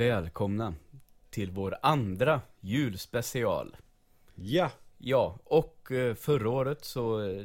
välkomna 0.00 0.74
till 1.30 1.50
vår 1.50 1.76
andra 1.82 2.40
julspecial. 2.60 3.76
Ja, 4.34 4.70
Ja, 5.02 5.38
och 5.44 5.92
eh, 5.92 6.14
förra 6.14 6.50
året 6.50 6.84
så 6.84 7.22
eh, 7.22 7.44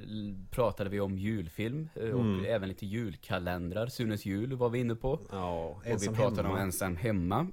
pratade 0.52 0.90
vi 0.90 1.00
om 1.00 1.18
julfilm 1.18 1.90
eh, 1.96 2.10
och 2.10 2.20
Mm. 2.22 2.46
även 2.46 2.70
lite 2.70 2.86
julkalendrar. 2.86 3.88
Sunes 3.88 4.26
jul 4.26 4.54
var 4.54 4.70
vi 4.70 4.80
inne 4.80 4.96
på. 4.96 5.20
ja 5.32 5.66
Och 5.66 5.82
vi 5.86 6.08
pratade 6.08 6.42
hemma. 6.48 6.50
om 6.54 6.58
ensam 6.62 6.96
hemma. 6.96 7.48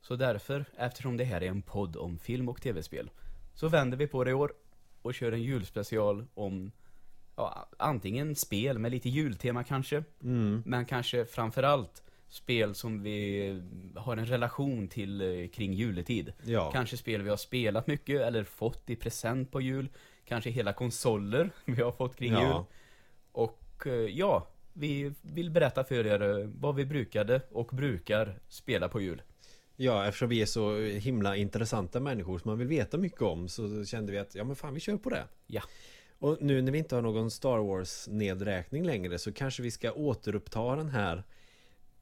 Så 0.00 0.16
därför, 0.16 0.64
eftersom 0.76 1.16
det 1.16 1.24
här 1.24 1.42
är 1.42 1.48
en 1.48 1.62
podd 1.62 1.96
om 1.96 2.18
film 2.18 2.48
och 2.48 2.62
tv-spel, 2.62 3.10
så 3.54 3.68
vänder 3.68 3.96
vi 3.96 4.06
på 4.06 4.24
det 4.24 4.30
i 4.30 4.34
år 4.34 4.52
och 5.02 5.14
kör 5.14 5.32
en 5.32 5.42
julspecial 5.42 6.26
om 6.34 6.72
ja, 7.36 7.68
antingen 7.78 8.34
spel 8.36 8.78
med 8.78 8.90
lite 8.90 9.08
jultema 9.08 9.64
kanske, 9.64 10.04
Mm. 10.22 10.62
men 10.66 10.84
kanske 10.84 11.24
framförallt 11.24 12.02
spel 12.28 12.74
som 12.74 13.02
vi 13.02 13.62
har 13.96 14.16
en 14.16 14.26
relation 14.26 14.88
till 14.88 15.20
eh, 15.20 15.48
kring 15.48 15.72
juletid. 15.72 16.32
Ja, 16.44 16.70
Kanske 16.72 16.96
spel 16.96 17.22
vi 17.22 17.30
har 17.30 17.36
spelat 17.36 17.86
mycket 17.86 18.20
eller 18.20 18.44
fått 18.44 18.90
i 18.90 18.96
present 18.96 19.50
på 19.52 19.60
jul. 19.60 19.88
Kanske 20.24 20.50
hela 20.50 20.72
konsoler 20.72 21.50
vi 21.64 21.82
har 21.82 21.92
fått 21.92 22.16
kring 22.16 22.32
Ja. 22.32 22.42
jul. 22.42 22.64
Och 23.32 23.86
eh, 23.86 23.92
ja, 23.92 24.46
vi 24.72 25.12
vill 25.22 25.50
berätta 25.50 25.84
för 25.84 26.06
er 26.06 26.38
eh, 26.40 26.46
vad 26.46 26.74
vi 26.74 26.84
brukade 26.84 27.40
och 27.52 27.66
brukar 27.72 28.38
spela 28.48 28.88
på 28.88 29.00
jul. 29.00 29.22
ja, 29.76 30.06
eftersom 30.06 30.28
vi 30.28 30.42
är 30.42 30.46
så 30.46 30.76
himla 30.80 31.36
intressanta 31.36 32.00
människor 32.00 32.38
som 32.38 32.50
man 32.50 32.58
vill 32.58 32.68
veta 32.68 32.96
mycket 32.98 33.22
om 33.22 33.48
så 33.48 33.84
kände 33.84 34.12
vi 34.12 34.18
att 34.18 34.34
ja 34.34 34.44
men 34.44 34.56
fan 34.56 34.74
vi 34.74 34.80
kör 34.80 34.96
på 34.96 35.10
det. 35.10 35.24
Ja. 35.46 35.62
Och 36.20 36.38
nu 36.40 36.62
när 36.62 36.72
vi 36.72 36.78
inte 36.78 36.94
har 36.94 37.02
någon 37.02 37.30
Star 37.30 37.58
Wars 37.58 38.08
nedräkning 38.08 38.84
längre 38.86 39.18
så 39.18 39.32
kanske 39.32 39.62
vi 39.62 39.70
ska 39.70 39.92
återuppta 39.92 40.76
den 40.76 40.88
här 40.88 41.22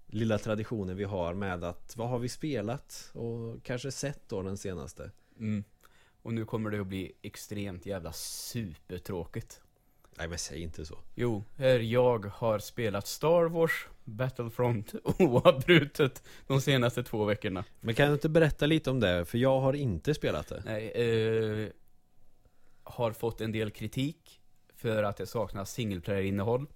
lilla 0.06 0.38
traditionen 0.38 0.96
vi 0.96 1.04
har 1.04 1.34
med 1.34 1.64
att 1.64 1.96
vad 1.96 2.08
har 2.08 2.18
vi 2.18 2.28
spelat 2.28 3.10
och 3.12 3.64
kanske 3.64 3.92
sett 3.92 4.28
då 4.28 4.42
den 4.42 4.56
senaste. 4.56 5.10
Mm. 5.38 5.64
Och 6.22 6.34
nu 6.34 6.44
kommer 6.44 6.70
det 6.70 6.80
att 6.80 6.86
bli 6.86 7.12
extremt 7.22 7.86
jävla 7.86 8.12
supertråkigt. 8.12 9.60
Nej 10.18 10.28
men 10.28 10.38
säg 10.38 10.62
inte 10.62 10.86
så. 10.86 10.98
Jo, 11.14 11.44
här 11.56 11.78
jag 11.78 12.26
har 12.26 12.58
spelat 12.58 13.06
Star 13.06 13.44
Wars 13.44 13.86
Battlefront 14.04 14.94
oavbrutet 15.18 16.22
de 16.46 16.60
senaste 16.60 17.02
två 17.02 17.24
veckorna. 17.24 17.64
Men 17.80 17.94
kan 17.94 18.08
du 18.08 18.14
inte 18.14 18.28
berätta 18.28 18.66
lite 18.66 18.90
om 18.90 19.00
det? 19.00 19.24
För 19.24 19.38
jag 19.38 19.60
har 19.60 19.72
inte 19.72 20.14
spelat 20.14 20.48
det. 20.48 20.62
Nej, 20.64 20.88
eh, 20.88 21.68
har 22.82 23.12
fått 23.12 23.40
en 23.40 23.52
del 23.52 23.70
kritik 23.70 24.40
för 24.76 25.02
att 25.02 25.16
det 25.16 25.26
saknas 25.26 25.72
single 25.72 26.00
player-innehåll. 26.00 26.66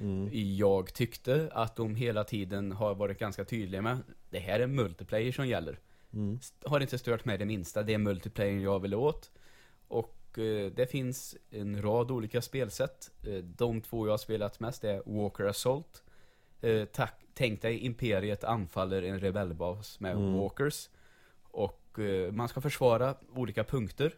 Mm. 0.00 0.28
Jag 0.56 0.94
tyckte 0.94 1.50
att 1.52 1.76
de 1.76 1.94
hela 1.94 2.24
tiden 2.24 2.72
har 2.72 2.94
varit 2.94 3.18
ganska 3.18 3.44
tydliga 3.44 3.82
med 3.82 3.98
det 4.30 4.38
här 4.38 4.60
är 4.60 4.66
multiplayer 4.66 5.32
som 5.32 5.48
gäller. 5.48 5.78
Mm. 6.12 6.38
Har 6.64 6.80
inte 6.80 6.98
stört 6.98 7.24
mig 7.24 7.38
det 7.38 7.44
minsta, 7.44 7.82
det 7.82 7.94
är 7.94 7.98
multiplayer 7.98 8.60
jag 8.60 8.80
vill 8.80 8.94
åt. 8.94 9.30
Och 9.88 10.38
eh, 10.38 10.70
det 10.72 10.86
finns 10.90 11.36
en 11.50 11.82
rad 11.82 12.10
olika 12.10 12.42
spelsätt. 12.42 13.10
Eh, 13.26 13.34
de 13.34 13.80
två 13.80 14.06
jag 14.06 14.12
har 14.12 14.18
spelat 14.18 14.60
mest 14.60 14.84
är 14.84 15.02
Walker 15.06 15.44
Assault. 15.44 16.02
Eh, 16.60 16.84
tack, 16.84 17.20
tänk 17.34 17.62
dig 17.62 17.78
Imperiet 17.78 18.44
anfaller 18.44 19.02
en 19.02 19.20
rebellbas 19.20 20.00
med 20.00 20.16
Mm. 20.16 20.32
Walkers. 20.34 20.88
Och 21.42 21.98
eh, 21.98 22.32
man 22.32 22.48
ska 22.48 22.60
försvara 22.60 23.14
olika 23.34 23.64
punkter. 23.64 24.14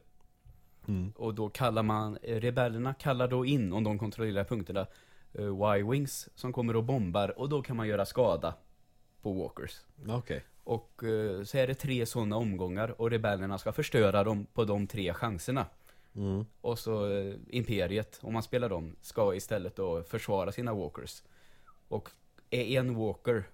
Mm. 0.89 1.13
Och 1.17 1.35
då 1.35 1.49
kallar 1.49 1.83
man, 1.83 2.19
eh, 2.23 2.41
rebellerna 2.41 2.95
kallar 2.95 3.29
då 3.29 3.47
in, 3.47 3.73
om 3.73 3.85
de 3.85 3.99
kontrollerar 3.99 4.45
punkterna, 4.45 4.87
Y-Wings 5.35 6.29
som 6.35 6.53
kommer 6.53 6.77
och 6.77 6.85
bombar 6.85 7.39
och 7.39 7.49
då 7.49 7.63
kan 7.63 7.77
man 7.77 7.89
göra 7.89 8.07
skada 8.07 8.55
på 9.23 9.33
Walkers. 9.33 9.81
Okej. 10.09 10.45
Och 10.65 11.05
eh, 11.05 11.43
så 11.45 11.59
är 11.59 11.67
det 11.67 11.75
tre 11.75 12.07
sådana 12.07 12.37
omgångar 12.37 13.01
och 13.01 13.11
rebellerna 13.11 13.59
ska 13.59 13.73
förstöra 13.73 14.25
dem 14.25 14.47
på 14.53 14.65
de 14.65 14.87
tre 14.87 15.15
chanserna. 15.15 15.67
Mm. 16.15 16.47
Och 16.61 16.79
så 16.79 17.11
eh, 17.11 17.35
Imperiet, 17.49 18.19
om 18.23 18.33
man 18.33 18.43
spelar 18.43 18.69
dem, 18.69 18.97
ska 19.01 19.35
istället 19.35 19.77
då 19.77 20.03
försvara 20.03 20.53
sina 20.53 20.75
Walkers. 20.75 21.23
Och 21.89 22.11
är 22.51 22.79
en 22.79 22.95
Walker 22.95 23.45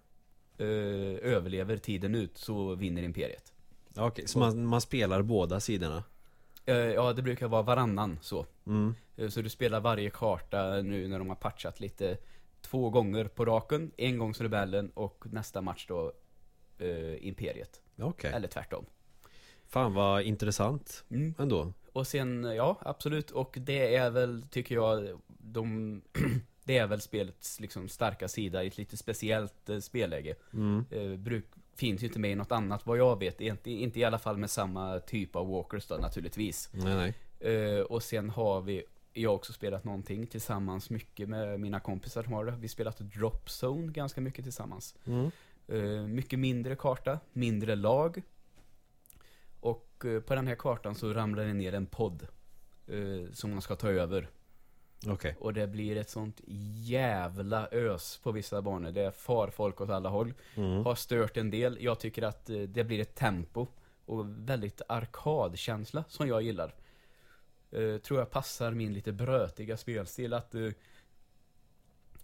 eh, 0.59 0.67
överlever 1.33 1.77
tiden 1.77 2.15
ut 2.15 2.39
så 2.39 2.75
vinner 2.75 3.03
Imperiet. 3.03 3.53
Okej, 3.97 4.29
så 4.29 4.39
man, 4.39 4.67
man 4.67 4.81
spelar 4.81 5.23
båda 5.23 5.61
sidorna? 5.61 6.05
Eh, 6.67 6.77
ja, 6.77 7.13
det 7.13 7.23
brukar 7.23 7.49
vara 7.49 7.63
varannan 7.63 8.19
så. 8.23 8.47
Mm. 8.69 8.95
Eh, 9.17 9.29
Så 9.29 9.43
du 9.43 9.49
spelar 9.49 9.81
varje 9.81 10.11
karta 10.11 10.83
nu 10.83 11.09
när 11.09 11.19
de 11.19 11.29
har 11.29 11.37
patchat 11.37 11.81
lite 11.81 12.19
två 12.61 12.91
gånger 12.91 13.25
på 13.25 13.45
raken. 13.45 13.91
En 13.97 14.19
gång 14.19 14.33
rebellen 14.33 14.91
och 14.95 15.25
nästa 15.33 15.63
match 15.63 15.87
då 15.89 16.13
eh, 16.79 17.27
Imperiet. 17.27 17.81
Okej. 18.01 18.33
Eller 18.35 18.49
tvärtom. 18.49 18.85
Fan 19.67 19.95
vad 19.95 20.23
intressant 20.23 21.05
Mm. 21.11 21.35
ändå. 21.39 21.73
Och 21.93 22.07
sen, 22.07 22.45
ja 22.45 22.79
absolut. 22.81 23.31
Och 23.31 23.57
det 23.61 23.95
är 23.97 24.11
väl, 24.11 24.43
tycker 24.51 24.75
jag, 24.75 25.21
de 25.29 26.03
Det 26.65 26.79
är 26.79 26.87
väl 26.87 27.01
spelets 27.01 27.61
liksom 27.61 27.89
starka 27.89 28.29
sida 28.29 28.65
i 28.65 28.67
ett 28.67 28.79
lite 28.79 28.97
speciellt 28.97 29.69
eh, 29.69 29.79
spelläge. 29.79 30.35
Mm. 30.53 30.85
Eh, 30.91 31.17
bruk, 31.17 31.45
finns 31.75 32.03
ju 32.03 32.07
inte 32.07 32.19
med 32.19 32.31
i 32.31 32.35
något 32.35 32.53
annat 32.53 32.87
vad 32.87 32.99
jag 32.99 33.19
vet. 33.19 33.41
Inte, 33.41 33.71
inte 33.71 34.01
i 34.01 34.05
alla 34.05 34.19
fall 34.19 34.37
med 34.37 34.51
samma 34.51 35.01
typ 35.01 35.37
av 35.37 35.49
walkers 35.49 35.87
då 35.87 35.95
naturligtvis. 35.95 36.71
Nej 36.73 36.95
nej. 36.95 37.15
Eh, 37.41 37.81
och 37.81 38.03
sen 38.03 38.31
har 38.31 38.61
vi 38.61 38.85
jag 39.13 39.31
har 39.31 39.35
också 39.35 39.53
spelat 39.53 39.85
någonting 39.85 40.27
tillsammans 40.27 40.91
mycket 40.91 41.29
med 41.29 41.61
mina 41.61 41.81
kompisar 41.81 42.23
som 42.23 42.33
har 42.33 42.45
det. 42.45 42.53
Vi 42.53 42.61
har 42.61 42.69
spelat 42.69 42.99
Drop 42.99 43.49
Zone 43.63 43.93
ganska 43.93 44.21
mycket 44.21 44.45
tillsammans. 44.45 44.95
Mm. 45.05 45.31
Eh, 45.69 46.03
mycket 46.03 46.39
mindre 46.39 46.77
karta, 46.77 47.19
mindre 47.33 47.77
lag. 47.77 48.23
Och 49.61 50.05
eh, 50.05 50.21
på 50.21 50.35
den 50.35 50.47
här 50.47 50.55
kartan 50.55 50.95
så 50.95 51.13
ramlar 51.13 51.45
det 51.45 51.55
ner 51.55 51.73
en 51.73 51.87
podd. 51.87 52.27
Som 53.33 53.51
man 53.51 53.63
ska 53.63 53.77
ta 53.77 53.89
över. 53.89 54.29
Okej. 55.07 55.37
Och 55.41 55.55
det 55.55 55.67
blir 55.67 55.97
ett 55.97 56.11
sånt 56.11 56.41
jävla 56.77 57.69
ös 57.69 58.21
på 58.23 58.33
vissa 58.33 58.63
banor. 58.63 58.93
Det 58.93 59.13
far 59.17 59.49
folk 59.49 59.81
åt 59.81 59.91
alla 59.91 60.09
håll. 60.09 60.35
Mm. 60.55 60.85
Har 60.85 60.95
stört 60.95 61.37
en 61.37 61.51
del. 61.51 61.79
Jag 61.81 62.01
tycker 62.01 62.23
att 62.23 62.47
det 62.47 62.85
blir 62.85 63.01
ett 63.01 63.15
tempo. 63.15 63.67
Och 64.05 64.25
väldigt 64.29 64.83
arkadkänsla 64.89 66.05
som 66.09 66.29
jag 66.29 66.43
gillar. 66.43 66.75
Eh, 67.73 67.97
tror 67.99 68.19
jag 68.19 68.31
passar 68.31 68.71
min 68.73 68.93
lite 68.93 69.13
brötiga 69.13 69.77
spelstil. 69.77 70.35
Att 70.35 70.55
eh, 70.55 70.69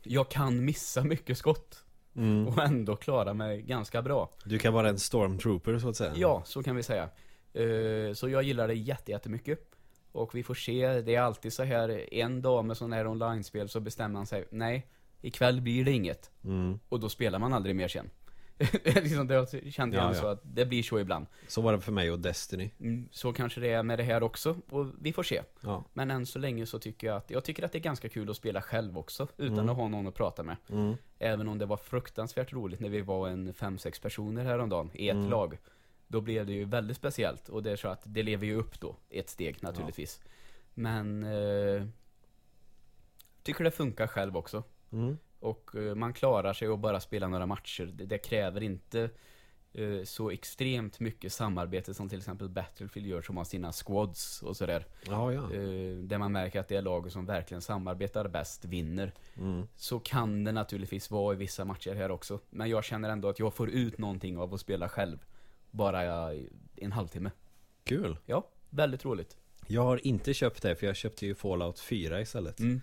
jag 0.02 0.28
kan 0.28 0.64
missa 0.64 1.04
mycket 1.04 1.38
skott. 1.38 1.84
Mm. 2.16 2.48
Och 2.48 2.58
ändå 2.62 2.96
klara 2.96 3.34
mig 3.34 3.62
ganska 3.62 4.02
bra. 4.02 4.30
Du 4.44 4.58
kan 4.58 4.72
vara 4.74 4.88
en 4.88 4.98
stormtrooper 4.98 5.78
så 5.78 5.88
att 5.88 5.96
säga. 5.96 6.12
Ja, 6.16 6.42
så 6.46 6.62
kan 6.62 6.76
vi 6.76 6.82
säga. 6.82 7.10
Eh, 7.52 8.12
Så 8.14 8.28
jag 8.28 8.42
gillar 8.42 8.68
det 8.68 8.74
jätte, 8.74 9.10
jättemycket. 9.12 9.70
Och 10.12 10.34
vi 10.34 10.42
får 10.42 10.54
se, 10.54 11.00
det 11.00 11.14
är 11.14 11.20
alltid 11.20 11.52
så 11.52 11.62
här, 11.62 12.14
en 12.14 12.42
dag 12.42 12.64
med 12.64 12.76
sådana 12.76 12.96
här 12.96 13.06
online-spel 13.06 13.68
så 13.68 13.80
bestämmer 13.80 14.12
man 14.12 14.26
sig, 14.26 14.48
nej, 14.50 14.86
ikväll 15.20 15.60
blir 15.60 15.84
det 15.84 15.90
inget. 15.90 16.30
Mm. 16.44 16.78
Och 16.88 17.00
då 17.00 17.08
spelar 17.08 17.38
man 17.38 17.52
aldrig 17.52 17.76
mer 17.76 17.88
sen. 17.88 18.10
liksom 18.84 19.26
det 19.26 19.72
kände 19.72 19.96
jag 19.96 20.10
Ja, 20.10 20.14
så 20.14 20.26
att 20.26 20.40
det 20.42 20.66
blir 20.66 20.82
så 20.82 20.98
ibland. 21.00 21.26
Så 21.48 21.60
var 21.62 21.72
det 21.72 21.80
för 21.80 21.92
mig 21.92 22.10
och 22.10 22.18
Destiny. 22.18 22.70
Mm, 22.80 23.08
så 23.10 23.32
kanske 23.32 23.60
det 23.60 23.68
är 23.72 23.82
med 23.82 23.98
det 23.98 24.02
här 24.02 24.22
också, 24.22 24.56
och 24.70 24.86
vi 25.00 25.12
får 25.12 25.22
se. 25.22 25.42
Ja. 25.60 25.84
Men 25.92 26.10
än 26.10 26.26
så 26.26 26.38
länge 26.38 26.66
så 26.66 26.78
tycker 26.78 27.06
jag 27.06 27.16
att, 27.16 27.30
jag 27.30 27.44
tycker 27.44 27.62
att 27.62 27.72
det 27.72 27.78
är 27.78 27.82
ganska 27.82 28.08
kul 28.08 28.30
att 28.30 28.36
spela 28.36 28.62
själv 28.62 28.98
också, 28.98 29.28
utan 29.36 29.58
Mm. 29.58 29.68
att 29.68 29.76
ha 29.76 29.88
någon 29.88 30.06
att 30.06 30.14
prata 30.14 30.42
med. 30.42 30.56
Mm. 30.70 30.94
Även 31.18 31.48
om 31.48 31.58
det 31.58 31.66
var 31.66 31.76
fruktansvärt 31.76 32.52
roligt 32.52 32.80
när 32.80 32.88
vi 32.88 33.00
var 33.00 33.28
en 33.28 33.54
5-6 33.54 34.02
personer 34.02 34.44
häromdagen 34.44 34.90
i 34.94 35.08
ett 35.08 35.14
Mm. 35.16 35.30
lag. 35.30 35.58
Då 36.06 36.20
blev 36.20 36.46
det 36.46 36.52
ju 36.52 36.64
väldigt 36.64 36.96
speciellt 36.96 37.48
och 37.48 37.62
det 37.62 37.70
är 37.70 37.76
så 37.76 37.88
att 37.88 38.02
det 38.04 38.22
lever 38.22 38.46
ju 38.46 38.54
upp 38.54 38.80
då, 38.80 38.96
ett 39.10 39.28
steg 39.30 39.62
naturligtvis. 39.62 40.20
Men 40.74 41.24
eh, 41.24 41.86
tycker 43.42 43.64
det 43.64 43.70
funkar 43.70 44.06
själv 44.06 44.36
också. 44.36 44.62
Och 45.44 45.76
eh, 45.76 45.94
man 45.94 46.12
klarar 46.12 46.52
sig 46.52 46.68
att 46.68 46.78
bara 46.78 47.00
spela 47.00 47.28
några 47.28 47.46
matcher. 47.46 47.84
Det, 47.94 48.04
det 48.04 48.18
kräver 48.18 48.62
inte 48.62 49.10
eh, 49.72 50.04
så 50.04 50.30
extremt 50.30 51.00
mycket 51.00 51.32
samarbete 51.32 51.94
som 51.94 52.08
till 52.08 52.18
exempel 52.18 52.48
Battlefield 52.48 53.06
gör 53.06 53.22
som 53.22 53.36
har 53.36 53.44
sina 53.44 53.72
squads 53.72 54.42
och 54.42 54.56
sådär. 54.56 54.86
Ja, 55.06 55.32
ja. 55.32 55.52
Eh, 55.52 55.96
där 55.96 56.18
man 56.18 56.32
märker 56.32 56.60
att 56.60 56.68
det 56.68 56.76
är 56.76 56.82
laget 56.82 57.12
som 57.12 57.26
verkligen 57.26 57.60
samarbetar 57.60 58.28
bäst 58.28 58.64
vinner. 58.64 59.12
Mm. 59.36 59.66
Så 59.76 59.98
kan 59.98 60.44
det 60.44 60.52
naturligtvis 60.52 61.10
vara 61.10 61.34
i 61.34 61.36
vissa 61.36 61.64
matcher 61.64 61.94
här 61.94 62.10
också. 62.10 62.40
Men 62.50 62.70
jag 62.70 62.84
känner 62.84 63.08
ändå 63.08 63.28
att 63.28 63.38
jag 63.38 63.54
får 63.54 63.70
ut 63.70 63.98
någonting 63.98 64.38
av 64.38 64.54
att 64.54 64.60
spela 64.60 64.88
själv. 64.88 65.18
Bara 65.70 66.32
en 66.76 66.92
halvtimme. 66.92 67.30
Kul. 67.84 68.16
Ja, 68.26 68.48
väldigt 68.70 69.04
roligt. 69.04 69.36
Jag 69.66 69.82
har 69.82 70.06
inte 70.06 70.34
köpt 70.34 70.62
det 70.62 70.76
för 70.76 70.86
jag 70.86 70.96
köpte 70.96 71.26
ju 71.26 71.34
Fallout 71.34 71.80
4 71.80 72.20
istället. 72.20 72.60
Mm. 72.60 72.80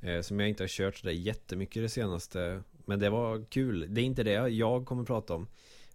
Eh, 0.00 0.20
Som 0.20 0.40
jag 0.40 0.48
inte 0.48 0.62
har 0.62 0.68
kört 0.68 0.96
sådär 0.96 1.12
jättemycket 1.12 1.82
det 1.82 1.88
senaste. 1.88 2.62
Men 2.84 2.98
det 2.98 3.10
var 3.10 3.44
kul. 3.44 3.94
Det 3.94 4.00
är 4.00 4.04
inte 4.04 4.22
det 4.22 4.48
jag 4.48 4.86
kommer 4.86 5.04
prata 5.04 5.34
om. 5.34 5.46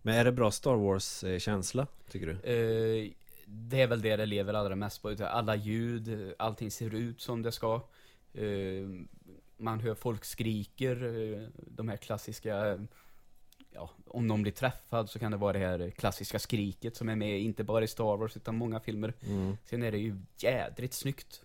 Men 0.01 0.15
är 0.15 0.25
det 0.25 0.31
bra 0.31 0.51
Star 0.51 0.75
Wars-känsla, 0.75 1.88
tycker 2.09 2.27
du? 2.27 2.31
Eh, 2.33 3.12
det 3.45 3.81
är 3.81 3.88
väl 3.88 4.01
det 4.01 4.15
det 4.15 4.25
lever 4.25 4.53
allra 4.53 4.75
mest 4.75 5.01
på. 5.01 5.15
Alla 5.25 5.56
ljud, 5.56 6.33
allting 6.38 6.71
ser 6.71 6.95
ut 6.95 7.21
som 7.21 7.42
det 7.42 7.51
ska. 7.51 7.81
Eh, 8.33 8.89
man 9.57 9.80
hör 9.80 9.95
folk 9.95 10.25
skriker, 10.25 11.03
eh, 11.03 11.48
de 11.56 11.89
här 11.89 11.98
klassiska 11.98 12.80
ja, 13.74 13.89
om 14.06 14.27
någon 14.27 14.42
blir 14.42 14.51
träffad 14.51 15.09
så 15.09 15.19
kan 15.19 15.31
det 15.31 15.38
vara 15.38 15.53
det 15.53 15.59
här 15.59 15.89
klassiska 15.89 16.39
skriket 16.39 16.95
som 16.95 17.09
är 17.09 17.15
med, 17.15 17.42
inte 17.42 17.63
bara 17.63 17.83
i 17.83 17.88
Star 17.88 18.18
Wars 18.18 18.38
utan 18.38 18.56
många 18.56 18.80
filmer. 18.80 19.13
Mm. 19.27 19.57
Sen 19.65 19.83
är 19.83 19.92
det 19.92 19.98
ju 19.98 20.15
jädrigt 20.38 20.94
snyggt 20.94 21.42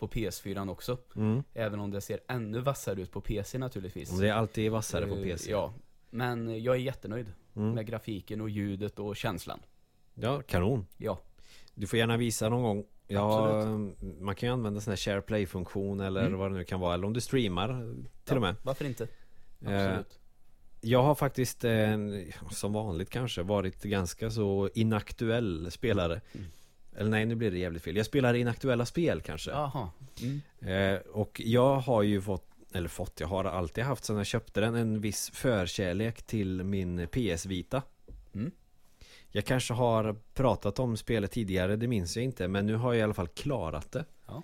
på 0.00 0.08
PS4 0.08 0.70
också. 0.70 0.98
Mm. 1.16 1.42
Även 1.54 1.80
om 1.80 1.90
det 1.90 2.00
ser 2.00 2.20
ännu 2.28 2.60
vassare 2.60 3.00
ut 3.02 3.10
på 3.12 3.20
PC 3.20 3.58
naturligtvis. 3.58 4.18
Det 4.18 4.28
är 4.28 4.32
alltid 4.32 4.70
vassare 4.72 5.06
på 5.06 5.14
Eh, 5.16 5.22
PC. 5.22 5.50
Ja, 5.50 5.74
men 6.10 6.62
jag 6.62 6.74
är 6.74 6.80
jättenöjd 6.80 7.32
Mm. 7.56 7.70
med 7.74 7.86
grafiken 7.86 8.40
och 8.40 8.50
ljudet 8.50 8.98
och 8.98 9.16
känslan. 9.16 9.60
Ja, 10.14 10.42
kanon. 10.42 10.86
Ja, 10.96 11.18
Du 11.74 11.86
får 11.86 11.98
gärna 11.98 12.16
visa 12.16 12.48
någon 12.48 12.62
gång. 12.62 12.84
Ja, 13.06 13.64
man 14.20 14.34
kan 14.34 14.48
ju 14.48 14.52
använda 14.52 14.80
sån 14.80 14.90
här 14.90 14.96
share 14.96 15.20
play-funktion 15.20 16.00
eller 16.00 16.26
Mm. 16.26 16.38
vad 16.38 16.50
det 16.52 16.56
nu 16.58 16.64
kan 16.64 16.80
vara. 16.80 16.94
Eller 16.94 17.06
om 17.06 17.12
du 17.12 17.20
streamar 17.20 17.94
till 18.24 18.36
och 18.36 18.42
med. 18.42 18.54
varför 18.62 18.84
inte? 18.84 19.04
Eh, 19.66 19.86
Absolut. 19.86 20.18
Jag 20.80 21.02
har 21.02 21.14
faktiskt, 21.14 21.64
eh, 21.64 21.96
som 22.50 22.72
vanligt 22.72 23.10
kanske, 23.10 23.42
varit 23.42 23.82
ganska 23.82 24.30
så 24.30 24.70
inaktuell 24.74 25.70
spelare. 25.70 26.20
Mm. 26.32 26.46
Eller 26.96 27.10
nej, 27.10 27.26
nu 27.26 27.34
blir 27.34 27.50
det 27.50 27.58
jävligt 27.58 27.82
fel. 27.82 27.96
Jag 27.96 28.06
spelar 28.06 28.34
inaktuella 28.34 28.86
spel 28.86 29.20
kanske. 29.20 29.50
Jaha. 29.50 29.90
Mm. 30.22 30.40
Eh, 30.60 31.00
och 31.00 31.40
jag 31.44 31.76
har 31.76 32.02
ju 32.02 32.20
fått, 32.20 32.50
eller 32.72 32.88
fått, 32.88 33.20
jag 33.20 33.28
har 33.28 33.44
alltid 33.44 33.84
haft 33.84 34.04
sedan 34.04 34.16
jag 34.16 34.26
köpte 34.26 34.60
den 34.60 34.74
en 34.74 35.00
viss 35.00 35.30
förkärlek 35.30 36.22
till 36.22 36.64
min 36.64 37.06
PS 37.08 37.46
Vita. 37.46 37.82
Mm. 38.34 38.50
Jag 39.32 39.44
kanske 39.44 39.74
har 39.74 40.16
pratat 40.34 40.78
om 40.78 40.96
spelet 40.96 41.30
tidigare, 41.30 41.76
det 41.76 41.88
minns 41.88 42.16
jag 42.16 42.24
inte, 42.24 42.48
men 42.48 42.66
nu 42.66 42.74
har 42.74 42.92
jag 42.92 43.00
i 43.00 43.02
alla 43.02 43.14
fall 43.14 43.28
klarat 43.28 43.92
det. 43.92 44.04
Ja. 44.26 44.42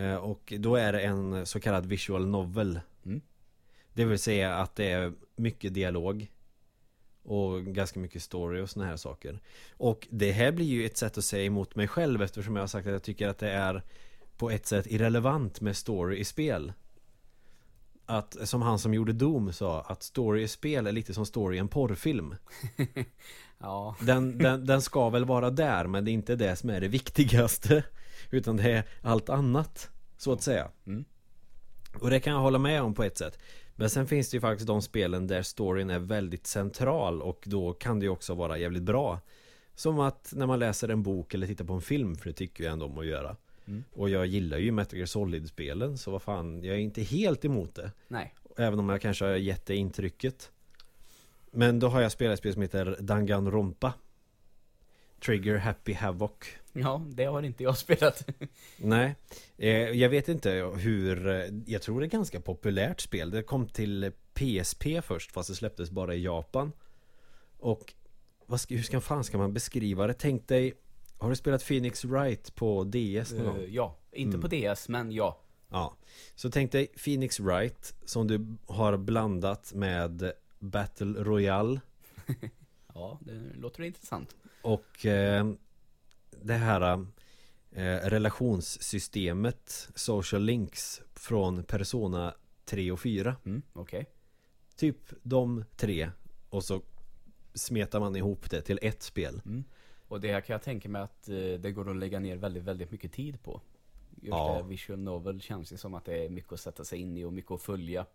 Eh, 0.00 0.14
och 0.14 0.52
då 0.58 0.76
är 0.76 0.92
det 0.92 1.00
en 1.00 1.46
så 1.46 1.60
kallad 1.60 1.86
visual 1.86 2.26
novel. 2.26 2.80
Mm. 3.04 3.20
Det 3.92 4.04
vill 4.04 4.18
säga 4.18 4.54
att 4.54 4.76
det 4.76 4.90
är 4.90 5.12
mycket 5.36 5.74
dialog 5.74 6.30
och 7.30 7.64
ganska 7.64 8.00
mycket 8.00 8.22
story 8.22 8.60
och 8.60 8.70
såna 8.70 8.86
här 8.86 8.96
saker. 8.96 9.40
Och 9.76 10.08
det 10.10 10.32
här 10.32 10.52
blir 10.52 10.66
ju 10.66 10.86
ett 10.86 10.96
sätt 10.96 11.18
att 11.18 11.24
säga 11.24 11.44
emot 11.44 11.74
mig 11.74 11.88
själv 11.88 12.22
eftersom 12.22 12.56
jag 12.56 12.62
har 12.62 12.66
sagt 12.68 12.86
att 12.86 12.92
jag 12.92 13.02
tycker 13.02 13.28
att 13.28 13.38
det 13.38 13.50
är 13.50 13.82
på 14.36 14.50
ett 14.50 14.66
sätt 14.66 14.86
irrelevant 14.86 15.60
med 15.60 15.76
story 15.76 16.18
i 16.18 16.24
spel. 16.24 16.72
Att, 18.06 18.48
som 18.48 18.62
han 18.62 18.78
som 18.78 18.94
gjorde 18.94 19.12
Doom 19.12 19.52
sa, 19.52 19.80
att 19.80 20.02
story 20.02 20.42
i 20.42 20.48
spel 20.48 20.86
är 20.86 20.92
lite 20.92 21.14
som 21.14 21.26
story 21.26 21.56
i 21.56 21.60
en 21.60 21.68
porrfilm. 21.68 22.34
Ja, 23.62 23.96
Den, 24.00 24.38
den, 24.38 24.66
den 24.66 24.82
ska 24.82 25.10
väl 25.10 25.24
vara 25.24 25.50
där, 25.50 25.86
men 25.86 26.04
det 26.04 26.10
är 26.10 26.12
inte 26.12 26.36
det 26.36 26.56
som 26.56 26.70
är 26.70 26.80
det 26.80 26.88
viktigaste. 26.88 27.84
Utan 28.30 28.56
det 28.56 28.72
är 28.72 28.84
allt 29.02 29.28
annat, 29.28 29.90
så 30.16 30.32
att 30.32 30.42
säga. 30.42 30.70
Mm. 30.86 31.04
Och 32.00 32.10
det 32.10 32.20
kan 32.20 32.32
jag 32.32 32.40
hålla 32.40 32.58
med 32.58 32.82
om 32.82 32.94
på 32.94 33.04
ett 33.04 33.18
sätt. 33.18 33.38
Men 33.80 33.90
sen 33.90 34.06
finns 34.06 34.30
det 34.30 34.36
ju 34.36 34.40
faktiskt 34.40 34.66
de 34.66 34.82
spelen 34.82 35.26
där 35.26 35.42
storyn 35.42 35.90
är 35.90 35.98
väldigt 35.98 36.46
central 36.46 37.22
och 37.22 37.44
då 37.46 37.72
kan 37.72 38.00
det 38.00 38.04
ju 38.04 38.10
också 38.10 38.34
vara 38.34 38.58
jävligt 38.58 38.82
bra. 38.82 39.20
Som 39.74 40.00
att 40.00 40.32
när 40.36 40.46
man 40.46 40.58
läser 40.58 40.88
en 40.88 41.02
bok 41.02 41.34
eller 41.34 41.46
tittar 41.46 41.64
på 41.64 41.72
en 41.72 41.80
film, 41.80 42.16
för 42.16 42.26
det 42.26 42.32
tycker 42.32 42.64
jag 42.64 42.72
ändå 42.72 42.86
om 42.86 42.98
att 42.98 43.06
göra. 43.06 43.36
Mm. 43.66 43.84
Och 43.92 44.10
jag 44.10 44.26
gillar 44.26 44.58
ju 44.58 44.72
Metal 44.72 44.96
Gear 44.98 45.06
Solid-spelen, 45.06 45.98
så 45.98 46.10
vad 46.10 46.22
fan, 46.22 46.64
jag 46.64 46.76
är 46.76 46.80
inte 46.80 47.02
helt 47.02 47.44
emot 47.44 47.74
det. 47.74 47.92
nej. 48.08 48.34
Även 48.56 48.78
om 48.78 48.88
jag 48.88 49.00
kanske 49.00 49.24
har 49.24 49.36
gett 49.36 49.66
det 49.66 49.76
intrycket 49.76 50.50
Men 51.50 51.78
då 51.78 51.88
har 51.88 52.00
jag 52.00 52.12
spelat 52.12 52.32
ett 52.32 52.38
spel 52.38 52.52
som 52.52 52.62
heter 52.62 52.96
Danganronpa 53.00 53.92
Trigger 55.24 55.56
Happy 55.56 55.92
Havoc 55.92 56.32
Ja, 56.72 57.02
det 57.10 57.24
har 57.24 57.42
inte 57.42 57.62
jag 57.62 57.76
spelat. 57.84 58.28
Nej 58.76 59.14
eh, 59.56 59.70
Jag 59.72 60.08
vet 60.08 60.28
inte 60.28 60.50
hur 60.76 61.28
eh, 61.28 61.44
Jag 61.66 61.82
tror 61.82 62.00
det 62.00 62.04
är 62.04 62.06
ett 62.06 62.12
ganska 62.12 62.40
populärt 62.40 63.00
spel 63.00 63.30
Det 63.30 63.42
kom 63.42 63.66
till 63.68 64.12
PSP 64.34 64.84
först 65.02 65.32
fast 65.32 65.48
det 65.48 65.54
släpptes 65.54 65.90
bara 65.90 66.14
i 66.14 66.22
Japan 66.24 66.72
Och 67.58 67.94
vad 68.46 68.60
ska, 68.60 68.74
Hur 68.74 68.82
ska 68.82 69.00
fan 69.00 69.24
ska 69.24 69.38
man 69.38 69.52
beskriva 69.52 70.06
det? 70.06 70.14
Tänk 70.14 70.48
dig 70.48 70.74
Har 71.18 71.30
du 71.30 71.36
spelat 71.36 71.64
Phoenix 71.66 72.04
Wright 72.04 72.54
på 72.54 72.84
DS 72.84 73.32
någon? 73.32 73.56
Eh, 73.60 73.64
ja, 73.74 73.96
inte 74.12 74.36
Mm. 74.36 74.40
på 74.40 74.48
DS, 74.74 74.88
men 74.88 75.12
ja. 75.12 75.40
Ja 75.68 75.96
Så 76.34 76.50
tänk 76.50 76.72
dig 76.72 76.86
Phoenix 76.86 77.40
Wright 77.40 77.94
Som 78.04 78.26
du 78.26 78.56
har 78.66 78.96
blandat 78.96 79.72
med 79.74 80.32
Battle 80.58 81.24
Royale 81.24 81.80
Ja, 82.94 83.18
det 83.20 83.40
låter 83.58 83.82
intressant. 83.82 84.36
Och 84.62 85.06
eh, 85.06 85.46
det 86.42 86.54
här 86.54 87.06
eh, 87.70 87.96
relationssystemet 87.96 89.88
Social 89.94 90.42
Links 90.42 91.02
från 91.14 91.64
Persona 91.64 92.34
3 92.64 92.92
och 92.92 93.00
4 93.00 93.36
Mm, 93.44 93.62
okej. 93.72 94.06
Typ 94.76 94.96
de 95.22 95.64
tre 95.76 96.10
Och 96.50 96.64
så 96.64 96.82
smetar 97.54 98.00
man 98.00 98.16
ihop 98.16 98.50
det 98.50 98.60
till 98.62 98.78
ett 98.82 99.02
spel 99.02 99.42
Mm. 99.44 99.64
Och 100.08 100.20
det 100.20 100.32
här 100.32 100.40
kan 100.40 100.54
jag 100.54 100.62
tänka 100.62 100.88
mig 100.88 101.02
att 101.02 101.28
eh, 101.28 101.34
det 101.36 101.72
går 101.72 101.90
att 101.90 101.96
lägga 101.96 102.20
ner 102.20 102.36
väldigt, 102.36 102.62
väldigt 102.62 102.90
mycket 102.90 103.12
tid 103.12 103.42
på. 103.42 103.60
Just 104.10 104.28
Ja. 104.28 104.60
det 104.62 104.68
visual 104.68 104.98
novel 104.98 105.40
känns 105.40 105.72
ju 105.72 105.76
som 105.76 105.94
att 105.94 106.04
det 106.04 106.24
är 106.24 106.28
mycket 106.28 106.52
att 106.52 106.60
sätta 106.60 106.84
sig 106.84 106.98
in 106.98 107.16
i 107.16 107.24
och 107.24 107.32
mycket 107.32 107.50
att 107.50 107.62
följa. 107.62 108.06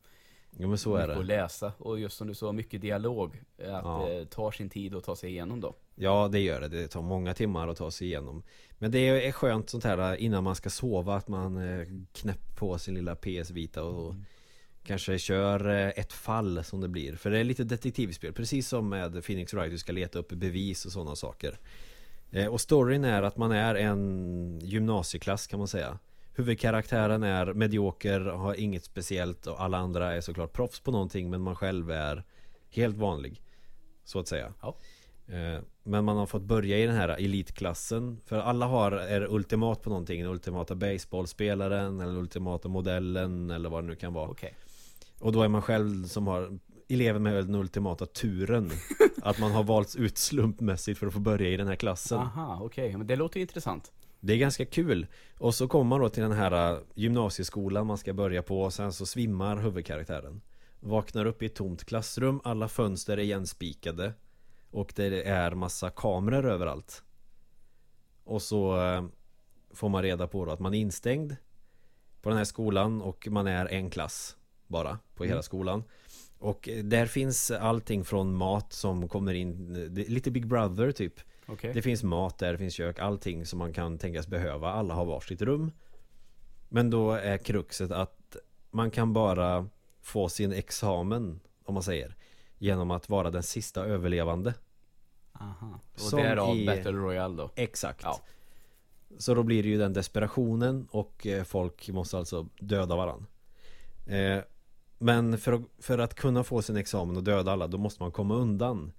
Jo 0.58 0.68
men 0.70 0.78
så 0.78 0.96
är 0.96 1.00
mycket 1.02 1.18
att 1.18 1.28
det 1.28 1.34
läsa. 1.36 1.74
Och 1.78 2.00
just 2.00 2.18
som 2.18 2.28
du 2.28 2.34
sa, 2.34 2.52
mycket 2.52 2.82
dialog. 2.82 3.42
Att 3.58 3.66
Ja. 3.68 4.06
det 4.10 4.26
tar 4.26 4.52
sin 4.52 4.70
tid 4.70 4.96
att 4.96 5.04
ta 5.04 5.16
sig 5.16 5.30
igenom 5.30 5.62
då. 5.62 5.76
Ja 5.96 6.30
det 6.32 6.40
gör 6.40 6.62
det, 6.62 6.68
det 6.68 6.88
tar 6.88 7.02
många 7.02 7.34
timmar 7.34 7.68
att 7.68 7.78
ta 7.78 7.92
sig 7.92 8.08
igenom 8.08 8.44
Men 8.78 8.92
det 8.92 9.00
är 9.28 9.32
skönt 9.32 9.70
sånt 9.70 9.84
här 9.84 10.16
innan 10.16 10.44
man 10.44 10.56
ska 10.56 10.70
sova 10.70 11.16
att 11.16 11.28
man 11.28 11.58
eh, 11.58 11.88
knäpper 12.14 12.56
på 12.56 12.78
sin 12.78 12.94
lilla 12.96 13.16
PS 13.16 13.50
Vita 13.52 13.84
och 13.84 14.12
Mm. 14.14 14.26
Kanske 14.88 15.20
kör 15.20 15.70
eh, 15.70 15.88
ett 15.96 16.14
fall 16.14 16.64
som 16.64 16.82
det 16.82 16.88
blir 16.88 17.16
För 17.16 17.30
det 17.32 17.40
är 17.40 17.44
lite 17.44 17.64
detektivspel 17.64 18.34
Precis 18.34 18.68
som 18.68 18.90
med 18.90 19.24
Phoenix 19.26 19.54
Wright 19.54 19.72
Du 19.72 19.78
ska 19.78 19.92
leta 19.92 20.20
upp 20.20 20.30
bevis 20.30 20.86
och 20.86 20.92
sådana 20.92 21.16
saker 21.16 21.60
Eh, 22.32 22.48
Och 22.48 22.62
storyn 22.62 23.04
är 23.04 23.24
att 23.24 23.38
man 23.38 23.52
är 23.52 23.76
en 23.76 24.60
gymnasieklass 24.64 25.48
kan 25.48 25.60
man 25.60 25.68
säga 25.68 26.00
Huvudkaraktären 26.38 27.24
är 27.24 27.54
medioker, 27.54 28.20
har 28.20 28.54
inget 28.54 28.84
speciellt 28.84 29.48
och 29.48 29.62
alla 29.62 29.78
andra 29.78 30.14
är 30.14 30.22
såklart 30.22 30.54
proffs 30.54 30.80
på 30.80 30.92
någonting 30.92 31.30
men 31.30 31.42
man 31.42 31.56
själv 31.56 31.92
är 31.92 32.24
helt 32.70 32.98
vanlig 32.98 33.42
Så 34.04 34.20
att 34.20 34.28
säga 34.28 34.54
Ja. 34.62 34.78
Eh, 35.28 35.62
Men 35.84 36.06
man 36.06 36.18
har 36.18 36.26
fått 36.26 36.42
börja 36.42 36.78
i 36.78 36.86
den 36.86 36.96
här 36.96 37.10
elitklassen 37.10 38.22
För 38.26 38.38
alla 38.40 38.66
har, 38.66 38.92
är 38.92 39.34
ultimat 39.34 39.82
på 39.82 39.90
någonting 39.90 40.22
Den 40.22 40.32
ultimata 40.32 40.76
baseballspelaren 40.76 42.00
eller 42.00 42.18
ultimata 42.18 42.68
modellen 42.68 43.50
eller 43.52 43.70
vad 43.70 43.84
det 43.84 43.88
nu 43.88 43.96
kan 43.96 44.14
vara 44.14 44.30
Okej. 44.30 44.56
Och 45.20 45.32
då 45.32 45.42
är 45.42 45.48
man 45.48 45.62
själv 45.62 46.06
som 46.06 46.28
har 46.28 46.60
Eleven 46.90 47.24
med 47.24 47.36
den 47.36 47.56
ultimata 47.56 48.06
turen 48.06 48.72
Att 49.22 49.40
man 49.40 49.52
har 49.52 49.64
valts 49.64 49.96
ut 49.96 50.18
slumpmässigt 50.18 51.00
för 51.00 51.08
att 51.08 51.14
få 51.14 51.20
börja 51.20 51.50
i 51.50 51.58
den 51.58 51.68
här 51.68 51.76
klassen 51.76 52.20
Aha, 52.20 52.60
okej. 52.62 52.98
Men 52.98 53.08
det 53.08 53.16
låter 53.16 53.38
ju 53.38 53.42
intressant. 53.42 53.92
Det 54.26 54.34
är 54.34 54.38
ganska 54.38 54.66
kul. 54.66 55.08
Och 55.38 55.56
så 55.56 55.68
kommer 55.68 55.84
man 55.84 56.00
då 56.00 56.10
till 56.10 56.24
den 56.24 56.32
här 56.32 56.74
äh, 56.74 56.80
gymnasieskolan 56.96 57.88
man 57.88 57.98
ska 57.98 58.14
börja 58.14 58.44
på 58.44 58.62
och 58.62 58.74
sen 58.74 58.94
så 58.94 59.06
svimmar 59.06 59.58
huvudkaraktären. 59.58 60.42
Vaknar 60.80 61.26
upp 61.26 61.44
i 61.44 61.46
ett 61.46 61.56
tomt 61.56 61.86
klassrum, 61.86 62.42
alla 62.44 62.68
fönster 62.68 63.18
är 63.18 63.22
igenspikade 63.22 64.14
Och 64.72 64.94
det 64.96 65.24
är 65.24 65.52
massa 65.56 65.90
kameror 65.90 66.46
överallt. 66.46 67.04
Och 68.24 68.42
så 68.42 68.82
äh, 68.82 69.06
får 69.74 69.90
man 69.90 70.04
reda 70.04 70.28
på 70.28 70.46
då 70.46 70.52
att 70.52 70.60
man 70.60 70.74
är 70.74 70.80
instängd 70.80 71.36
På 72.22 72.30
den 72.30 72.38
här 72.38 72.46
skolan 72.46 73.02
och 73.02 73.28
man 73.32 73.48
är 73.48 73.66
en 73.66 73.90
klass 73.90 74.38
bara 74.68 75.00
på 75.16 75.24
hela 75.24 75.36
Mm. 75.36 75.44
skolan. 75.44 75.84
Och 76.40 76.70
äh, 76.70 76.84
där 76.84 77.06
finns 77.06 77.52
allting 77.52 78.06
från 78.06 78.36
mat 78.36 78.74
som 78.74 79.08
kommer 79.10 79.34
in 79.34 79.74
Lite 79.94 80.32
Big 80.32 80.48
Brother 80.48 80.92
typ 80.92 81.20
Okej. 81.48 81.74
det 81.74 81.82
finns 81.82 82.04
mat 82.04 82.38
där, 82.38 82.52
det 82.52 82.58
finns 82.58 82.74
kök, 82.74 83.00
allting 83.00 83.46
som 83.46 83.60
man 83.60 83.74
kan 83.74 83.98
tänkas 83.98 84.28
behöva 84.28 84.72
Alla 84.72 84.94
har 84.94 85.06
varsitt 85.06 85.42
rum 85.42 85.72
Men 86.70 86.90
då 86.90 87.12
är 87.12 87.38
kruxet 87.38 87.92
att 87.92 88.36
man 88.72 88.92
kan 88.92 89.14
bara 89.14 89.70
få 90.02 90.30
sin 90.30 90.54
examen, 90.54 91.40
om 91.64 91.74
man 91.74 91.84
säger 91.84 92.16
Genom 92.58 92.92
att 92.92 93.10
vara 93.10 93.32
den 93.32 93.44
sista 93.44 93.86
överlevande 93.86 94.54
Aha. 95.34 95.80
Och 95.94 96.00
Som 96.00 96.20
därav 96.20 96.56
i- 96.56 96.66
Battle 96.66 96.92
Royale 96.92 97.36
då. 97.38 97.52
Exakt 97.56 98.02
Ja. 98.04 98.22
Så 99.18 99.34
då 99.34 99.44
blir 99.44 99.64
det 99.64 99.70
ju 99.70 99.78
den 99.78 99.94
desperationen 99.94 100.88
och 100.92 101.28
eh, 101.28 101.44
folk 101.44 101.90
måste 101.90 102.18
alltså 102.18 102.48
döda 102.60 102.96
varann 102.96 103.26
eh, 104.06 104.44
Men 104.98 105.38
för 105.38 105.54
att, 105.54 105.62
för 105.80 105.98
att 105.98 106.14
kunna 106.14 106.44
få 106.44 106.62
sin 106.62 106.78
examen 106.78 107.18
och 107.18 107.24
döda 107.24 107.52
alla, 107.52 107.68
då 107.68 107.78
måste 107.78 108.04
man 108.04 108.12
komma 108.12 108.36
undan 108.36 108.92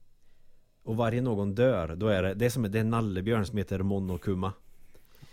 Och 0.87 0.97
varje 0.97 1.21
någon 1.21 1.55
dör, 1.55 1.97
då 1.97 2.09
är 2.09 2.23
det, 2.23 2.35
det 2.35 2.47
är 2.47 2.51
som 2.51 2.63
det 2.63 2.79
är 2.79 2.81
en 2.81 2.91
nallebjörn 2.91 3.47
som 3.47 3.59
heter 3.59 3.79
Monokuma. 3.79 4.53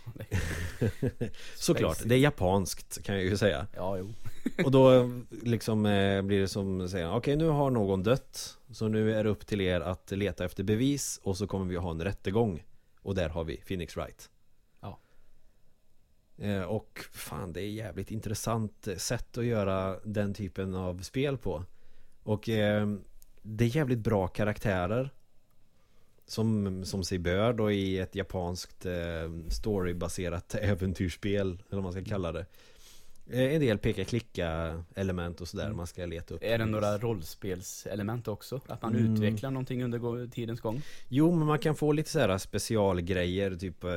Såklart, 1.54 1.98
det 2.04 2.14
är 2.14 2.18
japanskt 2.18 3.02
kan 3.02 3.14
jag 3.14 3.24
ju 3.24 3.36
säga. 3.36 3.66
Ja, 3.76 3.98
jo. 3.98 4.12
Och 4.64 4.70
då 4.70 5.10
liksom 5.42 5.86
eh, 5.86 6.22
blir 6.22 6.40
det 6.40 6.48
som 6.48 6.88
säger 6.88 7.16
Okej 7.16 7.36
nu 7.36 7.48
har 7.48 7.70
någon 7.70 8.02
dött. 8.02 8.58
Så 8.70 8.88
nu 8.88 9.14
är 9.14 9.24
det 9.24 9.30
upp 9.30 9.46
till 9.46 9.60
er 9.60 9.80
att 9.80 10.10
leta 10.10 10.44
efter 10.44 10.64
bevis 10.64 11.20
Och 11.22 11.36
så 11.36 11.46
kommer 11.46 11.66
vi 11.66 11.76
ha 11.76 11.90
en 11.90 12.02
rättegång. 12.04 12.64
Och 13.02 13.14
där 13.14 13.28
har 13.28 13.44
vi 13.44 13.56
Phoenix 13.56 13.96
Wright. 13.96 14.30
Ja. 14.80 14.98
eh, 16.38 16.62
Och 16.62 17.04
fan 17.12 17.52
det 17.52 17.60
är 17.60 17.70
jävligt 17.70 18.10
intressant 18.10 18.88
sätt 18.96 19.38
att 19.38 19.44
göra 19.44 19.98
den 20.04 20.34
typen 20.34 20.74
av 20.74 21.02
spel 21.02 21.38
på. 21.38 21.64
Och 22.22 22.48
eh, 22.48 22.88
det 23.42 23.64
är 23.64 23.76
jävligt 23.76 23.98
bra 23.98 24.28
karaktärer 24.28 25.10
Som, 26.26 26.84
som 26.84 27.04
sig 27.04 27.18
bör 27.18 27.52
då 27.52 27.70
i 27.72 27.98
ett 27.98 28.14
japanskt 28.14 28.86
eh, 28.86 28.92
storybaserat 29.50 30.54
äventyrsspel 30.60 31.46
Eller 31.48 31.62
vad 31.68 31.82
man 31.82 31.92
ska 31.92 32.04
kalla 32.04 32.32
det 32.32 32.46
Eh, 33.30 33.54
En 33.54 33.60
del 33.60 33.78
peka-klicka 33.78 34.82
element 34.94 35.40
och 35.40 35.48
sådär 35.48 35.64
Mm. 35.64 35.76
man 35.76 35.86
ska 35.86 36.06
leta 36.06 36.34
upp 36.34 36.42
Är 36.44 36.58
det 36.58 36.66
några 36.66 36.98
rollspelselement 36.98 38.28
också? 38.28 38.60
Att 38.66 38.82
man 38.82 38.96
Mm. 38.96 39.14
utvecklar 39.14 39.50
någonting 39.50 39.84
under 39.84 40.26
tidens 40.30 40.60
gång? 40.60 40.82
Jo 41.08 41.34
men 41.36 41.46
man 41.46 41.58
kan 41.58 41.74
få 41.76 41.92
lite 41.92 42.10
så 42.10 42.18
här 42.18 42.38
specialgrejer 42.38 43.54
Typ 43.56 43.84
eh, 43.84 43.90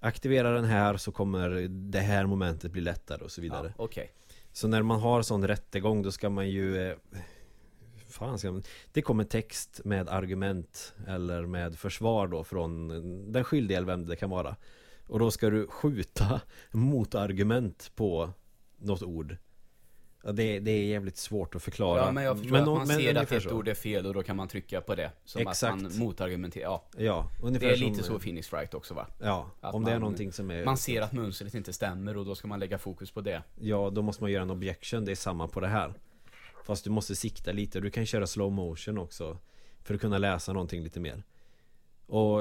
Aktivera 0.00 0.50
den 0.52 0.64
här 0.64 0.96
så 0.96 1.12
kommer 1.12 1.48
det 1.68 1.98
här 2.00 2.26
momentet 2.26 2.72
bli 2.72 2.80
lättare 2.82 3.24
och 3.24 3.30
så 3.30 3.40
vidare 3.40 3.72
Ja, 3.78 3.84
Okej. 3.84 4.10
Så 4.52 4.68
när 4.68 4.82
man 4.82 5.00
har 5.00 5.22
sån 5.22 5.48
rättegång 5.48 6.02
då 6.02 6.12
ska 6.12 6.30
man 6.30 6.48
ju 6.50 6.88
eh, 6.90 6.96
Fan 8.08 8.38
ska 8.38 8.52
man, 8.52 8.62
Det 8.92 9.02
kommer 9.02 9.24
text 9.24 9.80
med 9.84 10.08
argument 10.08 10.94
Eller 11.06 11.46
med 11.46 11.78
försvar 11.78 12.28
då 12.28 12.44
från 12.44 12.88
den 13.32 13.44
skyldige 13.44 13.76
eller 13.76 13.86
vem 13.86 14.06
det 14.06 14.16
kan 14.16 14.30
vara 14.30 14.56
Och 15.06 15.18
då 15.18 15.30
ska 15.30 15.50
du 15.50 15.66
skjuta 15.66 16.40
motargument 16.70 17.92
på 17.94 18.30
något 18.78 19.02
ord 19.02 19.36
ja, 20.22 20.32
det, 20.32 20.60
det 20.60 20.70
är 20.70 20.84
jävligt 20.84 21.16
svårt 21.16 21.54
att 21.54 21.62
förklara 21.62 22.00
Ja 22.00 22.12
men 22.12 22.24
jag 22.24 22.38
förstår 22.38 22.56
att 22.56 22.64
nå- 22.66 22.74
man 22.74 22.86
ser 22.86 23.14
att 23.14 23.32
ett 23.32 23.42
så. 23.42 23.50
ord 23.50 23.68
är 23.68 23.74
fel 23.74 24.06
och 24.06 24.14
då 24.14 24.22
kan 24.22 24.36
man 24.36 24.48
trycka 24.48 24.80
på 24.80 24.94
det. 24.94 25.10
Som 25.24 25.40
Exakt. 25.42 25.74
att 25.74 25.82
man 25.82 25.98
motargumenterar. 25.98 26.64
Ja, 26.66 26.84
Ja, 26.98 27.28
det 27.50 27.66
är 27.70 27.76
som, 27.76 27.86
lite 27.88 28.02
så 28.02 28.18
Phoenix 28.18 28.52
Wright 28.52 28.74
också 28.74 28.94
va? 28.94 29.06
Ja, 29.20 29.50
att 29.60 29.74
om 29.74 29.84
det 29.84 29.90
är 29.90 29.94
man- 29.94 30.00
någonting 30.00 30.32
som 30.32 30.50
är 30.50 30.64
Man 30.64 30.76
ser 30.76 31.02
att 31.02 31.12
mönstret 31.12 31.54
inte 31.54 31.72
stämmer 31.72 32.16
och 32.16 32.24
då 32.26 32.34
ska 32.34 32.48
man 32.48 32.60
lägga 32.60 32.78
fokus 32.78 33.10
på 33.10 33.20
det. 33.20 33.42
Ja, 33.60 33.90
då 33.90 34.02
måste 34.02 34.22
man 34.22 34.30
göra 34.32 34.42
en 34.42 34.50
objection, 34.50 35.04
det 35.04 35.10
är 35.10 35.16
samma 35.16 35.48
på 35.48 35.60
det 35.60 35.68
här 35.68 35.94
Fast 36.68 36.84
du 36.84 36.90
måste 36.90 37.16
sikta 37.16 37.52
lite, 37.52 37.80
du 37.80 37.90
kan 37.90 38.06
köra 38.06 38.26
slow 38.26 38.52
motion 38.52 38.98
också 38.98 39.38
För 39.82 39.94
att 39.94 40.00
kunna 40.00 40.18
läsa 40.18 40.52
någonting 40.52 40.82
lite 40.82 41.00
mer 41.00 41.24
Och 42.06 42.40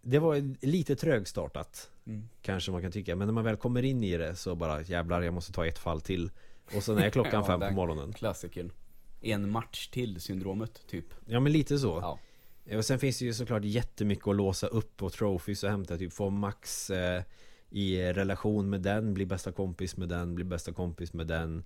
Det 0.00 0.18
var 0.18 0.66
lite 0.66 0.96
trögstartat 0.96 1.88
Mm. 2.06 2.28
Kanske 2.42 2.72
man 2.72 2.82
kan 2.82 2.92
tycka, 2.92 3.16
men 3.16 3.28
när 3.28 3.32
man 3.32 3.44
väl 3.44 3.56
kommer 3.56 3.82
in 3.82 4.04
i 4.04 4.16
det 4.16 4.36
så 4.36 4.54
bara 4.54 4.82
Jävlar, 4.82 5.22
jag 5.22 5.34
måste 5.34 5.52
ta 5.52 5.66
ett 5.66 5.78
fall 5.78 6.00
till 6.00 6.30
Och 6.74 6.82
sen 6.82 6.98
är 6.98 7.10
klockan 7.16 7.32
Ja, 7.32 7.44
fem 7.44 7.60
på 7.60 7.70
morgonen 7.70 8.12
Klassikern. 8.12 8.72
En 9.20 9.50
match 9.50 9.88
till 9.88 10.20
syndromet, 10.20 10.86
typ. 10.86 11.06
Ja 11.26 11.40
men 11.40 11.52
lite 11.52 11.78
så 11.78 12.18
Ja. 12.64 12.76
Och 12.76 12.84
sen 12.84 12.98
finns 12.98 13.18
det 13.18 13.24
ju 13.24 13.34
såklart 13.34 13.64
jättemycket 13.64 14.28
att 14.28 14.36
låsa 14.36 14.66
upp 14.66 15.02
och 15.02 15.12
trophies 15.12 15.64
och 15.64 15.70
hämta 15.70 15.98
Typ 15.98 16.12
få 16.12 16.30
max 16.30 16.90
eh, 16.90 17.22
i 17.70 18.12
relation 18.12 18.70
med 18.70 18.80
den, 18.80 19.14
bli 19.14 19.26
bästa 19.26 19.52
kompis 19.52 19.96
med 19.96 20.08
den, 20.08 20.34
bli 20.34 20.44
bästa 20.44 20.72
kompis 20.72 21.12
med 21.12 21.26
den 21.26 21.58
eh, 21.58 21.64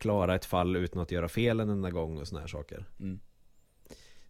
Klara 0.00 0.34
ett 0.34 0.44
fall 0.44 0.76
utan 0.76 1.02
att 1.02 1.10
göra 1.10 1.28
fel 1.28 1.60
en 1.60 1.68
enda 1.68 1.90
gång 1.90 2.18
och 2.18 2.28
såna 2.28 2.40
här 2.40 2.48
saker 2.48 2.84
Mm. 3.00 3.20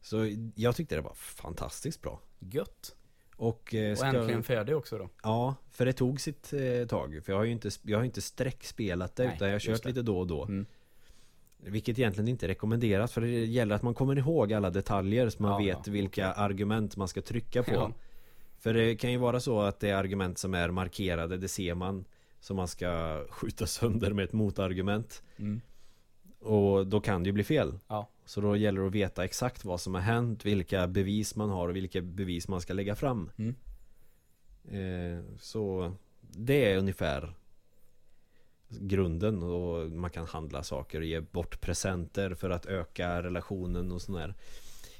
Så 0.00 0.16
jag 0.54 0.76
tyckte 0.76 0.94
det 0.94 1.00
var 1.00 1.14
fantastiskt 1.14 2.02
bra 2.02 2.20
Gött. 2.38 2.94
Och, 3.36 3.74
eh, 3.74 3.98
Och 3.98 4.04
äntligen 4.04 4.42
färdig 4.42 4.76
också 4.76 4.98
då. 4.98 5.08
Ja, 5.22 5.54
för 5.70 5.86
det 5.86 5.92
tog 5.92 6.20
sitt 6.20 6.52
eh, 6.52 6.86
tag 6.86 7.20
För 7.24 7.32
jag 7.32 7.38
har 7.38 7.44
ju 7.44 7.52
inte, 7.52 7.70
jag 7.82 7.98
har 7.98 8.04
inte 8.04 8.22
sträckspelat 8.22 9.16
det 9.16 9.24
Nej, 9.24 9.34
utan 9.36 9.48
jag 9.48 9.54
har 9.54 9.60
kört 9.60 9.84
lite 9.84 10.02
då 10.02 10.18
och 10.18 10.26
då 10.26 10.44
Mm. 10.44 10.66
Vilket 11.64 11.98
egentligen 11.98 12.28
inte 12.28 12.46
är 12.46 12.48
rekommenderat 12.48 13.12
för 13.12 13.20
det 13.20 13.28
gäller 13.28 13.74
att 13.74 13.82
man 13.82 13.94
kommer 13.94 14.18
ihåg 14.18 14.52
alla 14.52 14.70
detaljer 14.70 15.28
så 15.28 15.42
man 15.42 15.50
Ja, 15.50 15.58
vet 15.76 15.86
ja, 15.86 15.92
vilka 15.92 16.32
argument 16.32 16.96
man 16.96 17.08
ska 17.08 17.22
trycka 17.22 17.62
på 17.62 17.72
Ja. 17.72 17.92
För 18.58 18.74
det 18.74 18.96
kan 18.96 19.12
ju 19.12 19.18
vara 19.18 19.40
så 19.40 19.60
att 19.60 19.80
det 19.80 19.90
är 19.90 19.94
argument 19.94 20.38
som 20.38 20.54
är 20.54 20.70
markerade, 20.70 21.36
det 21.36 21.48
ser 21.48 21.74
man 21.74 22.04
Som 22.42 22.56
man 22.56 22.68
ska 22.68 23.24
skjuta 23.30 23.66
sönder 23.66 24.12
med 24.12 24.24
ett 24.24 24.32
motargument 24.32 25.22
Mm. 25.36 25.60
Och 26.40 26.86
då 26.86 27.00
kan 27.00 27.22
det 27.22 27.28
ju 27.28 27.32
bli 27.32 27.44
fel 27.44 27.78
Ja. 27.88 28.08
Så 28.24 28.40
då 28.40 28.56
gäller 28.56 28.80
det 28.80 28.86
att 28.86 28.92
veta 28.94 29.24
exakt 29.24 29.64
vad 29.64 29.80
som 29.80 29.94
har 29.94 30.00
hänt, 30.00 30.44
vilka 30.44 30.86
bevis 30.86 31.36
man 31.36 31.50
har 31.50 31.68
och 31.68 31.76
vilka 31.76 32.00
bevis 32.02 32.48
man 32.48 32.60
ska 32.60 32.72
lägga 32.72 32.94
fram 32.96 33.30
Mm. 33.38 33.54
eh, 34.64 35.24
Så 35.38 35.92
det 36.20 36.72
är 36.72 36.78
ungefär 36.78 37.34
grunden 38.68 39.42
och 39.42 39.90
man 39.90 40.10
kan 40.10 40.26
handla 40.26 40.62
saker 40.62 40.98
och 41.00 41.06
ge 41.06 41.20
bort 41.20 41.60
presenter 41.60 42.34
för 42.34 42.50
att 42.50 42.66
öka 42.66 43.22
relationen 43.22 43.92
och 43.92 44.02
sådär 44.02 44.34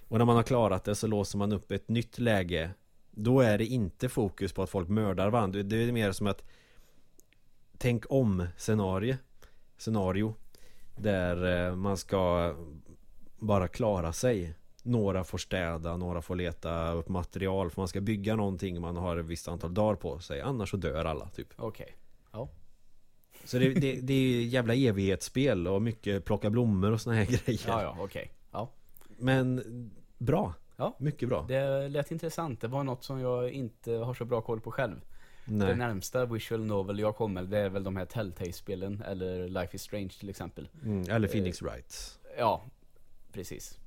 Och 0.09 0.19
när 0.19 0.25
man 0.25 0.37
har 0.37 0.43
klarat 0.43 0.85
det 0.85 0.95
så 0.95 1.07
låser 1.07 1.39
man 1.39 1.53
upp 1.53 1.73
ett 1.73 1.89
nytt 1.89 2.19
läge 2.19 2.71
Då 3.11 3.41
är 3.41 3.59
det 3.59 3.67
inte 3.67 4.09
fokus 4.09 4.53
på 4.53 4.63
att 4.63 4.71
folk 4.71 4.89
mördar 4.89 5.31
varandra 5.31 5.63
Det 5.63 5.77
är 5.77 5.93
mer 5.93 6.13
som 6.13 6.27
att 6.27 6.45
Tänk 7.83 8.05
om 8.09 8.47
scenario 8.57 9.17
Scenario 9.77 10.35
Där 10.97 11.67
eh, 11.69 11.75
man 11.75 11.97
ska 11.97 12.55
bara 13.39 13.69
klara 13.69 14.13
sig 14.13 14.55
Några 14.83 15.25
får 15.25 15.39
städa, 15.39 15.97
några 15.97 16.23
får 16.23 16.37
leta 16.37 16.93
upp 16.93 17.09
material 17.09 17.71
för 17.71 17.81
man 17.81 17.89
ska 17.89 18.01
bygga 18.01 18.37
någonting 18.37 18.81
man 18.81 18.97
har 18.97 19.17
ett 19.17 19.27
visst 19.27 19.49
antal 19.49 19.75
dagar 19.75 19.95
på 19.95 20.19
sig 20.19 20.41
Annars 20.41 20.71
så 20.71 20.77
dör 20.77 21.05
alla 21.05 21.29
typ 21.29 21.49
Okej. 21.57 21.97
Ja. 22.33 22.49
Så 23.45 23.59
det, 23.59 23.75
det, 23.75 24.01
det 24.01 24.15
är 24.15 24.43
jävla 24.43 24.75
evighetsspel 24.75 25.69
och 25.69 25.83
mycket 25.83 26.25
plocka 26.25 26.51
blommor 26.51 26.93
och 26.93 27.01
såna 27.01 27.17
här 27.17 27.25
grejer 27.45 27.65
Ja, 27.67 27.83
ja, 27.83 27.97
okej. 28.01 28.33
Ja. 28.53 28.71
Men 29.19 29.63
bra 30.19 30.55
Ja. 30.77 30.97
Mycket 30.99 31.29
bra 31.29 31.45
Det 31.49 31.89
lät 31.89 32.11
intressant. 32.11 32.61
Det 32.61 32.69
var 32.69 32.85
något 32.85 33.05
som 33.05 33.21
jag 33.21 33.51
inte 33.51 33.93
har 33.93 34.15
så 34.15 34.25
bra 34.25 34.41
koll 34.41 34.61
på 34.61 34.71
själv. 34.71 35.01
Det 35.45 35.55
Nej. 35.55 35.77
närmsta 35.77 36.27
visual 36.27 36.65
novel 36.65 36.99
jag 36.99 37.17
kommer, 37.17 37.43
det 37.43 37.59
är 37.59 37.69
väl 37.69 37.85
de 37.85 37.97
här 37.97 38.05
Telltale-spelen 38.05 39.03
eller 39.07 39.49
Life 39.49 39.77
is 39.77 39.83
Strange 39.83 40.09
till 40.09 40.29
exempel. 40.31 40.69
Mm, 40.85 41.11
eller 41.11 41.29
Phoenix 41.29 41.63
Wright 41.63 42.19
Ja, 42.39 42.65
precis. 43.33 43.79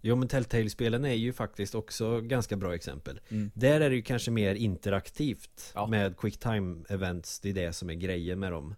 Jo 0.00 0.16
men 0.16 0.28
Telltale-spelen 0.28 1.04
är 1.04 1.14
ju 1.14 1.32
faktiskt 1.32 1.74
också 1.74 2.20
ganska 2.20 2.56
bra 2.56 2.74
exempel 2.74 3.20
Mm. 3.28 3.50
Där 3.54 3.80
är 3.80 3.90
det 3.90 3.96
ju 3.96 4.02
kanske 4.02 4.30
mer 4.30 4.54
interaktivt 4.54 5.72
Ja. 5.74 5.86
Med 5.86 6.16
quick 6.16 6.38
time 6.38 6.84
events 6.88 7.40
Det 7.40 7.48
är 7.48 7.54
det 7.54 7.72
som 7.72 7.90
är 7.90 7.94
grejen 7.94 8.38
med 8.40 8.52
dem 8.52 8.74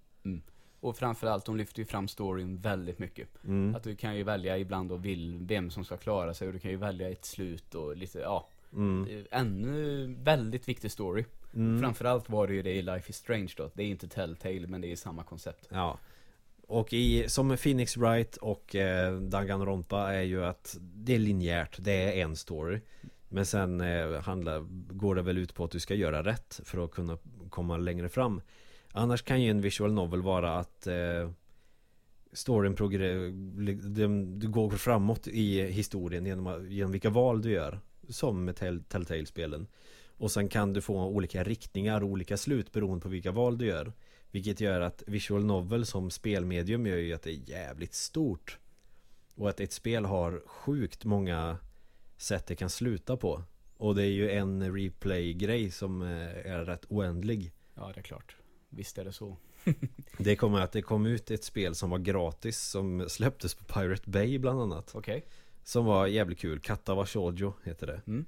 Och 0.81 0.97
framförallt, 0.97 1.45
de 1.45 1.57
lyfter 1.57 1.79
ju 1.79 1.87
fram 1.87 2.09
storyn 2.09 2.57
väldigt 2.57 2.99
mycket. 2.99 3.29
mm. 3.45 3.75
Att 3.75 3.83
du 3.83 3.97
kan 3.97 4.17
ju 4.17 4.23
välja 4.23 4.59
ibland 4.59 4.93
och 4.93 5.05
vill 5.05 5.39
vem 5.41 5.71
som 5.71 5.85
ska 5.85 5.97
klara 5.97 6.35
sig 6.35 6.47
och 6.47 6.53
du 6.53 6.59
kan 6.59 6.71
ju 6.71 6.77
välja 6.77 7.11
ett 7.11 7.25
slut 7.25 7.75
och 7.75 7.97
lite, 7.97 8.19
ja. 8.19 8.49
Mm. 8.73 9.05
Det 9.09 9.15
är 9.15 9.27
Ännu 9.31 10.07
väldigt 10.23 10.69
viktig 10.69 10.91
story. 10.91 11.25
Mm. 11.57 11.81
Framförallt 11.81 12.31
var 12.31 12.47
det 12.47 12.55
ju 12.55 12.63
det 12.63 12.73
i 12.75 12.83
Life 12.83 13.11
is 13.11 13.17
Strange 13.17 13.53
då. 13.57 13.71
Det 13.75 13.83
är 13.83 13.87
inte 13.87 14.09
Telltale 14.09 14.67
men 14.67 14.81
det 14.81 14.93
är 14.93 14.97
samma 14.97 15.23
koncept. 15.23 15.69
Ja 15.71 15.99
Och 16.67 16.93
i, 16.93 17.29
som 17.29 17.57
Phoenix 17.57 17.97
Wright 17.97 18.37
och 18.37 18.75
eh, 18.77 19.17
Danganronpa 19.21 20.13
är 20.15 20.23
ju 20.23 20.45
att 20.45 20.77
Det 20.81 21.15
är 21.15 21.19
linjärt, 21.19 21.77
det 21.81 21.93
är 21.93 22.25
en 22.25 22.37
story 22.37 22.81
Men 23.29 23.47
sen 23.47 23.81
eh, 23.81 24.21
handlar, 24.21 24.61
går 24.95 25.15
det 25.15 25.23
väl 25.23 25.39
ut 25.39 25.55
på 25.55 25.65
att 25.65 25.71
du 25.71 25.81
ska 25.81 25.95
göra 25.95 26.23
rätt 26.25 26.61
för 26.65 26.85
att 26.85 26.91
kunna 26.91 27.19
komma 27.51 27.77
längre 27.77 28.09
fram 28.09 28.41
Annars 28.93 29.23
kan 29.23 29.43
ju 29.43 29.51
en 29.51 29.61
visual 29.61 29.93
novel 29.93 30.23
vara 30.23 30.59
att 30.59 30.87
eh, 30.87 31.31
Storyn 32.33 32.75
Du 34.39 34.49
går 34.49 34.71
framåt 34.71 35.29
i 35.29 35.63
historien 35.63 36.27
genom, 36.27 36.67
genom 36.71 36.93
vilka 36.93 37.11
val 37.11 37.43
du 37.43 37.51
gör 37.51 37.81
Som 38.09 38.45
med 38.45 38.55
Tell- 38.55 38.85
Telltale-spelen 38.89 39.67
Och 40.19 40.31
sen 40.31 40.49
kan 40.49 40.73
du 40.73 40.81
få 40.81 41.05
olika 41.07 41.45
riktningar 41.45 42.01
och 42.03 42.09
olika 42.09 42.37
slut 42.37 42.73
beroende 42.73 43.03
på 43.03 43.09
vilka 43.09 43.33
val 43.33 43.59
du 43.59 43.67
gör 43.67 43.93
Vilket 44.31 44.61
gör 44.61 44.81
att 44.81 45.03
visual 45.07 45.45
novel 45.45 45.87
som 45.87 46.11
spelmedium 46.11 46.87
gör 46.87 46.97
ju 46.97 47.13
att 47.13 47.23
det 47.23 47.31
är 47.31 47.51
jävligt 47.51 47.95
stort 47.95 48.59
Och 49.35 49.49
att 49.49 49.61
ett 49.61 49.73
spel 49.73 50.05
har 50.05 50.43
sjukt 50.47 51.05
många 51.05 51.59
sätt 52.17 52.47
det 52.47 52.57
kan 52.57 52.71
sluta 52.71 53.17
på 53.17 53.43
Och 53.77 53.95
det 53.95 54.03
är 54.03 54.11
ju 54.11 54.31
en 54.31 54.75
replay-grej 54.75 55.71
som 55.71 56.03
eh, 56.03 56.53
är 56.53 56.65
rätt 56.65 56.85
oändlig 56.89 57.53
Ja, 57.75 57.91
det 57.95 58.01
är 58.01 58.03
klart. 58.03 58.37
Visst 58.69 58.99
är 58.99 59.05
det 59.05 59.13
så. 59.13 59.37
Det 60.19 60.37
kommer 60.37 60.61
att 60.61 60.73
det 60.73 60.83
kom 60.83 61.07
ut 61.07 61.31
ett 61.31 61.45
spel 61.45 61.75
som 61.75 61.91
var 61.91 61.99
gratis 61.99 62.59
Som 62.59 63.09
släpptes 63.09 63.55
på 63.55 63.65
Pirate 63.65 64.11
Bay 64.11 64.39
bland 64.39 64.61
annat 64.61 64.95
Okej. 64.95 65.25
Som 65.65 65.85
var 65.85 66.07
jävligt 66.07 66.39
kul 66.39 66.61
Katawa 66.61 67.07
Shoujo 67.07 67.53
heter 67.65 67.87
det 67.87 68.01
Mm. 68.07 68.27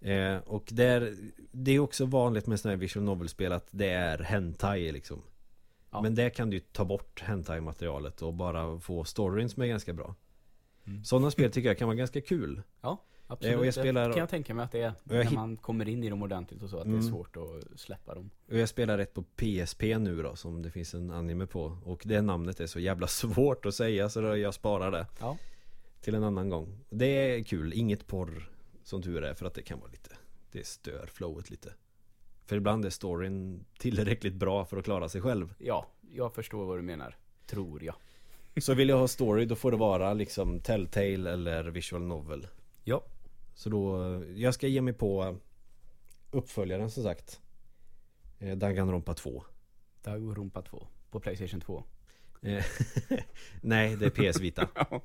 Eh, 0.00 0.36
Och 0.36 0.68
där 0.72 1.14
Det 1.52 1.70
är 1.72 1.78
också 1.78 2.06
vanligt 2.06 2.46
med 2.46 2.60
sådana 2.60 2.72
här 2.76 2.80
visual 2.80 3.04
novel-spel 3.04 3.52
att 3.52 3.68
det 3.70 3.88
är 3.90 4.18
hentai 4.18 4.92
liksom 4.92 5.22
Ja. 5.90 6.02
Men 6.02 6.14
där 6.14 6.30
kan 6.30 6.50
du 6.50 6.56
ju 6.56 6.60
ta 6.60 6.84
bort 6.84 7.20
hentai-materialet 7.20 8.22
och 8.22 8.34
bara 8.34 8.80
få 8.80 9.04
storyn 9.04 9.48
som 9.48 9.62
är 9.62 9.66
ganska 9.66 9.92
bra 9.92 10.14
Mm. 10.86 11.04
Sådana 11.04 11.30
spel 11.30 11.50
tycker 11.52 11.68
jag 11.68 11.78
kan 11.78 11.88
vara 11.88 11.96
ganska 11.96 12.20
kul 12.20 12.62
Absolut. 13.30 13.54
Eh, 13.54 13.60
och 13.60 13.66
jag 13.66 13.74
spelar- 13.74 14.08
Det 14.08 14.12
kan 14.14 14.20
jag 14.20 14.28
tänka 14.28 14.54
mig 14.54 14.64
att 14.64 14.72
det 14.72 14.80
är. 14.82 14.92
När 15.04 15.30
man 15.30 15.56
kommer 15.56 15.88
in 15.88 16.04
i 16.04 16.08
dem 16.10 16.22
ordentligt 16.22 16.62
och 16.62 16.70
så. 16.70 16.76
Att 16.76 16.82
det 16.84 16.88
Mm. 16.88 17.00
är 17.06 17.10
svårt 17.10 17.36
att 17.36 17.80
släppa 17.80 18.14
dem. 18.14 18.30
Och 18.50 18.58
jag 18.58 18.68
spelar 18.68 18.98
ett 18.98 19.14
på 19.14 19.22
PSP 19.22 19.98
nu 19.98 20.22
då 20.22 20.36
Som 20.36 20.62
det 20.62 20.70
finns 20.70 20.94
en 20.94 21.10
anime 21.10 21.46
på 21.46 21.78
Och 21.84 22.02
det 22.04 22.22
namnet 22.22 22.60
är 22.60 22.66
så 22.66 22.80
jävla 22.80 23.06
svårt 23.06 23.66
att 23.66 23.74
säga 23.74 24.08
Så 24.08 24.20
jag 24.36 24.54
sparar 24.54 24.90
det 24.90 25.06
Ja. 25.20 25.36
Till 26.00 26.14
en 26.14 26.24
annan 26.24 26.48
gång 26.48 26.78
Det 26.90 27.06
är 27.06 27.44
kul, 27.44 27.72
inget 27.74 28.06
porr 28.06 28.50
Som 28.88 29.02
tur 29.02 29.24
är 29.24 29.34
för 29.34 29.46
att 29.46 29.54
det 29.54 29.62
kan 29.62 29.80
vara 29.80 29.90
lite 29.90 30.10
Det 30.52 30.66
stör 30.66 31.06
flowet 31.12 31.50
lite 31.50 31.72
För 32.44 32.56
ibland 32.56 32.84
är 32.84 32.90
storyn 32.90 33.64
tillräckligt 33.78 34.34
bra 34.34 34.64
för 34.64 34.76
att 34.76 34.84
klara 34.84 35.08
sig 35.08 35.20
själv 35.20 35.54
Ja, 35.58 35.86
jag 36.10 36.34
förstår 36.34 36.64
vad 36.64 36.78
du 36.78 36.82
menar. 36.82 37.16
Tror 37.46 37.84
jag. 37.84 37.94
Så 38.60 38.74
vill 38.74 38.88
jag 38.88 38.98
ha 38.98 39.08
story 39.08 39.44
då 39.44 39.56
får 39.56 39.70
det 39.70 39.76
vara 39.76 40.14
liksom 40.14 40.60
Telltale 40.60 41.32
eller 41.32 41.64
Visual 41.64 42.02
Novel 42.02 42.46
Ja. 42.84 43.04
Så 43.54 43.70
då, 43.70 44.22
jag 44.34 44.54
ska 44.54 44.66
ge 44.66 44.80
mig 44.80 44.94
på 44.94 45.36
uppföljaren 46.30 46.90
som 46.90 47.02
sagt 47.02 47.40
eh, 48.38 48.56
Danganronpa 48.56 49.14
2 49.14 49.44
Danganronpa 50.02 50.62
2 50.62 50.86
på 51.10 51.20
Playstation 51.20 51.60
2. 51.60 51.84
Eh, 52.42 52.64
Nej, 53.60 53.96
det 53.96 54.18
är 54.18 54.32
PS 54.32 54.40
Vita 54.40 54.68
Ja, 54.74 55.02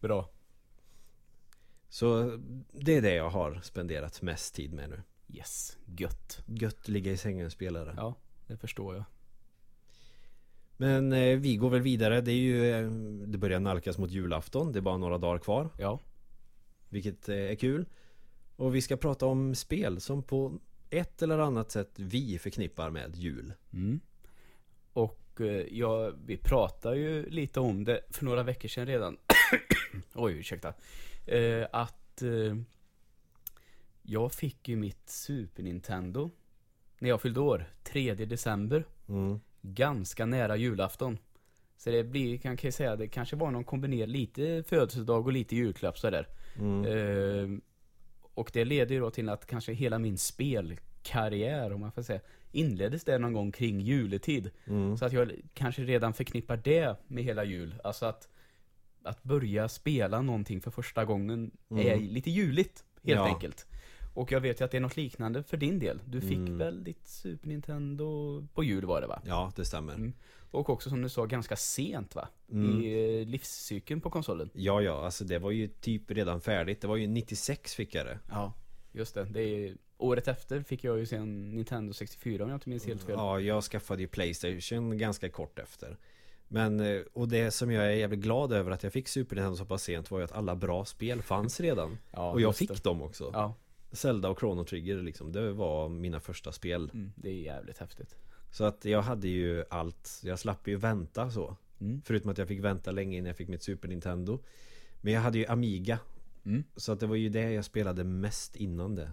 bra. 0.00 0.28
Så 1.90 2.38
det 2.72 2.96
är 2.96 3.02
det 3.02 3.14
jag 3.14 3.30
har 3.30 3.60
spenderat 3.62 4.22
mest 4.22 4.54
tid 4.54 4.72
med 4.72 4.90
nu 4.90 5.02
Yes, 5.28 5.78
gött. 5.98 6.42
Gött 6.46 6.88
ligga 6.88 7.12
i 7.12 7.16
sängen 7.16 7.50
spelare 7.50 7.94
Ja, 7.96 8.14
det 8.46 8.56
förstår 8.56 8.94
jag. 8.94 9.04
Men 10.76 11.12
eh, 11.12 11.38
vi 11.38 11.56
går 11.56 11.70
väl 11.70 11.80
vidare 11.80 12.20
Det 12.20 12.32
är 12.32 12.36
ju 12.36 12.70
eh, 12.70 12.90
Det 13.26 13.38
börjar 13.38 13.60
nalkas 13.60 13.98
mot 13.98 14.10
julafton 14.10 14.72
Det 14.72 14.78
är 14.78 14.80
bara 14.80 14.96
några 14.96 15.18
dagar 15.18 15.38
kvar 15.38 15.70
Ja, 15.78 16.00
Vilket 16.88 17.28
eh, 17.28 17.36
är 17.36 17.54
kul 17.54 17.86
Och 18.56 18.74
vi 18.74 18.80
ska 18.82 18.96
prata 18.96 19.26
om 19.26 19.54
spel 19.54 20.00
som 20.00 20.22
på 20.22 20.58
ett 20.90 21.22
eller 21.22 21.38
annat 21.38 21.70
sätt 21.70 21.90
vi 21.96 22.38
förknippar 22.38 22.90
med 22.90 23.16
jul 23.16 23.52
Mm. 23.72 24.00
Och 24.92 25.40
eh, 25.40 25.66
ja, 25.70 26.12
vi 26.26 26.36
pratade 26.36 26.96
ju 26.96 27.30
lite 27.30 27.60
om 27.60 27.84
det 27.84 28.00
för 28.10 28.24
några 28.24 28.42
veckor 28.42 28.68
sedan 28.68 28.86
redan. 28.86 29.16
Oj, 30.14 30.32
ursäkta. 30.38 30.74
Eh, 31.30 31.66
att 31.72 32.22
eh, 32.22 32.56
jag 34.02 34.32
fick 34.32 34.68
ju 34.68 34.76
mitt 34.76 35.08
Super 35.08 35.62
Nintendo 35.62 36.30
när 36.98 37.08
jag 37.08 37.20
fyllde 37.22 37.40
år, 37.40 37.64
3 37.82 38.14
december. 38.14 38.84
mm. 39.08 39.40
Ganska 39.62 40.26
nära 40.26 40.56
julafton. 40.56 41.18
Så 41.76 41.90
det 41.90 42.04
blir, 42.04 42.38
kan 42.38 42.58
jag 42.62 42.74
säga, 42.74 42.96
det 42.96 43.08
kanske 43.08 43.36
var 43.36 43.50
någon 43.50 43.64
kombinerad, 43.64 44.08
lite 44.08 44.62
födelsedag 44.66 45.26
och 45.26 45.32
lite 45.32 45.56
julklapp 45.56 45.98
sådär. 45.98 46.26
Mm. 46.58 46.84
Eh, 46.84 47.58
och 48.34 48.50
det 48.52 48.64
leder 48.64 48.94
ju 48.94 49.00
då 49.00 49.10
till 49.10 49.28
att 49.28 49.46
kanske 49.46 49.72
hela 49.72 49.98
min 49.98 50.18
spelkarriär, 50.18 51.72
om 51.72 51.80
man 51.80 51.92
får 51.92 52.02
säga, 52.02 52.20
inleddes 52.52 53.04
det 53.04 53.18
någon 53.18 53.32
gång 53.32 53.52
kring 53.52 53.80
juletid. 53.80 54.50
Mm. 54.66 54.96
Så 54.96 55.04
att 55.04 55.12
jag 55.12 55.32
kanske 55.54 55.82
redan 55.82 56.14
förknippar 56.14 56.56
det 56.56 56.96
med 57.06 57.24
hela 57.24 57.44
jul. 57.44 57.74
Alltså 57.84 58.06
att, 58.06 58.28
att 59.02 59.22
börja 59.22 59.68
spela 59.68 60.22
någonting 60.22 60.60
för 60.60 60.70
första 60.70 61.04
gången 61.04 61.50
är 61.70 61.92
Mm. 61.94 62.04
lite 62.08 62.30
juligt, 62.30 62.84
helt 63.04 63.16
Ja. 63.18 63.26
enkelt. 63.34 63.66
Och 64.14 64.32
jag 64.32 64.40
vet 64.40 64.60
ju 64.60 64.64
att 64.64 64.70
det 64.70 64.76
är 64.76 64.80
något 64.80 64.96
liknande 64.96 65.42
för 65.42 65.56
din 65.56 65.78
del. 65.78 66.00
Du 66.06 66.20
fick 66.20 66.32
Mm. 66.36 66.58
väl 66.58 66.84
ditt 66.84 67.06
Super 67.06 67.48
Nintendo 67.48 68.40
på 68.54 68.64
jul 68.64 68.84
var 68.84 69.00
det 69.00 69.06
va? 69.06 69.22
Ja, 69.26 69.52
det 69.56 69.64
stämmer 69.64 69.94
Mm. 69.94 70.12
Och 70.52 70.70
också 70.70 70.90
som 70.90 71.02
du 71.02 71.08
sa, 71.08 71.24
ganska 71.26 71.56
sent 71.56 72.14
va? 72.14 72.28
Mm. 72.52 72.80
I 72.82 73.20
eh, 73.20 73.26
livscykeln 73.28 74.00
på 74.00 74.10
konsolen. 74.10 74.50
Ja, 74.54 74.82
ja, 74.82 75.04
alltså 75.04 75.24
det 75.24 75.38
var 75.38 75.50
ju 75.50 75.68
typ 75.68 76.10
redan 76.10 76.40
färdigt 76.40 76.80
Det 76.80 76.86
var 76.88 76.96
ju 76.96 77.06
96 77.06 77.74
fick 77.74 77.94
jag 77.94 78.06
det 78.06 78.18
Ja, 78.30 78.52
just 78.92 79.14
det. 79.14 79.24
det 79.24 79.40
är, 79.42 79.76
året 79.98 80.28
efter 80.28 80.62
fick 80.62 80.84
jag 80.84 80.98
ju 80.98 81.06
sen 81.06 81.50
Nintendo 81.54 81.92
64 81.92 82.44
om 82.44 82.50
jag 82.50 82.56
inte 82.56 82.68
minns 82.68 82.86
helt 82.86 83.02
fel. 83.02 83.14
Ja, 83.18 83.40
jag 83.40 83.64
skaffade 83.64 84.02
ju 84.02 84.08
Playstation 84.08 84.98
ganska 84.98 85.28
kort 85.28 85.58
efter 85.58 85.96
Men, 86.52 86.80
eh, 86.80 87.00
och 87.12 87.28
det 87.28 87.50
som 87.50 87.70
jag 87.70 87.86
är 87.86 87.90
jävligt 87.90 88.20
glad 88.20 88.52
över 88.52 88.70
att 88.70 88.82
jag 88.82 88.92
fick 88.92 89.08
Super 89.08 89.36
Nintendo 89.36 89.56
så 89.56 89.64
pass 89.64 89.82
sent 89.82 90.10
var 90.10 90.18
ju 90.18 90.24
att 90.24 90.32
alla 90.32 90.56
bra 90.56 90.84
spel 90.84 91.22
fanns 91.22 91.60
redan. 91.60 91.98
Ja, 92.10 92.30
Och 92.32 92.40
jag 92.40 92.56
fick 92.56 92.68
det. 92.68 92.84
dem 92.84 93.02
också. 93.02 93.30
Ja, 93.32 93.54
Zelda 93.92 94.28
och 94.28 94.38
Chrono 94.40 94.64
Trigger 94.64 95.02
liksom, 95.02 95.32
det 95.32 95.52
var 95.52 95.88
mina 95.88 96.20
första 96.20 96.52
spel. 96.52 96.90
Mm, 96.94 97.12
det 97.16 97.28
är 97.30 97.34
jävligt 97.42 97.78
häftigt. 97.78 98.16
Så 98.50 98.64
att 98.64 98.84
jag 98.84 99.02
hade 99.02 99.28
ju 99.28 99.64
allt, 99.70 100.20
jag 100.24 100.38
slapp 100.38 100.68
ju 100.68 100.76
vänta 100.76 101.30
så. 101.30 101.56
Mm. 101.80 102.02
Förutom 102.04 102.30
att 102.30 102.38
jag 102.38 102.48
fick 102.48 102.60
vänta 102.60 102.90
länge 102.90 103.16
innan 103.18 103.26
jag 103.26 103.36
fick 103.36 103.48
mitt 103.48 103.62
Super 103.62 103.88
Nintendo. 103.88 104.38
Men 105.00 105.12
jag 105.12 105.20
hade 105.20 105.38
ju 105.38 105.46
Amiga. 105.46 105.98
Mm. 106.44 106.64
Så 106.76 106.92
att 106.92 107.00
det 107.00 107.06
var 107.06 107.16
ju 107.16 107.28
det 107.28 107.52
jag 107.52 107.64
spelade 107.64 108.04
mest 108.04 108.56
innan 108.56 108.94
det. 108.94 109.10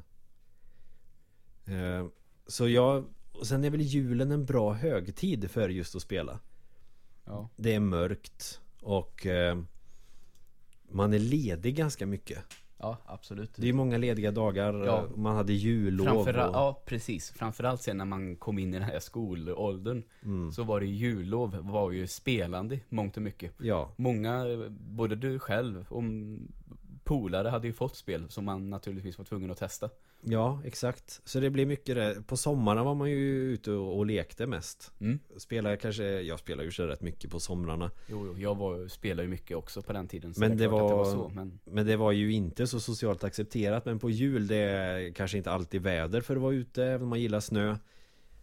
Eh, 1.66 2.08
Så 2.48 2.68
jag 2.70 3.06
och 3.32 3.48
Sen 3.48 3.64
är 3.64 3.70
väl 3.70 3.82
julen 3.82 4.32
en 4.32 4.46
bra 4.46 4.74
högtid 4.74 5.52
för 5.52 5.70
just 5.70 5.96
att 5.96 6.02
spela 6.02 6.40
Ja. 7.28 7.50
Det 7.56 7.74
är 7.74 7.80
mörkt 7.80 8.62
och 8.82 9.26
eh, 9.26 9.58
Man 10.92 11.14
är 11.14 11.20
ledig 11.20 11.76
ganska 11.76 12.06
mycket 12.06 12.40
ja, 12.80 12.98
absolut. 13.06 13.52
Det 13.56 13.70
är 13.70 13.74
många 13.74 13.98
lediga 13.98 14.32
dagar 14.32 14.74
Ja. 14.86 14.98
eh, 14.98 15.10
Man 15.18 15.36
hade 15.36 15.54
jullov 15.54 16.06
Framförallt, 16.06 16.56
och, 16.56 16.62
ja 16.62 16.82
precis. 16.86 17.32
Framförallt 17.32 17.82
sen 17.82 17.98
när 17.98 18.06
man 18.06 18.36
kom 18.36 18.60
in 18.60 18.70
i 18.74 18.80
den 18.80 18.90
här 18.90 19.00
skolåldern 19.00 20.04
mm, 20.24 20.52
så 20.52 20.64
var 20.64 20.80
det 20.80 20.86
jullov, 20.86 21.58
var 21.62 21.92
ju 21.92 22.08
spelande 22.08 22.80
mångt 22.90 23.18
och 23.18 23.24
mycket. 23.24 23.54
Ja, 23.60 23.92
Många, 23.96 24.46
både 24.70 25.16
du 25.16 25.40
själv 25.40 25.86
och 25.90 26.04
polare 27.08 27.48
hade 27.50 27.68
ju 27.68 27.74
fått 27.74 27.96
spel 27.96 28.26
som 28.30 28.46
man 28.46 28.70
naturligtvis 28.70 29.18
var 29.18 29.26
tvungen 29.26 29.52
att 29.52 29.58
testa. 29.58 29.90
ja 30.22 30.62
exakt 30.66 31.22
Så 31.26 31.40
det 31.40 31.50
blir 31.50 31.66
mycket 31.66 31.96
det 31.96 32.24
På 32.28 32.38
sommarna 32.38 32.84
var 32.84 32.96
man 32.96 33.10
ju 33.10 33.42
ute 33.54 33.72
och, 33.72 33.98
och 33.98 34.06
lekte 34.06 34.48
mest 34.48 34.92
Mm. 35.00 35.20
Spelar 35.38 35.76
kanske, 35.76 36.04
jag 36.22 36.40
spelar 36.40 36.64
ju 36.64 36.72
så 36.72 36.84
rätt 36.88 37.02
mycket 37.02 37.32
på 37.32 37.40
somrarna 37.40 37.92
Jo, 38.08 38.26
jo, 38.28 38.38
jag 38.38 38.56
var, 38.56 38.88
spelade 38.88 39.24
ju 39.24 39.30
mycket 39.30 39.58
också 39.58 39.82
på 39.82 39.94
den 39.94 40.08
tiden. 40.08 40.34
Men 40.38 40.50
det, 40.52 40.56
det 40.58 40.66
att 40.66 40.72
det 40.72 40.76
var 40.78 40.90
var- 40.98 41.06
så. 41.12 41.32
Men 41.36 41.60
Men 41.66 41.86
det 41.86 41.96
var 41.98 42.12
ju 42.12 42.32
inte 42.34 42.68
så 42.68 42.80
socialt 42.80 43.24
accepterat 43.24 43.86
Men 43.86 44.00
på 44.00 44.10
jul 44.10 44.48
det 44.48 44.56
är 44.58 45.12
kanske 45.14 45.38
inte 45.38 45.52
alltid 45.52 45.82
väder 45.82 46.22
för 46.22 46.36
att 46.36 46.42
vara 46.42 46.54
ute 46.54 46.84
Även 46.86 47.02
om 47.04 47.10
man 47.10 47.22
gillar 47.22 47.40
snö 47.40 47.76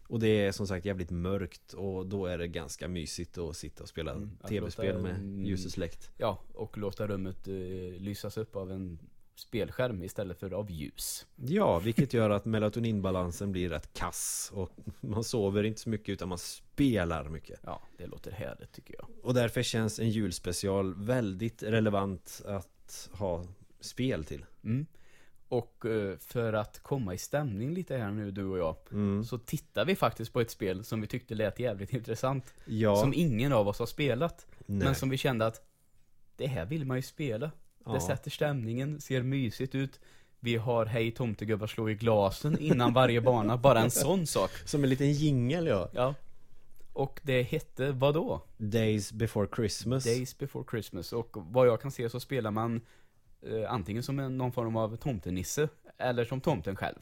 Och 0.06 0.20
det 0.20 0.46
är 0.46 0.52
som 0.52 0.66
sagt 0.66 0.86
jävligt 0.86 1.10
mörkt 1.10 1.72
Och 1.72 2.06
då 2.06 2.26
är 2.26 2.38
det 2.38 2.48
ganska 2.48 2.88
mysigt 2.88 3.38
att 3.38 3.56
sitta 3.56 3.82
och 3.82 3.88
spela 3.88 4.12
Mm, 4.12 4.36
tv-spel 4.48 4.98
med 4.98 5.14
mm. 5.14 5.44
ljuset 5.44 5.72
släckt 5.72 6.10
ja, 6.16 6.42
och 6.54 6.78
låta 6.78 7.06
rummet 7.06 7.48
eh, 7.48 7.54
lysas 8.00 8.36
upp 8.36 8.56
av 8.56 8.72
en 8.72 8.98
spelskärm 9.36 10.02
istället 10.02 10.40
för 10.40 10.52
av 10.52 10.70
ljus. 10.70 11.26
Ja, 11.36 11.78
vilket 11.78 12.12
gör 12.12 12.30
att 12.30 12.44
melatoninbalansen 12.44 13.52
blir 13.52 13.68
rätt 13.68 13.92
kass 13.92 14.50
Och 14.54 14.70
man 15.00 15.24
sover 15.24 15.64
inte 15.64 15.80
så 15.80 15.88
mycket 15.88 16.08
utan 16.08 16.28
man 16.28 16.38
spelar 16.38 17.28
mycket 17.28 17.60
Ja, 17.64 17.82
det 17.98 18.06
låter 18.06 18.30
härligt 18.30 18.72
tycker 18.72 18.94
jag. 18.94 19.06
Och 19.22 19.34
därför 19.34 19.62
känns 19.62 19.98
en 19.98 20.10
julspecial 20.10 20.94
väldigt 20.94 21.62
relevant 21.62 22.42
att 22.44 23.10
ha 23.12 23.44
spel 23.80 24.24
till 24.24 24.44
Mm. 24.64 24.86
Och 25.48 25.86
eh, 25.86 26.16
för 26.18 26.52
att 26.52 26.78
komma 26.82 27.14
i 27.14 27.18
stämning 27.18 27.74
lite 27.74 27.96
här 27.96 28.10
nu, 28.10 28.30
du 28.30 28.44
och 28.44 28.58
jag, 28.58 28.76
mm. 28.92 29.24
så 29.24 29.38
tittar 29.38 29.84
vi 29.84 29.96
faktiskt 29.96 30.32
på 30.32 30.40
ett 30.40 30.50
spel 30.50 30.84
som 30.84 31.00
vi 31.00 31.06
tyckte 31.06 31.34
lät 31.34 31.58
jävligt 31.58 31.92
intressant. 31.92 32.54
Ja, 32.64 32.96
Som 32.96 33.14
ingen 33.14 33.52
av 33.52 33.68
oss 33.68 33.78
har 33.78 33.86
spelat, 33.86 34.46
nej. 34.66 34.86
men 34.86 34.94
som 34.94 35.10
vi 35.10 35.16
kände 35.16 35.46
att 35.46 35.60
det 36.36 36.46
här 36.46 36.64
vill 36.64 36.84
man 36.86 36.96
ju 36.96 37.02
spela. 37.02 37.50
ja. 37.84 37.92
Det 37.92 38.00
sätter 38.00 38.30
stämningen, 38.30 39.00
ser 39.00 39.22
mysigt 39.22 39.74
ut. 39.74 40.00
Vi 40.40 40.56
har 40.56 40.86
Hej 40.86 41.10
tomtegubbar 41.10 41.66
slå 41.66 41.90
i 41.90 41.94
glasen 41.94 42.58
innan 42.58 42.92
varje 42.92 43.20
bana, 43.20 43.56
bara 43.56 43.80
en 43.80 43.90
sån 43.90 44.26
sak. 44.36 44.50
Som 44.64 44.84
en 44.84 44.90
liten 44.90 45.12
jingel 45.12 45.66
ja 45.66 45.88
Ja. 45.92 46.14
Och 46.92 47.20
det 47.22 47.42
hette 47.42 47.92
vad 47.92 48.14
då? 48.14 48.42
Days 48.56 49.12
before 49.12 49.48
Christmas 49.56 50.04
Days 50.04 50.38
before 50.38 50.64
Christmas. 50.70 51.12
Och 51.12 51.36
vad 51.36 51.66
jag 51.66 51.80
kan 51.80 51.90
se 51.90 52.10
så 52.10 52.20
spelar 52.20 52.50
man 52.50 52.80
eh, 53.46 53.72
antingen 53.72 54.02
som 54.02 54.18
en, 54.18 54.38
någon 54.38 54.52
form 54.52 54.76
av 54.76 54.96
tomtenisse 54.96 55.68
eller 55.98 56.24
som 56.24 56.40
tomten 56.40 56.76
själv. 56.76 56.98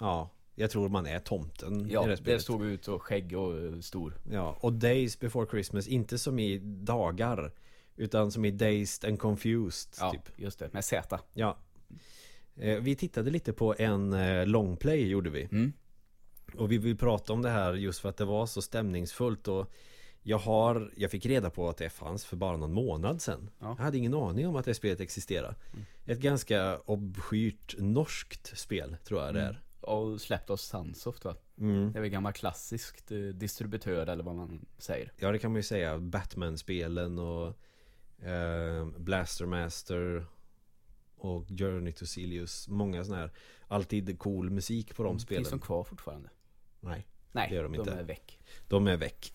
Ja, 0.00 0.30
jag 0.54 0.70
tror 0.70 0.88
man 0.88 1.06
är 1.06 1.18
tomten 1.18 1.86
i 1.86 1.92
Ja, 1.92 2.02
det 2.02 2.08
det 2.10 2.16
spelet. 2.16 2.42
såg 2.42 2.64
ut 2.64 2.84
så 2.84 2.98
skägg 2.98 3.36
och 3.36 3.58
eh, 3.58 3.78
stor. 3.80 4.14
Ja, 4.30 4.56
och 4.60 4.72
Days 4.72 5.18
before 5.20 5.46
Christmas, 5.50 5.88
inte 5.88 6.18
som 6.18 6.38
i 6.38 6.58
dagar 6.64 7.52
Utan 7.96 8.30
som 8.32 8.44
i 8.44 8.50
Dazed 8.50 9.08
and 9.08 9.18
Confused 9.18 9.92
Ja, 10.00 10.10
typ 10.10 10.38
just 10.40 10.58
det, 10.58 10.72
med 10.72 10.84
Z. 10.84 11.18
Ja 11.34 11.56
Eh, 12.56 12.78
Vi 12.78 12.96
tittade 12.96 13.30
lite 13.30 13.52
på 13.52 13.74
en 13.78 14.12
eh, 14.12 14.46
longplay 14.46 15.08
gjorde 15.08 15.30
vi 15.30 15.48
Mm. 15.52 15.72
Och 16.56 16.72
vi 16.72 16.78
vill 16.78 16.96
prata 16.96 17.32
om 17.32 17.42
det 17.42 17.50
här 17.50 17.74
just 17.74 18.00
för 18.00 18.08
att 18.08 18.16
det 18.16 18.24
var 18.24 18.46
så 18.46 18.62
stämningsfullt 18.62 19.48
och 19.48 19.72
Jag 20.24 20.38
har, 20.38 20.92
jag 20.96 21.10
fick 21.10 21.26
reda 21.26 21.50
på 21.50 21.68
att 21.68 21.76
det 21.76 21.90
fanns 21.90 22.24
för 22.24 22.36
bara 22.36 22.56
någon 22.56 22.72
månad 22.72 23.22
sedan 23.22 23.50
Ja. 23.58 23.74
Jag 23.78 23.84
hade 23.84 23.98
ingen 23.98 24.14
aning 24.14 24.46
om 24.46 24.56
att 24.56 24.64
det 24.64 24.74
spelet 24.74 25.00
existerar 25.00 25.56
Mm. 25.72 25.84
Ett 26.06 26.18
ganska 26.20 26.78
obskyrt 26.78 27.74
norskt 27.78 28.58
spel 28.58 28.96
tror 29.04 29.22
jag 29.22 29.34
det 29.34 29.40
är 29.40 29.62
Och 29.80 30.20
släppt 30.20 30.50
av 30.50 30.56
Sunsoft 30.56 31.24
va? 31.24 31.36
mm. 31.58 31.92
Det 31.92 31.98
är 31.98 32.00
väl 32.00 32.10
gammal 32.10 32.32
klassiskt 32.32 33.12
eh, 33.12 33.18
distributör 33.18 34.06
eller 34.06 34.24
vad 34.24 34.34
man 34.34 34.66
säger. 34.78 35.12
Ja 35.18 35.32
det 35.32 35.38
kan 35.38 35.50
man 35.52 35.58
ju 35.58 35.62
säga 35.62 35.98
Batman-spelen 35.98 37.18
och 37.18 37.46
eh, 38.26 38.86
Blaster 38.98 39.46
Master 39.46 40.26
Och 41.16 41.44
Journey 41.48 41.92
to 41.92 42.06
Silius 42.06 42.68
Många 42.68 43.04
sådana 43.04 43.22
här 43.22 43.30
Alltid 43.68 44.18
cool 44.18 44.50
musik 44.50 44.94
på 44.96 45.02
de 45.02 45.18
spelen 45.18 45.36
Mm. 45.38 45.44
Finns 45.44 45.60
de 45.60 45.66
kvar 45.66 45.84
fortfarande? 45.84 46.28
Nej, 46.80 47.06
Nej, 47.32 47.48
Det 47.48 47.54
gör 47.54 47.62
de 47.62 47.72
de, 47.72 47.78
inte. 47.78 47.92
är 47.92 48.02
väck. 48.04 48.38
de 48.68 48.86
är 48.86 48.96
väck 48.96 49.34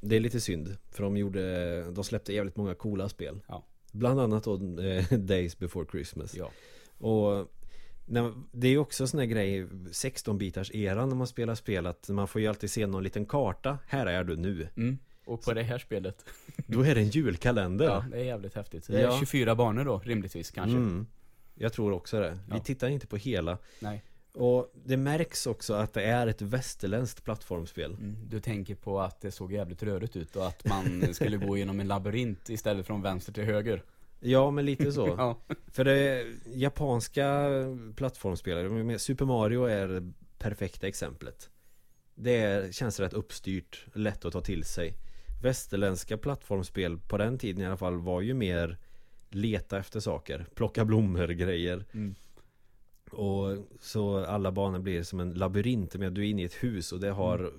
Det 0.00 0.16
är 0.16 0.20
lite 0.20 0.40
synd 0.40 0.76
För 0.90 1.02
de 1.02 1.16
gjorde 1.16 1.84
De 1.90 2.04
släppte 2.04 2.32
jävligt 2.32 2.56
många 2.56 2.74
coola 2.74 3.08
spel 3.08 3.40
Ja. 3.48 3.66
Bland 3.92 4.20
annat 4.20 4.44
då 4.44 4.54
eh, 4.82 5.04
Days 5.18 5.58
before 5.58 5.86
Christmas 5.90 6.34
Ja. 6.34 6.50
Och 6.98 7.52
Det 8.52 8.68
är 8.68 8.78
också 8.78 9.06
sån 9.06 9.20
här 9.20 9.26
grej 9.26 9.64
16-bitars 9.66 10.74
eran 10.76 11.08
när 11.08 11.16
man 11.16 11.26
spelar 11.26 11.54
spel 11.54 11.86
att 11.86 12.08
man 12.08 12.28
får 12.28 12.40
ju 12.40 12.46
alltid 12.46 12.70
se 12.70 12.86
någon 12.86 13.02
liten 13.02 13.26
karta 13.26 13.78
Här 13.86 14.06
är 14.06 14.24
du 14.24 14.36
nu 14.36 14.68
Mm. 14.76 14.98
Och 15.24 15.42
på 15.42 15.52
det 15.54 15.62
här 15.62 15.78
spelet, 15.78 16.24
Då 16.66 16.82
är 16.82 16.94
det 16.94 17.00
en 17.00 17.08
julkalender. 17.08 17.84
ja, 17.86 18.04
det 18.10 18.16
är 18.20 18.24
jävligt 18.24 18.54
häftigt. 18.54 18.86
Det 18.86 18.98
är 18.98 19.02
Ja. 19.02 19.16
24 19.18 19.54
banor 19.54 19.84
då, 19.84 19.98
rimligtvis 20.04 20.50
kanske. 20.50 20.76
Mm. 20.76 21.06
Jag 21.54 21.72
tror 21.72 21.92
också 21.92 22.20
det. 22.20 22.30
Vi 22.30 22.56
Ja. 22.56 22.58
tittar 22.58 22.88
inte 22.88 23.06
på 23.06 23.16
hela. 23.16 23.58
Nej. 23.80 24.02
Och 24.32 24.72
det 24.84 24.96
märks 24.96 25.46
också 25.46 25.74
att 25.74 25.92
det 25.92 26.02
är 26.02 26.26
ett 26.26 26.42
västerländskt 26.42 27.24
plattformsspel. 27.24 27.94
Mm, 27.94 28.16
Du 28.28 28.40
tänker 28.40 28.74
på 28.74 29.00
att 29.00 29.20
det 29.20 29.30
såg 29.30 29.52
jävligt 29.52 29.82
rörigt 29.82 30.16
ut 30.16 30.36
och 30.36 30.46
att 30.46 30.64
man 30.64 31.14
skulle 31.14 31.36
gå 31.36 31.56
genom 31.56 31.80
en 31.80 31.88
labyrint 31.88 32.48
istället 32.50 32.86
från 32.86 33.02
vänster 33.02 33.32
till 33.32 33.44
höger. 33.44 33.82
Ja, 34.20 34.50
men 34.50 34.64
lite 34.66 34.92
så. 34.92 35.06
Ja. 35.18 35.38
För 35.66 35.84
det 35.84 36.26
japanska 36.54 37.48
plattformsspelare, 37.96 38.98
Super 38.98 39.24
Mario 39.24 39.64
är 39.64 39.88
det 39.88 40.12
perfekta 40.38 40.88
exemplet. 40.88 41.50
Det 42.14 42.74
känns 42.74 43.00
rätt 43.00 43.12
uppstyrt, 43.12 43.86
lätt 43.94 44.24
att 44.24 44.32
ta 44.32 44.40
till 44.40 44.64
sig. 44.64 44.94
Västerländska 45.42 46.16
plattformsspel 46.18 46.98
på 46.98 47.18
den 47.18 47.38
tiden 47.38 47.62
i 47.62 47.66
alla 47.66 47.76
fall 47.76 47.96
var 47.98 48.20
ju 48.20 48.34
mer 48.34 48.78
leta 49.30 49.78
efter 49.78 50.00
saker, 50.00 50.46
plocka 50.54 50.84
blommor, 50.84 51.26
grejer. 51.28 51.84
Mm. 51.92 52.14
Och 53.12 53.56
så 53.80 54.24
alla 54.24 54.52
banor 54.52 54.78
blir 54.78 55.02
som 55.02 55.20
en 55.20 55.30
labyrint 55.30 55.94
med 55.94 56.08
att 56.08 56.14
du 56.14 56.20
är 56.20 56.28
inne 56.30 56.42
i 56.42 56.44
ett 56.44 56.64
hus 56.64 56.92
och 56.92 57.00
det 57.00 57.10
har 57.10 57.50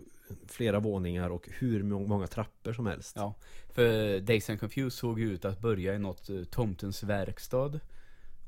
flera 0.48 0.80
våningar 0.80 1.30
och 1.30 1.50
hur 1.60 1.84
må- 1.84 2.08
många 2.08 2.28
trappor 2.28 2.74
som 2.74 2.86
helst. 2.86 3.14
Ja, 3.16 3.34
för 3.74 4.20
Days 4.20 4.50
and 4.50 4.60
Confused 4.60 4.94
såg 4.94 5.20
ju 5.20 5.32
ut 5.34 5.46
att 5.46 5.60
börja 5.60 5.96
i 5.96 6.00
något 6.00 6.30
uh, 6.30 6.44
tomtens 6.44 7.04
verkstad. 7.04 7.80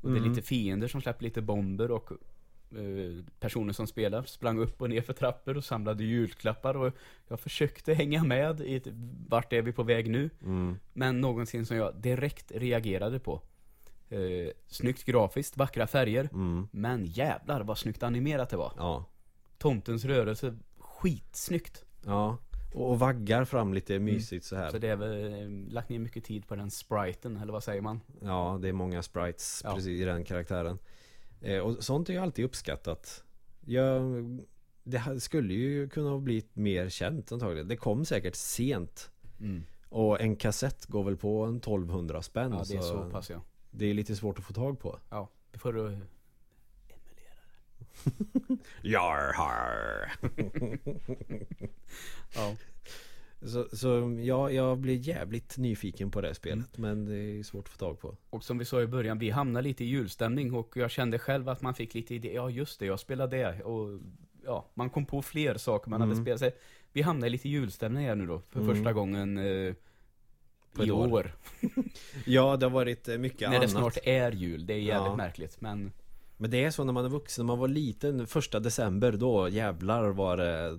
Och 0.02 0.10
det 0.10 0.16
är 0.16 0.20
Mm. 0.20 0.28
lite 0.30 0.42
fiender 0.42 0.88
som 0.88 1.00
släpper 1.00 1.24
lite 1.24 1.42
bomber 1.42 1.90
och 1.90 2.10
eh, 2.72 3.24
personer 3.40 3.72
som 3.72 3.86
spelar 3.86 4.22
sprang 4.22 4.58
upp 4.58 4.82
och 4.82 4.90
ner 4.90 5.02
för 5.02 5.12
trappor 5.12 5.56
och 5.56 5.64
samlade 5.64 6.04
julklappar 6.04 6.76
och 6.76 6.92
jag 7.28 7.40
försökte 7.40 7.94
hänga 7.94 8.24
med 8.24 8.60
i 8.60 8.74
ett, 8.76 8.86
vart 9.28 9.52
är 9.52 9.62
vi 9.62 9.72
på 9.72 9.82
väg 9.82 10.10
nu? 10.10 10.30
Mm. 10.42 10.76
Men 10.92 11.20
någonting 11.20 11.66
som 11.66 11.76
jag 11.76 11.94
direkt 11.96 12.52
reagerade 12.54 13.18
på. 13.18 13.40
Eh, 14.08 14.50
snyggt 14.66 15.04
grafiskt, 15.04 15.56
vackra 15.56 15.86
färger. 15.86 16.28
Mm. 16.32 16.68
Men 16.72 17.04
jävlar 17.06 17.60
vad 17.60 17.78
snyggt 17.78 18.02
animerat 18.02 18.50
det 18.50 18.56
var. 18.56 18.72
Ja. 18.76 19.04
Tomtens 19.58 20.04
rörelse, 20.04 20.56
skitsnyggt. 20.78 21.84
Ja. 22.04 22.38
Och 22.74 22.90
och 22.90 22.98
vaggar 22.98 23.44
fram 23.44 23.74
lite 23.74 23.98
mysigt 23.98 24.44
så 24.44 24.56
här. 24.56 24.70
Så 24.70 24.78
det 24.78 24.88
är 24.88 24.96
väl 24.96 25.42
eh, 25.42 25.72
lagt 25.72 25.88
ner 25.88 25.98
mycket 25.98 26.24
tid 26.24 26.46
på 26.48 26.56
den 26.56 26.70
spriten, 26.70 27.36
eller 27.36 27.52
vad 27.52 27.64
säger 27.64 27.80
man? 27.80 28.00
Ja, 28.22 28.58
det 28.62 28.68
är 28.68 28.72
många 28.72 29.02
sprites 29.02 29.60
Ja. 29.64 29.74
precis 29.74 30.00
i 30.00 30.04
den 30.04 30.24
karaktären. 30.24 30.78
Eh, 31.40 31.58
och 31.58 31.84
sånt 31.84 32.08
är 32.08 32.12
ju 32.12 32.18
alltid 32.18 32.44
uppskattat. 32.44 33.24
Jag, 33.66 34.02
det 34.82 34.98
ha- 34.98 35.20
skulle 35.20 35.54
ju 35.54 35.88
kunna 35.88 36.18
bli 36.18 36.44
mer 36.52 36.88
känt 36.88 37.32
antagligen. 37.32 37.68
Det 37.68 37.76
kom 37.76 38.04
säkert 38.04 38.34
sent. 38.34 39.10
Mm. 39.40 39.62
Och 39.88 40.20
en 40.20 40.36
kassett 40.36 40.86
går 40.86 41.04
väl 41.04 41.16
på 41.16 41.42
en 41.44 41.56
1200 41.56 42.22
spänn. 42.22 42.52
Ja, 42.52 42.64
det 42.68 42.76
är 42.76 42.80
så 42.80 43.10
pass 43.10 43.30
ja. 43.30 43.40
Det 43.76 43.86
är 43.86 43.94
lite 43.94 44.16
svårt 44.16 44.38
att 44.38 44.44
få 44.44 44.52
tag 44.52 44.80
på. 44.80 44.98
Ja, 45.10 45.28
det 45.52 45.58
får 45.58 45.72
du 45.72 45.80
emulera 45.86 46.04
Jar 48.82 49.32
har. 49.34 50.12
Ja. 52.34 52.56
Så, 53.42 53.76
så 53.76 54.18
ja, 54.22 54.50
jag 54.50 54.78
blir 54.78 54.94
jävligt 54.96 55.58
nyfiken 55.58 56.10
på 56.10 56.20
det 56.20 56.26
här 56.26 56.34
spelet. 56.34 56.78
Men 56.78 57.04
det 57.04 57.16
är 57.16 57.42
svårt 57.42 57.64
att 57.64 57.72
få 57.72 57.78
tag 57.78 58.00
på. 58.00 58.16
Och 58.30 58.44
som 58.44 58.58
vi 58.58 58.64
sa 58.64 58.82
i 58.82 58.86
början, 58.86 59.18
vi 59.18 59.30
hamnade 59.30 59.62
lite 59.68 59.84
i 59.84 59.86
julstämning 59.86 60.54
och 60.54 60.76
jag 60.76 60.90
kände 60.90 61.18
själv 61.18 61.48
att 61.48 61.62
man 61.62 61.74
fick 61.74 61.94
lite 61.94 62.14
idé. 62.14 62.32
Ja, 62.34 62.50
just 62.50 62.80
det, 62.80 62.86
jag 62.86 63.00
spelade 63.00 63.36
det. 63.36 63.62
Och 63.62 64.00
ja, 64.44 64.70
man 64.74 64.90
kom 64.90 65.06
på 65.06 65.22
fler 65.22 65.56
saker 65.56 65.90
man 65.90 66.00
hade 66.00 66.12
Mm. 66.12 66.24
spelat. 66.24 66.40
Så 66.40 66.50
vi 66.92 67.02
hamnade 67.02 67.26
i 67.26 67.30
lite 67.30 67.48
julstämning 67.48 68.06
här 68.06 68.14
nu 68.14 68.26
då, 68.26 68.42
för 68.50 68.60
Mm. 68.60 68.74
första 68.74 68.92
gången 68.92 69.38
eh, 69.38 69.74
På 70.74 70.84
i 70.84 70.90
år. 70.90 71.12
år. 71.12 71.34
Ja, 72.26 72.56
det 72.56 72.66
har 72.66 72.70
varit 72.70 73.08
eh, 73.08 73.18
mycket 73.18 73.40
När 73.40 73.48
annat. 73.48 73.62
det 73.62 73.68
snart 73.68 73.98
är 74.02 74.32
jul. 74.32 74.66
Det 74.66 74.74
är 74.74 74.78
jävligt 74.78 75.06
Ja. 75.10 75.16
märkligt. 75.16 75.60
Men 75.60 75.92
Men 76.36 76.50
det 76.50 76.64
är 76.64 76.70
så 76.70 76.84
när 76.84 76.92
man 76.92 77.04
är 77.04 77.08
vuxen, 77.08 77.46
när 77.46 77.52
man 77.52 77.58
var 77.58 77.68
liten 77.68 78.26
första 78.26 78.60
december 78.60 79.12
då 79.12 79.48
jävlar 79.48 80.08
var 80.08 80.36
det 80.36 80.78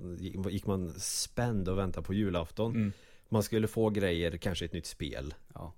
Gick 0.52 0.66
man 0.66 0.94
spänd 1.00 1.70
och 1.70 1.78
väntade 1.78 2.06
på 2.06 2.14
julafton 2.14 2.72
mm, 2.76 2.92
Man 3.30 3.44
skulle 3.44 3.68
få 3.68 3.90
grejer, 3.90 4.38
kanske 4.38 4.66
ett 4.66 4.74
nytt 4.74 4.86
spel 4.86 5.34
ja. 5.54 5.74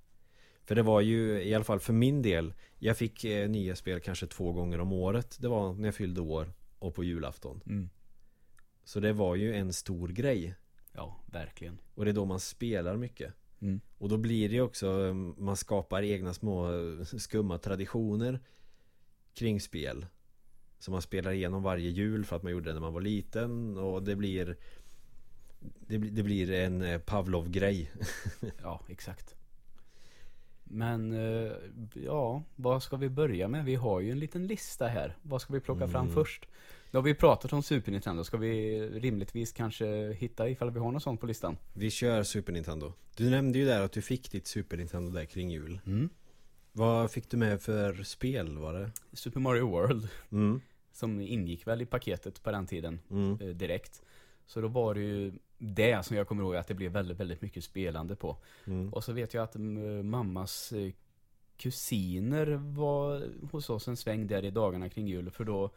För 0.65 0.75
det 0.75 0.83
var 0.83 1.01
ju 1.01 1.41
i 1.43 1.53
alla 1.55 1.63
fall 1.63 1.79
för 1.79 1.93
min 1.93 2.21
del 2.21 2.53
Jag 2.79 2.97
fick 2.97 3.23
eh, 3.23 3.49
nya 3.49 3.75
spel 3.75 3.99
kanske 3.99 4.27
två 4.27 4.51
gånger 4.51 4.79
om 4.79 4.91
året 4.93 5.37
Det 5.39 5.47
var 5.47 5.73
när 5.73 5.87
jag 5.87 5.95
fyllde 5.95 6.21
år 6.21 6.51
och 6.79 6.95
på 6.95 7.03
julafton 7.03 7.61
Mm, 7.65 7.89
Så 8.83 8.99
det 8.99 9.13
var 9.13 9.35
ju 9.35 9.55
en 9.55 9.73
stor 9.73 10.07
grej 10.07 10.55
ja, 10.93 11.19
verkligen. 11.25 11.77
Och 11.95 12.05
det 12.05 12.11
är 12.11 12.13
då 12.15 12.25
man 12.25 12.39
spelar 12.39 12.97
mycket 12.97 13.33
Mm. 13.61 13.81
Och 13.97 14.09
då 14.09 14.17
blir 14.17 14.49
det 14.49 14.55
ju 14.55 14.61
också 14.61 15.05
eh, 15.07 15.13
Man 15.13 15.57
skapar 15.57 16.03
egna 16.03 16.33
små 16.33 16.71
eh, 16.73 17.03
skumma 17.03 17.57
traditioner 17.57 18.39
Kring 19.33 19.61
spel 19.61 20.05
Som 20.79 20.91
man 20.91 21.01
spelar 21.01 21.31
igenom 21.31 21.63
varje 21.63 21.89
jul 21.89 22.25
för 22.25 22.35
att 22.35 22.43
man 22.43 22.51
gjorde 22.51 22.69
det 22.69 22.73
när 22.73 22.81
man 22.81 22.93
var 22.93 23.01
liten 23.01 23.77
Och 23.77 24.03
det 24.03 24.15
blir 24.15 24.57
Det, 25.59 25.97
det 25.97 26.23
blir 26.23 26.51
en 26.51 26.81
eh, 26.81 26.99
Pavlov-grej 26.99 27.91
Ja, 28.63 28.81
exakt. 28.89 29.33
Men, 30.69 31.15
ja, 31.93 32.43
vad 32.55 32.83
ska 32.83 32.97
vi 32.97 33.09
börja 33.09 33.47
med? 33.47 33.65
Vi 33.65 33.75
har 33.75 33.99
ju 33.99 34.11
en 34.11 34.19
liten 34.19 34.47
lista 34.47 34.87
här. 34.87 35.17
Vad 35.21 35.41
ska 35.41 35.53
vi 35.53 35.59
plocka 35.59 35.87
fram 35.87 36.01
Mm. 36.05 36.13
först? 36.13 36.47
Nu 36.97 36.99
har 36.99 37.03
vi 37.05 37.13
pratat 37.13 37.53
om 37.53 37.63
Super 37.63 37.91
Nintendo. 37.91 38.23
Ska 38.23 38.37
vi 38.37 38.81
rimligtvis 38.89 39.51
kanske 39.51 40.13
hitta 40.13 40.49
ifall 40.49 40.71
vi 40.71 40.79
har 40.79 40.91
något 40.91 41.03
sånt 41.03 41.21
på 41.21 41.25
listan? 41.25 41.57
Vi 41.73 41.91
kör 41.91 42.23
Super 42.23 42.53
Nintendo 42.53 42.93
Du 43.15 43.29
nämnde 43.29 43.59
ju 43.59 43.65
där 43.65 43.81
att 43.81 43.91
du 43.91 44.01
fick 44.01 44.31
ditt 44.31 44.47
Super 44.47 44.77
Nintendo 44.77 45.11
där 45.11 45.25
kring 45.25 45.49
jul 45.51 45.79
Mm. 45.85 46.09
Vad 46.71 47.11
fick 47.11 47.29
du 47.29 47.37
med 47.37 47.61
för 47.61 48.03
spel 48.03 48.57
var 48.57 48.73
det? 48.73 48.91
Super 49.13 49.39
Mario 49.39 49.69
World, 49.69 50.09
Mm, 50.31 50.61
som 50.91 51.21
ingick 51.21 51.67
väl 51.67 51.81
i 51.81 51.85
paketet 51.85 52.43
på 52.43 52.51
den 52.51 52.67
tiden 52.67 52.99
mm, 53.09 53.41
eh, 53.41 53.47
direkt. 53.47 54.01
Så 54.45 54.61
då 54.61 54.67
var 54.67 54.93
det 54.93 55.01
ju 55.01 55.33
det 55.57 56.05
som 56.05 56.17
jag 56.17 56.27
kommer 56.27 56.43
ihåg 56.43 56.55
att 56.55 56.67
det 56.67 56.73
blev 56.73 56.91
väldigt, 56.91 57.19
väldigt 57.19 57.41
mycket 57.41 57.63
spelande 57.63 58.15
på. 58.15 58.37
mm. 58.65 58.93
Och 58.93 59.03
så 59.03 59.13
vet 59.13 59.33
jag 59.33 59.43
att 59.43 59.55
mm, 59.55 60.09
mammas 60.09 60.71
eh, 60.71 60.91
kusiner 61.57 62.47
var 62.55 63.29
hos 63.51 63.69
oss 63.69 63.87
en 63.87 63.97
sväng 63.97 64.27
där 64.27 64.45
i 64.45 64.51
dagarna 64.51 64.89
kring 64.89 65.07
jul. 65.07 65.31
För 65.31 65.43
då 65.43 65.71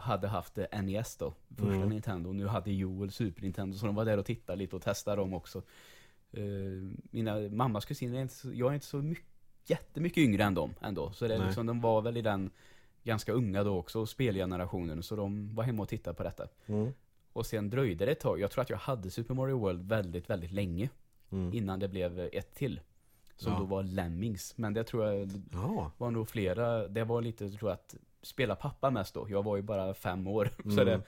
hade 0.00 0.28
haft 0.28 0.58
eh, 0.58 0.82
NES 0.82 1.16
då, 1.16 1.34
första 1.48 1.74
Mm. 1.74 1.88
Nintendo. 1.88 2.32
Nu 2.32 2.46
hade 2.46 2.72
Joel 2.72 3.10
Super 3.12 3.42
Nintendo. 3.42 3.76
Så 3.78 3.86
de 3.86 3.94
var 3.94 4.04
där 4.04 4.18
och 4.18 4.26
tittade 4.26 4.58
lite 4.58 4.76
och 4.76 4.82
testade 4.82 5.16
dem 5.16 5.34
också. 5.34 5.62
Eh, 6.32 6.42
mina 7.10 7.38
mammas 7.50 7.84
kusiner, 7.84 8.18
är 8.18 8.22
inte 8.22 8.34
så, 8.34 8.48
jag 8.54 8.70
är 8.70 8.74
inte 8.74 8.86
så 8.86 8.96
mycket, 8.96 9.24
jättemycket 9.66 10.18
yngre 10.18 10.44
än 10.44 10.54
dem 10.54 10.74
ändå. 10.80 11.12
Så 11.12 11.28
det 11.28 11.34
är 11.34 11.46
liksom, 11.46 11.66
de 11.66 11.80
var 11.80 12.02
väl 12.02 12.16
i 12.16 12.22
den 12.22 12.50
ganska 13.04 13.32
unga 13.32 13.64
då 13.64 13.76
också, 13.78 14.06
spelgenerationen. 14.06 15.02
Så 15.02 15.16
de 15.16 15.54
var 15.54 15.64
hemma 15.64 15.82
och 15.82 15.88
tittade 15.88 16.14
på 16.16 16.22
detta. 16.22 16.48
Mm, 16.66 16.92
Och 17.32 17.46
sen 17.46 17.70
dröjde 17.70 18.04
det 18.06 18.12
ett 18.12 18.20
tag. 18.20 18.40
Jag 18.40 18.50
tror 18.50 18.62
att 18.62 18.70
jag 18.70 18.76
hade 18.78 19.10
Super 19.10 19.34
Mario 19.34 19.58
World 19.58 19.88
väldigt, 19.88 20.30
väldigt 20.30 20.52
länge. 20.52 20.88
mm. 21.32 21.54
Innan 21.54 21.78
det 21.80 21.88
blev 21.88 22.20
ett 22.32 22.54
till. 22.54 22.80
Som 23.36 23.52
Ja. 23.52 23.58
då 23.58 23.64
var 23.64 23.82
Lemmings. 23.82 24.58
Men 24.58 24.74
det 24.74 24.84
tror 24.84 25.06
jag 25.06 25.30
Ja, 25.52 25.90
var 25.98 26.10
nog 26.10 26.28
flera. 26.28 26.88
Det 26.88 27.04
var 27.04 27.22
lite, 27.22 27.50
tror 27.50 27.70
jag, 27.70 27.74
att 27.74 27.96
spela 28.22 28.56
pappa 28.56 28.90
mest 28.90 29.14
då. 29.14 29.26
Jag 29.30 29.42
var 29.42 29.56
ju 29.56 29.62
bara 29.62 29.94
fem 29.94 30.26
år. 30.26 30.50
Så 30.64 30.70
Mm. 30.80 30.86
det, 30.86 31.00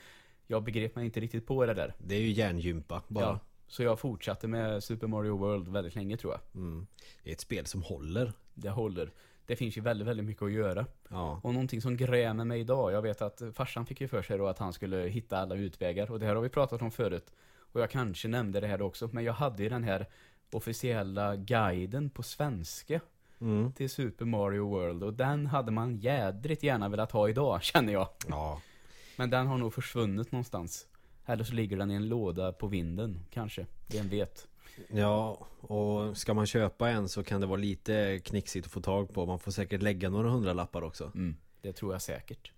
jag 0.46 0.62
begrep 0.62 0.96
mig 0.96 1.04
inte 1.04 1.20
riktigt 1.20 1.46
på 1.46 1.66
det 1.66 1.74
där. 1.74 1.94
det 1.98 2.14
är 2.14 2.20
ju 2.20 2.30
hjärngympa 2.30 3.02
bara 3.08 3.24
Ja. 3.24 3.38
Så 3.66 3.82
jag 3.82 3.98
fortsatte 4.00 4.48
med 4.48 4.84
Super 4.84 5.06
Mario 5.06 5.36
World 5.36 5.68
väldigt 5.68 5.94
länge 5.94 6.16
tror 6.16 6.32
jag. 6.32 6.40
mm. 6.62 6.86
Det 7.22 7.30
är 7.30 7.34
ett 7.34 7.40
spel 7.40 7.66
som 7.66 7.82
håller 7.82 8.32
Det 8.54 8.70
håller. 8.70 9.10
Det 9.46 9.56
finns 9.56 9.76
ju 9.76 9.80
väldigt, 9.80 10.08
väldigt 10.08 10.26
mycket 10.26 10.42
att 10.42 10.52
göra. 10.52 10.86
Ja, 11.08 11.40
Och 11.42 11.52
någonting 11.54 11.80
som 11.82 11.96
grämer 11.96 12.44
mig 12.44 12.60
idag. 12.60 12.92
Jag 12.92 13.02
vet 13.02 13.22
att 13.22 13.42
farsan 13.54 13.86
fick 13.86 14.00
ju 14.00 14.08
för 14.08 14.22
sig 14.22 14.38
då 14.38 14.46
att 14.46 14.58
han 14.58 14.72
skulle 14.72 14.96
hitta 14.96 15.38
alla 15.38 15.54
utvägar. 15.54 16.10
Och 16.10 16.20
det 16.20 16.26
här 16.26 16.34
har 16.34 16.42
vi 16.42 16.48
pratat 16.48 16.82
om 16.82 16.90
förut. 16.90 17.32
Och 17.56 17.80
jag 17.80 17.90
kanske 17.90 18.28
nämnde 18.28 18.60
det 18.60 18.66
här 18.66 18.82
också. 18.82 19.08
Men 19.12 19.24
jag 19.24 19.32
hade 19.32 19.62
ju 19.62 19.68
den 19.68 19.84
här 19.84 20.06
officiella 20.52 21.36
guiden 21.36 22.10
på 22.10 22.22
svenska. 22.22 23.00
Mm. 23.44 23.72
till 23.72 23.90
Super 23.90 24.24
Mario 24.24 24.68
World 24.68 25.02
och 25.02 25.14
den 25.14 25.46
hade 25.46 25.72
man 25.72 25.96
jädrigt 25.96 26.62
gärna 26.62 26.88
velat 26.88 27.12
ha 27.12 27.28
idag 27.28 27.62
känner 27.62 27.92
jag. 27.92 28.08
ja. 28.28 28.60
Men 29.16 29.30
den 29.30 29.46
har 29.46 29.58
nog 29.58 29.74
försvunnit 29.74 30.32
någonstans. 30.32 30.86
Eller 31.26 31.44
så 31.44 31.54
ligger 31.54 31.76
den 31.76 31.90
i 31.90 31.94
en 31.94 32.08
låda 32.08 32.52
på 32.52 32.66
vinden 32.66 33.20
kanske. 33.30 33.66
Vem 33.92 34.08
vet. 34.08 34.48
Ja, 34.88 35.46
och 35.60 36.16
ska 36.16 36.34
man 36.34 36.46
köpa 36.46 36.90
en 36.90 37.08
så 37.08 37.24
kan 37.24 37.40
det 37.40 37.46
vara 37.46 37.60
lite 37.60 38.20
knixigt 38.24 38.66
att 38.66 38.72
få 38.72 38.80
tag 38.80 39.14
på. 39.14 39.26
Man 39.26 39.38
får 39.38 39.52
säkert 39.52 39.82
lägga 39.82 40.10
några 40.10 40.30
hundralappar 40.30 40.82
också. 40.82 41.04
Mm, 41.14 41.36
det 41.60 41.72
tror 41.72 41.92
jag 41.92 42.02
säkert. 42.02 42.52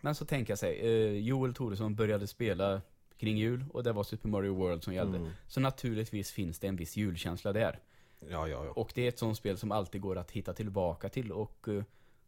Men 0.00 0.14
så 0.14 0.24
tänker 0.24 0.50
jag 0.50 0.58
sig, 0.58 0.78
eh, 0.80 1.18
Joel 1.18 1.54
Toresson 1.54 1.94
började 1.94 2.26
spela 2.26 2.80
kring 3.18 3.36
jul 3.36 3.64
och 3.72 3.84
det 3.84 3.92
var 3.92 4.04
Super 4.04 4.28
Mario 4.28 4.54
World 4.54 4.84
som 4.84 4.94
gällde. 4.94 5.18
Mm. 5.18 5.30
Så 5.46 5.60
naturligtvis 5.60 6.30
finns 6.30 6.58
det 6.58 6.66
en 6.66 6.76
viss 6.76 6.96
julkänsla 6.96 7.52
där. 7.52 7.78
Ja, 8.20 8.48
ja, 8.48 8.64
ja. 8.64 8.70
Och 8.70 8.92
det 8.94 9.02
är 9.04 9.08
ett 9.08 9.18
sånt 9.18 9.36
spel 9.36 9.58
som 9.58 9.72
alltid 9.72 10.00
går 10.00 10.18
att 10.18 10.30
hitta 10.30 10.52
tillbaka 10.54 11.08
till 11.08 11.32
och 11.32 11.68
eh, 11.68 11.82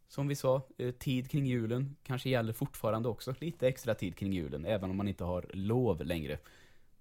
som 0.07 0.27
vi 0.27 0.35
sa, 0.35 0.61
eh, 0.77 0.91
tid 0.91 1.29
kring 1.31 1.45
julen 1.45 1.95
kanske 2.03 2.29
gäller 2.29 2.53
fortfarande 2.53 3.09
också. 3.09 3.35
Lite 3.39 3.67
extra 3.67 3.95
tid 3.95 4.15
kring 4.15 4.33
julen, 4.33 4.65
även 4.65 4.89
om 4.89 4.97
man 4.97 5.07
inte 5.07 5.23
har 5.23 5.45
lov 5.53 6.05
längre. 6.05 6.37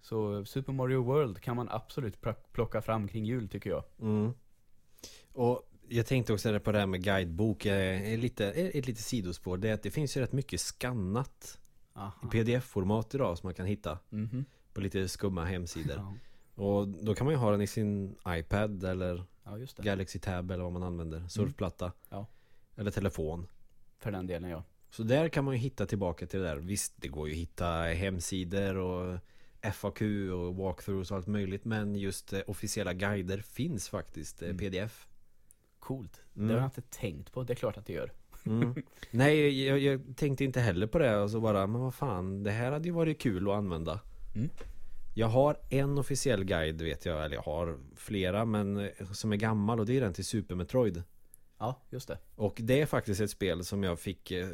Så 0.01 0.45
Super 0.45 0.73
Mario 0.73 1.03
World 1.03 1.41
kan 1.41 1.57
man 1.57 1.69
absolut 1.71 2.19
plocka 2.53 2.83
fram 2.83 3.09
kring 3.09 3.25
jul 3.25 3.49
tycker 3.49 3.71
jag. 3.71 3.85
Mm. 4.01 4.33
Och 5.33 5.71
jag 5.89 6.07
tänkte 6.07 6.33
också 6.33 6.61
på 6.61 6.73
det 6.73 6.79
här 6.79 6.87
med 6.87 7.05
guidebok, 7.05 7.67
eh, 7.67 8.19
lite, 8.19 8.47
ett 8.53 8.87
litet 8.87 9.05
sidospår. 9.05 9.57
Det 9.57 9.69
är 9.69 9.75
att 9.75 9.83
det 9.83 9.91
finns 9.91 10.17
ju 10.17 10.21
rätt 10.21 10.33
mycket 10.33 10.61
skannat 10.61 11.59
i 12.23 12.27
pdf-format 12.27 13.15
idag 13.15 13.39
som 13.39 13.47
man 13.47 13.55
kan 13.55 13.67
hitta 13.67 13.99
Mhm. 14.09 14.45
på 14.73 14.81
lite 14.81 15.09
skumma 15.09 15.45
hemsidor. 15.45 15.95
Och 16.55 16.89
då 16.89 17.15
kan 17.15 17.25
man 17.25 17.35
ju 17.35 17.39
ha 17.39 17.51
den 17.51 17.61
i 17.61 17.67
sin 17.67 18.17
iPad 18.29 18.85
eller 18.85 19.25
ja. 19.45 19.59
Galaxy 19.77 20.19
Tab 20.19 20.51
eller 20.51 20.65
vad 20.65 20.73
man 20.73 20.83
använder. 20.83 21.29
Surfplatta. 21.29 21.93
Ja. 22.09 22.27
Eller 22.77 22.91
telefon. 22.91 23.47
För 23.99 24.11
den 24.11 24.27
delen 24.27 24.51
ja. 24.51 24.65
Så 24.91 25.03
där 25.03 25.29
kan 25.29 25.45
man 25.45 25.55
ju 25.55 25.61
hitta 25.61 25.87
tillbaka 25.87 26.27
till 26.27 26.41
det 26.41 26.47
där. 26.47 26.57
Visst, 26.57 26.93
det 26.97 27.09
går 27.09 27.29
ju 27.29 27.35
att 27.35 27.39
hitta 27.41 27.67
hemsidor 27.83 28.77
och 28.77 29.19
FAQ 29.75 30.03
och 30.33 30.57
walkthroughs 30.57 31.11
och 31.11 31.17
allt 31.17 31.27
möjligt. 31.27 31.65
Men 31.65 31.97
just 31.97 32.33
eh, 32.33 32.41
officiella 32.47 32.93
guider 32.95 33.39
finns 33.39 33.89
faktiskt, 33.89 34.43
eh, 34.43 34.47
Mm. 34.49 34.59
pdf. 34.59 35.07
Coolt. 35.79 36.23
Mm. 36.37 36.49
Det 36.49 36.55
har 36.55 36.61
jag 36.61 36.67
inte 36.67 36.83
tänkt 36.83 37.33
på. 37.33 37.43
Det 37.43 37.53
är 37.53 37.55
klart 37.55 37.77
att 37.77 37.87
det 37.87 37.93
gör. 37.93 38.13
Mm. 38.47 38.75
Nej, 39.11 39.65
jag, 39.67 39.79
jag 39.79 40.17
tänkte 40.17 40.45
inte 40.45 40.61
heller 40.61 40.87
på 40.87 40.99
det 40.99 41.17
och 41.19 41.31
så 41.31 41.41
bara, 41.41 41.67
men 41.67 41.81
vad 41.81 41.95
fan, 41.95 42.43
det 42.43 42.51
här 42.51 42.73
hade 42.73 42.89
ju 42.89 42.95
varit 42.95 43.21
kul 43.21 43.49
att 43.51 43.55
använda. 43.57 44.01
Mm. 44.35 44.51
Jag 45.21 45.29
har 45.29 45.57
en 45.69 45.99
officiell 45.99 46.45
guide 46.45 46.83
vet 46.83 47.05
jag, 47.05 47.25
eller 47.25 47.37
jag 47.37 47.43
har 47.43 47.79
flera, 47.97 48.45
men 48.45 48.77
eh, 48.77 49.13
som 49.13 49.33
är 49.33 49.37
gammal 49.37 49.81
och 49.81 49.87
det 49.87 49.97
är 49.97 50.01
den 50.01 50.13
till 50.13 50.25
Super 50.25 50.55
Metroid. 50.55 51.03
Ja, 51.59 51.83
just 51.91 52.09
det. 52.09 52.19
Och 52.37 52.59
det 52.63 52.81
är 52.81 52.87
faktiskt 52.87 53.21
ett 53.21 53.31
spel 53.31 53.65
som 53.65 53.83
jag 53.83 53.99
fick 53.99 54.31
eh, 54.31 54.49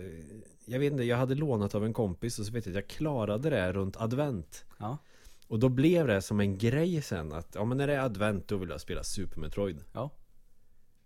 Jag 0.65 0.79
vet 0.79 0.93
inte, 0.93 1.05
jag 1.05 1.17
hade 1.17 1.35
lånat 1.35 1.75
av 1.75 1.85
en 1.85 1.93
kompis 1.93 2.39
och 2.39 2.47
så 2.47 2.53
vet 2.53 2.67
jag 2.67 2.73
att 2.73 2.77
jag 2.77 2.89
klarade 2.89 3.51
det 3.51 3.73
runt 3.73 3.97
advent 3.97 4.65
Ja. 4.79 4.99
Och 5.49 5.59
då 5.59 5.69
blev 5.69 6.07
det 6.07 6.23
som 6.23 6.41
en 6.41 6.59
grej 6.59 7.03
sen 7.03 7.33
att 7.33 7.55
Ja 7.55 7.65
men 7.65 7.79
när 7.79 7.87
det 7.87 7.95
är 7.95 8.01
advent 8.01 8.49
då 8.49 8.57
vill 8.57 8.69
jag 8.69 8.81
spela 8.81 9.03
Super 9.05 9.41
Metroid 9.41 9.85
Ja. 9.93 10.11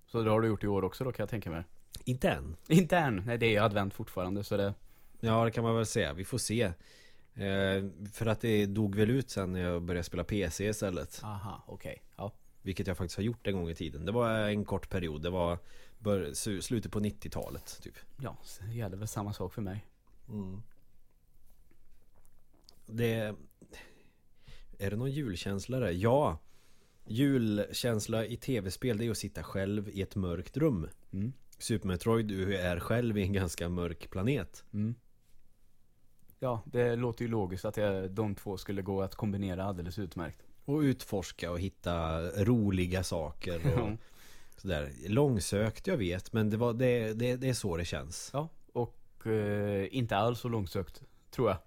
Så 0.07 0.23
det 0.23 0.31
har 0.31 0.41
du 0.41 0.49
gjort 0.49 0.65
i 0.65 0.67
år 0.67 0.85
också 0.85 1.05
då 1.05 1.13
kan 1.13 1.23
jag 1.23 1.31
tänka 1.31 1.51
mig. 1.51 1.65
Inte 2.05 2.29
än 2.29 2.57
Inte 2.69 2.97
än. 2.97 3.23
Nej, 3.27 3.39
det 3.39 3.47
är 3.47 3.51
ju 3.51 3.59
advent 3.59 3.95
fortfarande 3.95 4.45
så 4.45 4.57
det... 4.57 4.75
Ja 5.21 5.45
det 5.45 5.51
kan 5.51 5.65
man 5.65 5.77
väl 5.77 5.87
säga, 5.87 6.13
vi 6.13 6.25
får 6.25 6.39
se 6.39 6.73
För 8.13 8.27
att 8.27 8.41
det 8.41 8.67
dog 8.67 8.95
väl 8.95 9.11
ut 9.11 9.31
sen 9.31 9.53
när 9.53 9.61
jag 9.61 9.83
började 9.83 10.05
spela 10.05 10.25
PC 10.25 10.69
istället 10.69 11.21
Aha, 11.25 11.65
okej. 11.67 12.03
Ja. 12.17 12.33
Vilket 12.63 12.87
jag 12.87 12.97
faktiskt 12.97 13.17
har 13.17 13.25
gjort 13.25 13.47
en 13.47 13.57
gång 13.57 13.71
i 13.71 13.75
tiden 13.75 14.07
Det 14.07 14.13
var 14.13 14.31
en 14.31 14.65
kort 14.65 14.89
period, 14.91 15.23
det 15.23 15.31
var 15.31 15.59
bör, 15.99 16.33
slutet 16.61 16.93
på 16.93 17.01
90-talet 17.01 17.81
typ 17.83 17.95
Ja, 18.23 18.37
det 18.67 18.75
gäller 18.75 18.97
väl 18.97 19.09
samma 19.09 19.33
sak 19.33 19.53
för 19.55 19.63
mig. 19.63 19.87
Mm. 20.29 20.63
Det... 22.87 23.35
Är 24.79 24.91
det 24.91 24.97
någon 24.97 25.11
julkänsla 25.11 25.79
där? 25.79 25.91
Ja! 25.91 26.39
Julkänsla 27.07 28.27
i 28.27 28.37
tv-spel 28.37 28.99
det 28.99 29.07
är 29.07 29.11
att 29.11 29.19
sitta 29.19 29.43
själv 29.43 29.89
i 29.89 30.03
ett 30.03 30.17
mörkt 30.17 30.57
rum. 30.57 30.89
Mm. 31.13 31.33
Super 31.59 31.89
Metroid, 31.89 32.27
du 32.27 32.57
är 32.57 32.81
själv 32.81 33.19
i 33.19 33.23
en 33.23 33.33
ganska 33.33 33.69
mörk 33.69 34.11
planet. 34.11 34.65
Mm. 34.73 34.95
Ja, 36.43 36.63
det 36.65 36.97
låter 36.97 37.25
ju 37.25 37.31
logiskt 37.31 37.65
att 37.65 37.75
det, 37.75 38.09
de 38.09 38.35
två 38.35 38.57
skulle 38.57 38.83
gå 38.83 39.03
att 39.03 39.15
kombinera 39.15 39.65
alldeles 39.65 39.99
utmärkt. 39.99 40.43
Och 40.65 40.79
utforska 40.79 41.51
och 41.51 41.61
hitta 41.61 42.21
roliga 42.21 43.03
saker 43.03 43.81
och 43.81 43.91
sådär. 44.57 44.93
Långsökt, 45.07 45.87
jag 45.87 45.97
vet, 45.97 46.33
men 46.33 46.51
det, 46.51 46.57
var, 46.57 46.73
det, 46.73 47.13
det, 47.13 47.37
det 47.37 47.49
är 47.49 47.55
så 47.55 47.77
det 47.77 47.85
känns. 47.85 48.31
Ja, 48.33 48.49
och 48.73 49.27
eh, 49.27 49.97
inte 49.97 50.17
alls 50.17 50.41
så 50.41 50.49
långsökt, 50.49 51.03
tror 51.31 51.49
jag. 51.49 51.59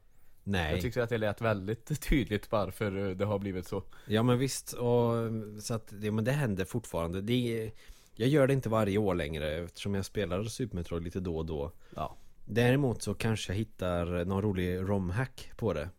Nej. 0.43 0.71
Jag 0.71 0.81
tyckte 0.81 1.03
att 1.03 1.09
det 1.09 1.17
lät 1.17 1.41
väldigt 1.41 2.01
tydligt 2.09 2.51
varför 2.51 3.15
det 3.15 3.25
har 3.25 3.39
blivit 3.39 3.67
så. 3.67 3.83
Ja 4.07 4.23
men 4.23 4.37
visst, 4.37 4.73
och 4.73 5.13
så 5.61 5.73
att 5.73 5.87
det, 5.89 6.11
men 6.11 6.23
det 6.23 6.31
händer 6.31 6.65
fortfarande. 6.65 7.21
Det, 7.21 7.71
jag 8.15 8.29
gör 8.29 8.47
det 8.47 8.53
inte 8.53 8.69
varje 8.69 8.97
år 8.97 9.15
längre 9.15 9.51
eftersom 9.51 9.95
jag 9.95 10.05
spelar 10.05 10.43
Super 10.43 10.75
Metroid 10.75 11.03
lite 11.03 11.19
då 11.19 11.37
och 11.37 11.45
då. 11.45 11.71
Ja. 11.95 12.17
Däremot 12.45 13.01
så 13.01 13.13
kanske 13.13 13.51
jag 13.53 13.57
hittar 13.57 14.25
någon 14.25 14.41
rolig 14.41 14.77
romhack 14.77 15.51
på 15.55 15.73
det. 15.73 15.89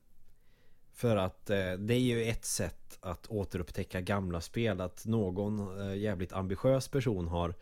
För 0.92 1.16
att 1.16 1.50
eh, 1.50 1.72
det 1.72 1.94
är 1.94 1.98
ju 2.00 2.24
ett 2.24 2.44
sätt 2.44 2.98
att 3.00 3.26
återupptäcka 3.26 4.00
gamla 4.00 4.40
spel. 4.40 4.80
Att 4.80 5.06
någon 5.06 5.80
eh, 5.80 5.96
jävligt 5.96 6.32
ambitiös 6.32 6.88
person 6.88 7.28
har 7.28 7.54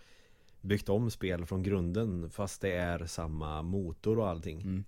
byggt 0.61 0.89
om 0.89 1.11
spel 1.11 1.47
från 1.47 1.63
grunden 1.63 2.31
fast 2.31 2.61
det 2.61 2.73
är 2.73 3.07
samma 3.07 3.63
motor 3.63 4.19
och 4.19 4.29
allting. 4.29 4.61
Mm. 4.61 4.85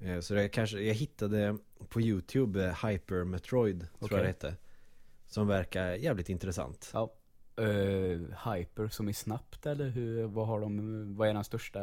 Eh, 0.00 0.20
Så 0.20 0.34
det 0.34 0.48
kanske, 0.48 0.80
jag 0.80 0.94
hittade 0.94 1.58
på 1.88 2.00
Youtube 2.00 2.64
eh, 2.66 2.86
Hyper 2.86 3.24
Metroid 3.24 3.80
tror 3.80 3.88
Okej. 3.98 4.16
jag 4.16 4.24
det 4.24 4.28
hette. 4.28 4.56
Som 5.26 5.46
verkar 5.46 5.92
jävligt 5.92 6.28
intressant. 6.28 6.90
Ja. 6.92 7.14
Eh, 7.58 8.52
hyper 8.54 8.88
som 8.88 9.08
är 9.08 9.12
snabbt 9.12 9.66
eller 9.66 9.88
hur, 9.88 10.22
vad 10.24 10.46
har 10.46 10.60
de, 10.60 11.16
vad 11.16 11.28
är 11.28 11.34
den 11.34 11.44
största, 11.44 11.80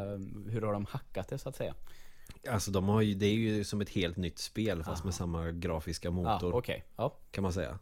hur 0.49 0.61
har 0.61 0.73
de 0.73 0.85
hackat 0.85 1.27
det 1.27 1.37
så 1.37 1.49
att 1.49 1.55
säga? 1.55 1.73
Alltså 2.49 2.71
de 2.71 2.87
har 2.87 3.01
ju, 3.01 3.13
det 3.15 3.25
är 3.25 3.33
ju 3.33 3.63
som 3.63 3.81
ett 3.81 3.89
helt 3.89 4.17
nytt 4.17 4.39
spel 4.39 4.83
fast 4.83 4.99
Aha. 5.01 5.05
med 5.05 5.13
samma 5.13 5.51
grafiska 5.51 6.07
Ja, 6.07 6.11
motor 6.11 6.55
okej. 6.55 6.85
Ja. 6.95 7.17
kan 7.31 7.41
man 7.41 7.53
säga. 7.53 7.79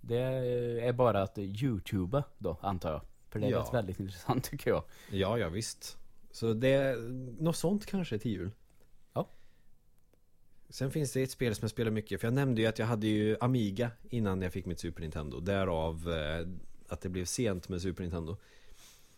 Det 0.00 0.18
är 0.86 0.92
bara 0.92 1.22
att 1.22 1.38
youtuba 1.38 2.24
då, 2.38 2.58
antar 2.62 2.92
jag. 2.92 3.02
För 3.28 3.38
det 3.40 3.46
är 3.46 3.50
Ja. 3.50 3.70
väldigt 3.72 4.00
intressant 4.00 4.44
tycker 4.44 4.70
jag. 4.70 4.84
Ja, 5.10 5.38
ja 5.38 5.48
visst. 5.48 5.98
Så 6.30 6.52
det, 6.52 6.96
något 7.40 7.56
sånt 7.56 7.86
kanske 7.86 8.18
till 8.18 8.30
jul. 8.30 8.50
Ja. 9.12 9.28
Sen 10.68 10.90
finns 10.90 11.12
det 11.12 11.22
ett 11.22 11.30
spel 11.30 11.54
som 11.54 11.64
jag 11.64 11.70
spelar 11.70 11.90
mycket, 11.90 12.20
för 12.20 12.26
jag 12.26 12.34
nämnde 12.34 12.60
ju 12.60 12.66
att 12.66 12.78
jag 12.78 12.86
hade 12.86 13.06
ju 13.06 13.36
Amiga 13.40 13.90
innan 14.10 14.42
jag 14.42 14.52
fick 14.52 14.66
mitt 14.66 14.80
Super 14.80 15.00
Nintendo. 15.00 15.40
Därav 15.40 16.12
eh, 16.12 16.46
att 16.92 17.00
det 17.00 17.08
blev 17.08 17.24
sent 17.24 17.68
med 17.68 17.82
Super 17.82 18.02
Nintendo. 18.02 18.36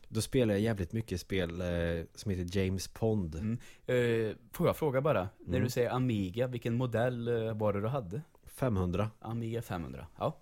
Då 0.09 0.21
spelade 0.21 0.53
jag 0.53 0.61
jävligt 0.61 0.93
mycket 0.93 1.21
spel 1.21 1.61
eh, 1.61 1.67
som 2.15 2.31
heter 2.31 2.59
James 2.59 2.89
Pond. 2.89 3.35
Mm. 3.35 3.59
Eh, 3.87 4.37
får 4.53 4.67
jag 4.67 4.77
fråga 4.77 5.01
bara, 5.01 5.29
när 5.39 5.49
Mm. 5.57 5.65
du 5.65 5.71
säger 5.71 5.91
Amiga, 5.91 6.47
vilken 6.47 6.75
modell 6.75 7.29
eh, 7.29 7.55
var 7.55 7.73
det 7.73 7.81
du 7.81 7.89
hade? 7.89 8.23
500. 8.47 9.11
Amiga 9.21 9.63
500, 9.63 10.07
ja. 10.19 10.37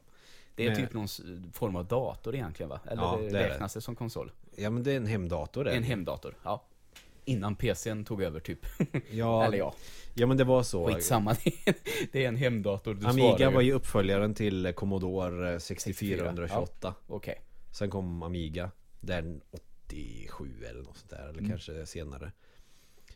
Det 0.54 0.66
är 0.66 0.70
Men- 0.70 0.78
typ 0.78 0.92
någon 0.94 1.08
form 1.52 1.76
av 1.76 1.86
dator 1.86 2.34
egentligen 2.34 2.70
va? 2.70 2.80
Eller 2.86 3.02
Ja, 3.02 3.18
det 3.20 3.28
det 3.30 3.48
räknas 3.48 3.74
det 3.74 3.80
som 3.80 3.96
konsol? 3.96 4.32
Ja 4.56 4.70
men 4.70 4.82
det 4.82 4.92
är 4.92 4.96
en 4.96 5.06
hemdator 5.06 5.64
det. 5.64 5.70
En 5.70 5.82
hemdator, 5.82 6.36
ja. 6.42 6.64
Innan 7.24 7.56
PCn 7.56 8.04
tog 8.04 8.22
över 8.22 8.40
typ. 8.40 8.66
Ja, 9.10 9.44
Eller 9.44 9.58
ja, 9.58 9.74
ja 10.14 10.26
men 10.26 10.36
det 10.36 10.44
var 10.44 10.62
så. 10.62 10.86
skitsamma. 10.86 11.36
det 12.12 12.24
är 12.24 12.28
en 12.28 12.36
hemdator, 12.36 12.94
du 12.94 13.06
Amiga 13.06 13.50
var 13.50 13.60
ju 13.60 13.72
uppföljaren 13.72 14.34
till 14.34 14.72
Commodore 14.74 15.60
64, 15.60 16.16
6428. 16.18 16.94
Okej. 17.06 17.40
Sen 17.70 17.90
kom 17.90 18.22
Amiga 18.22 18.70
Den 19.00 19.40
87 19.86 20.64
eller 20.70 20.82
något 20.82 20.96
sånt 20.96 21.10
där 21.10 21.28
Eller 21.28 21.38
Mm. 21.38 21.50
kanske 21.50 21.86
senare 21.86 22.32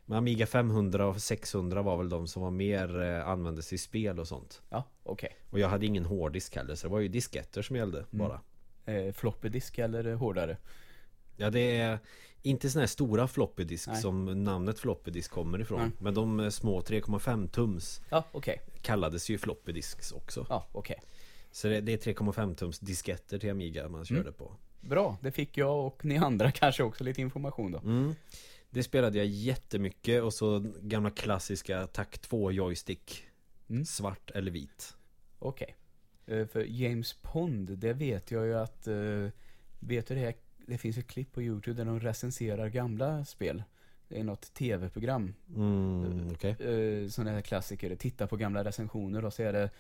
Men 0.05 0.19
Amiga 0.19 0.47
500 0.47 1.07
och 1.07 1.21
600 1.23 1.83
var 1.83 1.97
väl 1.97 2.09
de 2.09 2.27
som 2.29 2.43
var 2.43 2.51
mer 2.51 3.01
eh, 3.03 3.29
användes 3.29 3.73
i 3.73 3.79
spel 3.79 4.21
och 4.21 4.29
sånt 4.29 4.63
Ja, 4.71 4.85
okej. 5.03 5.37
Och 5.51 5.59
jag 5.59 5.69
hade 5.69 5.87
ingen 5.87 6.05
hårddisk 6.05 6.57
heller 6.57 6.75
så 6.75 6.87
det 6.87 6.93
var 6.93 7.01
ju 7.01 7.09
disketter 7.09 7.63
som 7.63 7.77
gällde 7.77 7.99
Mm. 7.99 8.29
bara 8.29 8.41
Eh, 8.89 9.13
floppy 9.13 9.49
disk 9.49 9.79
eller 9.79 10.07
eh, 10.07 10.17
hårdare? 10.19 10.57
Ja 11.37 11.51
det 11.51 11.77
är 11.79 11.99
inte 12.47 12.71
såna 12.71 12.83
här 12.83 12.87
stora 12.87 13.29
floppy 13.29 13.65
disk 13.65 13.89
Nej. 13.89 14.03
som 14.03 14.45
namnet 14.45 14.79
floppy 14.79 15.11
disk 15.11 15.31
kommer 15.31 15.61
ifrån 15.61 15.81
Nej. 15.81 15.91
Men 15.99 16.15
de 16.15 16.41
eh, 16.41 16.49
små 16.51 16.81
3,5 16.81 17.49
tums 17.49 18.01
Ja, 18.11 18.25
okej. 18.33 18.61
kallades 18.83 19.29
ju 19.29 19.39
floppy 19.39 19.73
disks 19.73 20.13
också 20.13 20.47
Ja, 20.49 20.67
okej. 20.73 20.97
Så 21.51 21.69
det, 21.69 21.81
det 21.81 22.07
är 22.07 22.15
3,5 22.15 22.55
tums 22.55 22.79
disketter 22.79 23.39
till 23.39 23.51
Amiga 23.51 23.89
man 23.89 24.05
körde 24.05 24.21
Mm. 24.21 24.33
på 24.35 24.53
Bra, 24.81 25.17
det 25.23 25.33
fick 25.33 25.57
jag 25.57 25.87
och 25.87 26.05
ni 26.05 26.17
andra 26.17 26.51
kanske 26.53 26.83
också 26.83 27.05
lite 27.05 27.21
information 27.21 27.73
då. 27.73 27.79
Mm. 27.79 28.15
Det 28.71 28.83
spelade 28.83 29.19
jag 29.19 29.27
jättemycket 29.27 30.23
och 30.23 30.35
så 30.35 30.65
gamla 30.81 31.11
klassiska 31.11 31.87
TAC 31.87 32.09
2 32.21 32.53
joystick 32.53 33.23
Mm. 33.71 33.85
Svart 33.85 34.31
eller 34.31 34.51
vit 34.51 34.97
Okej. 35.39 35.77
Eh, 36.27 36.47
För 36.47 36.65
James 36.65 37.13
Pond, 37.23 37.79
det 37.79 37.93
vet 37.93 38.31
jag 38.31 38.47
ju 38.47 38.55
att, 38.59 38.87
eh, 38.87 39.29
vet 39.81 40.07
du 40.07 40.15
det, 40.15 40.21
här, 40.21 40.35
det 40.67 40.79
finns 40.79 40.99
ett 40.99 41.07
klipp 41.07 41.33
på 41.33 41.43
YouTube 41.43 41.77
där 41.77 41.85
de 41.85 42.01
recenserar 42.01 42.69
gamla 42.69 43.25
spel. 43.25 43.63
Det 44.09 44.21
är 44.21 44.25
något 44.25 44.55
tv-program. 44.55 45.35
mm, 45.57 46.29
Okej 46.33 46.51
Eh, 46.51 47.09
Sådana 47.09 47.31
här 47.31 47.41
klassiker, 47.41 47.97
titta 47.97 48.27
på 48.27 48.37
gamla 48.37 48.65
recensioner 48.65 49.25
och 49.25 49.33
så 49.33 49.43
är 49.43 49.53
det 49.53 49.71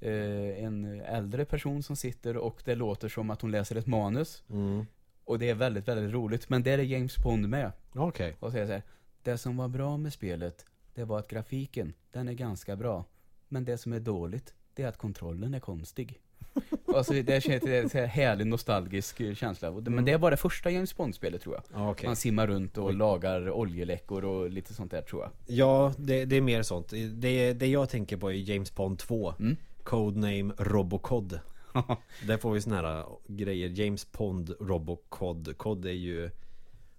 eh, 0.00 0.64
en 0.64 1.00
äldre 1.00 1.44
person 1.44 1.82
som 1.82 1.96
sitter 1.96 2.36
och 2.36 2.62
det 2.64 2.74
låter 2.74 3.08
som 3.08 3.30
att 3.30 3.40
hon 3.42 3.50
läser 3.50 3.76
ett 3.76 3.86
manus. 3.86 4.42
mm. 4.50 4.86
Och 5.26 5.38
det 5.38 5.50
är 5.50 5.54
väldigt, 5.54 5.88
väldigt 5.88 6.12
roligt. 6.14 6.48
Men 6.48 6.62
där 6.62 6.78
är 6.78 6.82
James 6.82 7.16
Pond 7.16 7.48
med. 7.48 7.72
Okej 7.92 8.36
Och 8.40 8.52
säger 8.52 8.66
så 8.66 8.72
här, 8.72 8.82
det 9.22 9.38
som 9.38 9.56
var 9.56 9.68
bra 9.68 9.96
med 9.96 10.12
spelet, 10.12 10.66
det 10.94 11.04
var 11.04 11.18
att 11.18 11.28
grafiken, 11.28 11.92
den 12.12 12.28
är 12.28 12.32
ganska 12.32 12.76
bra. 12.76 13.04
Men 13.48 13.64
det 13.64 13.78
som 13.78 13.92
är 13.92 14.00
dåligt, 14.00 14.54
det 14.74 14.82
är 14.82 14.88
att 14.88 14.98
kontrollen 14.98 15.54
är 15.54 15.60
konstig. 15.60 16.20
alltså 16.94 17.12
det 17.12 17.42
känns 17.44 17.62
det 17.62 17.76
är 17.96 18.02
en 18.02 18.08
härlig 18.08 18.46
nostalgisk 18.46 19.20
eh, 19.20 19.34
känsla. 19.34 19.70
Men 19.70 20.04
det 20.04 20.12
är 20.12 20.18
bara 20.18 20.30
det 20.30 20.36
första 20.36 20.70
James 20.70 20.96
Bond-spelet 20.96 21.42
tror 21.42 21.54
jag. 21.54 21.64
Ja, 21.80 21.90
okej. 21.90 22.06
Man 22.06 22.16
simmar 22.16 22.46
runt 22.46 22.78
och 22.78 22.94
lagar 22.94 23.50
oljeläckor 23.50 24.24
och 24.24 24.50
lite 24.50 24.74
sånt 24.74 24.90
där 24.90 25.02
tror 25.02 25.22
jag. 25.22 25.30
Ja, 25.46 25.92
det, 25.98 26.24
det 26.24 26.36
är 26.36 26.40
mer 26.40 26.62
sånt 26.62 26.88
det, 27.14 27.52
det 27.52 27.66
jag 27.66 27.88
tänker 27.88 28.16
på 28.16 28.30
är 28.32 28.34
James 28.34 28.74
Bond 28.74 28.98
2 28.98 29.34
Mm. 29.38 29.56
Codename 29.82 30.54
Robocod 30.58 31.40
Där 32.26 32.36
får 32.38 32.52
vi 32.52 32.60
såna 32.60 32.76
här 32.76 32.98
äh, 33.00 33.06
grejer 33.26 33.68
James 33.68 34.04
Pond 34.04 34.54
Robocod 34.60 35.58
Cod 35.58 35.86
är 35.86 35.90
ju 35.90 36.30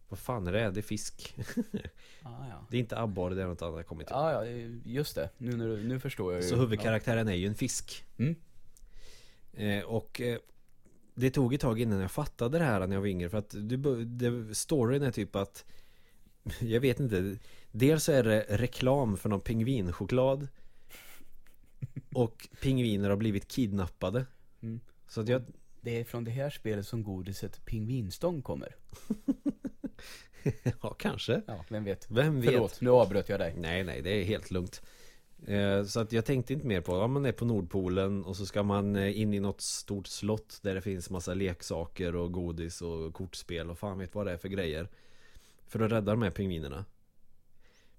Vad 0.10 0.20
fan 0.20 0.48
är 0.48 0.52
det? 0.52 0.70
Det 0.72 0.80
är 0.80 0.82
fisk 0.82 1.36
Ah, 2.24 2.30
ja. 2.50 2.66
Det 2.70 2.78
är 2.78 2.80
inte 2.82 3.00
abborre, 3.00 3.36
det 3.36 3.42
är 3.42 3.48
något 3.48 3.62
annat 3.62 3.76
jag 3.76 3.88
kommit 3.88 4.08
till 4.08 4.16
Ja, 4.16 4.46
ja, 4.46 4.52
just 4.86 5.16
det. 5.16 5.30
Nu, 5.38 5.52
du- 5.52 5.84
nu 5.84 6.00
förstår 6.00 6.34
jag 6.34 6.42
ju. 6.44 6.50
Så 6.50 6.56
huvudkaraktären 6.56 7.28
är 7.28 7.34
ju 7.34 7.48
en 7.48 7.56
fisk 7.56 8.04
Mm. 8.18 8.36
Eh, 9.56 9.84
Och 9.84 10.22
eh, 10.22 10.40
Det 11.14 11.32
tog 11.32 11.54
ett 11.54 11.62
tag 11.62 11.82
innan 11.82 12.00
jag 12.00 12.12
fattade 12.12 12.58
det 12.58 12.64
här 12.64 12.88
när 12.88 12.96
jag 12.96 13.02
var 13.02 13.08
yngre 13.08 13.30
För 13.30 13.38
att 13.38 13.50
du, 13.50 14.06
det, 14.06 14.56
storyn 14.56 15.04
är 15.04 15.12
typ 15.12 15.36
att 15.36 15.66
Jag 16.60 16.80
vet 16.80 17.00
inte 17.00 17.38
Dels 17.72 18.04
så 18.04 18.12
är 18.12 18.24
det 18.24 18.46
reklam 18.50 19.18
för 19.18 19.30
någon 19.30 19.42
pingvinchoklad 19.42 20.48
Och 22.14 22.48
pingviner 22.62 23.10
har 23.10 23.18
blivit 23.18 23.48
kidnappade 23.48 24.26
Mm. 24.62 24.80
Så 25.08 25.22
att 25.22 25.28
jag 25.28 25.44
Det 25.82 26.00
är 26.00 26.04
från 26.04 26.24
det 26.24 26.32
här 26.32 26.50
spelet 26.50 26.88
som 26.88 27.04
godiset 27.04 27.66
Pingvinstång 27.66 28.42
kommer. 28.42 28.76
Ja 30.82 30.94
kanske 31.00 31.42
Ja, 31.48 31.66
vem 31.70 31.84
vet. 31.84 32.08
Vem 32.12 32.42
vet? 32.42 32.52
Förlåt, 32.52 32.82
nu 32.82 32.90
avbröt 32.90 33.30
jag 33.30 33.40
dig. 33.40 33.56
Nej 33.58 33.84
nej 33.84 34.02
det 34.02 34.10
är 34.10 34.24
helt 34.24 34.52
lugnt 34.52 34.82
Eh, 35.48 35.84
så 35.84 36.00
att 36.00 36.12
jag 36.12 36.26
tänkte 36.26 36.54
inte 36.54 36.68
mer 36.68 36.82
på 36.82 36.92
Ja 36.92 37.08
man 37.08 37.26
är 37.26 37.32
på 37.32 37.46
Nordpolen 37.46 38.24
och 38.24 38.38
så 38.38 38.46
ska 38.46 38.64
man 38.64 38.96
eh, 38.96 39.22
in 39.22 39.34
i 39.34 39.40
något 39.40 39.62
stort 39.62 40.08
slott 40.08 40.60
Där 40.62 40.76
det 40.76 40.82
finns 40.82 41.10
massa 41.10 41.34
leksaker 41.34 42.16
och 42.16 42.32
godis 42.32 42.82
och 42.82 43.14
kortspel 43.14 43.70
och 43.70 43.80
fan 43.80 44.00
vet 44.00 44.16
vad 44.16 44.26
det 44.26 44.32
är 44.32 44.38
för 44.38 44.50
grejer 44.50 44.90
För 45.68 45.80
att 45.80 45.92
rädda 45.92 46.12
de 46.12 46.22
här 46.22 46.32
pingvinerna. 46.32 46.86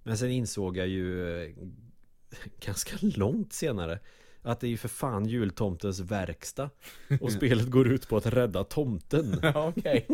Men 0.03 0.19
sen 0.19 0.31
insåg 0.31 0.77
jag 0.77 0.89
ju 0.89 1.39
eh, 1.43 1.55
Ganska 2.61 2.97
långt 3.01 3.53
senare 3.53 3.99
att 4.47 4.61
det 4.61 4.67
är 4.67 4.69
ju 4.69 4.77
för 4.77 4.89
fan 4.89 5.27
jultomtens 5.27 6.01
verkstad 6.01 6.71
Och 7.21 7.33
spelet 7.33 7.71
går 7.71 7.89
ut 7.89 8.09
på 8.09 8.17
att 8.17 8.27
rädda 8.27 8.65
tomten 8.65 9.39
Ja, 9.43 9.73
okej. 9.77 10.07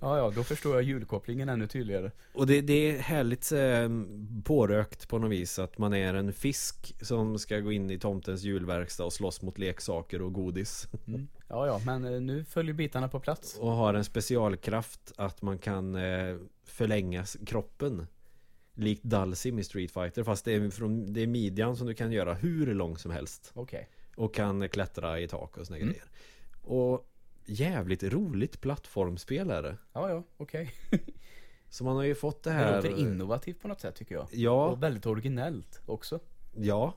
ja, 0.00 0.18
ja, 0.18 0.32
då 0.34 0.44
förstår 0.44 0.74
jag 0.74 0.82
julkopplingen 0.82 1.48
ännu 1.48 1.66
tydligare. 1.66 2.10
Och 2.34 2.46
det, 2.46 2.60
det 2.60 2.72
är 2.90 2.98
härligt 2.98 3.52
eh, 3.52 3.88
pårökt 4.44 5.08
på 5.08 5.18
något 5.18 5.30
vis 5.30 5.58
att 5.58 5.78
man 5.78 5.94
är 5.94 6.14
en 6.14 6.32
fisk 6.32 6.94
som 7.00 7.38
ska 7.38 7.58
gå 7.58 7.72
in 7.72 7.90
i 7.90 7.98
tomtens 7.98 8.42
julverkstad 8.42 9.04
och 9.04 9.12
slåss 9.12 9.42
mot 9.42 9.58
leksaker 9.58 10.22
och 10.22 10.32
godis. 10.32 10.88
Mm. 11.06 11.28
Ja, 11.48 11.66
ja, 11.66 11.80
men 11.86 12.04
eh, 12.04 12.20
nu 12.20 12.44
följer 12.44 12.74
bitarna 12.74 13.08
på 13.08 13.20
plats. 13.20 13.58
Och 13.58 13.72
har 13.72 13.94
en 13.94 14.04
specialkraft 14.04 15.12
att 15.16 15.42
man 15.42 15.58
kan 15.58 15.94
eh, 15.94 16.36
förlänga 16.64 17.24
kroppen. 17.46 18.06
Likt 18.74 19.02
Dalsim 19.02 19.58
i 19.58 19.64
Street 19.64 19.90
Fighter 19.90 20.24
fast 20.24 20.44
det 20.44 20.52
är, 20.52 20.70
från, 20.70 21.12
det 21.12 21.20
är 21.20 21.26
midjan 21.26 21.76
som 21.76 21.86
du 21.86 21.94
kan 21.94 22.12
göra 22.12 22.34
hur 22.34 22.74
lång 22.74 22.98
som 22.98 23.10
helst. 23.10 23.50
Okej. 23.54 23.88
Och 24.16 24.34
kan 24.34 24.68
klättra 24.68 25.20
i 25.20 25.28
tak 25.28 25.56
och 25.58 25.66
såna 25.66 25.76
Mm. 25.76 25.88
grejer. 25.88 26.04
Och 26.62 27.08
jävligt 27.46 28.02
roligt 28.02 28.60
plattformsspel 28.60 29.50
är 29.50 29.62
det. 29.62 29.76
Ja, 29.92 30.10
ja, 30.10 30.22
okej. 30.36 30.74
Så 31.68 31.84
man 31.84 31.96
har 31.96 32.02
ju 32.02 32.14
fått 32.14 32.42
det 32.42 32.50
Det 32.50 32.54
här. 32.56 32.76
låter 32.76 32.98
innovativt 32.98 33.60
på 33.62 33.68
något 33.68 33.80
sätt 33.80 33.94
tycker 33.94 34.14
jag. 34.14 34.26
Ja. 34.32 34.68
Och 34.68 34.82
väldigt 34.82 35.06
originellt 35.06 35.80
också. 35.86 36.20
Ja, 36.56 36.94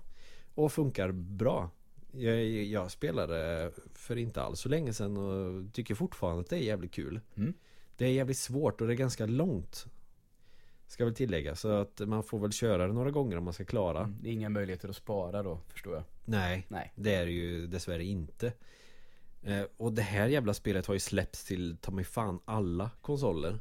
och 0.56 0.72
funkar 0.72 1.12
bra. 1.12 1.70
Jag, 2.12 2.44
jag 2.46 2.92
spelade 2.92 3.72
för 3.94 4.16
inte 4.16 4.42
alls 4.42 4.60
så 4.60 4.70
länge 4.70 4.94
sedan 4.94 5.18
och 5.18 5.74
tycker 5.74 5.96
fortfarande 5.96 6.42
att 6.42 6.50
det 6.50 6.56
är 6.56 6.64
jävligt 6.64 6.92
kul. 6.94 7.20
Mm. 7.36 7.54
Det 7.98 8.06
är 8.06 8.10
jävligt 8.12 8.38
svårt 8.38 8.82
och 8.82 8.88
det 8.88 8.94
är 8.94 8.98
ganska 8.98 9.26
långt. 9.26 9.86
Ska 10.88 11.06
väl 11.06 11.16
tillägga 11.16 11.56
så 11.56 11.70
att 11.70 12.00
man 12.00 12.24
får 12.24 12.40
väl 12.40 12.52
köra 12.52 12.88
det 12.88 12.94
några 12.94 13.12
gånger 13.12 13.38
om 13.38 13.44
man 13.44 13.54
ska 13.54 13.66
klara. 13.66 14.00
Mm. 14.00 14.18
Det 14.22 14.30
är 14.30 14.34
inga 14.34 14.50
möjligheter 14.50 14.90
att 14.90 14.96
spara 14.96 15.44
då, 15.44 15.60
förstår 15.68 15.94
jag. 15.96 16.04
Nej, 16.26 16.66
Nej. 16.68 16.92
det 16.96 17.16
är 17.16 17.26
det 17.26 17.32
ju 17.32 17.68
dessvärre 17.68 18.04
inte. 18.04 18.54
Eh, 19.44 19.64
och 19.78 19.94
det 19.94 20.02
här 20.02 20.28
jävla 20.28 20.54
spelet 20.54 20.86
har 20.86 20.94
ju 20.94 21.00
släppts 21.00 21.46
till 21.46 21.78
ta 21.82 21.92
mig 21.92 22.06
fan 22.06 22.40
alla 22.46 22.90
konsoler 23.02 23.60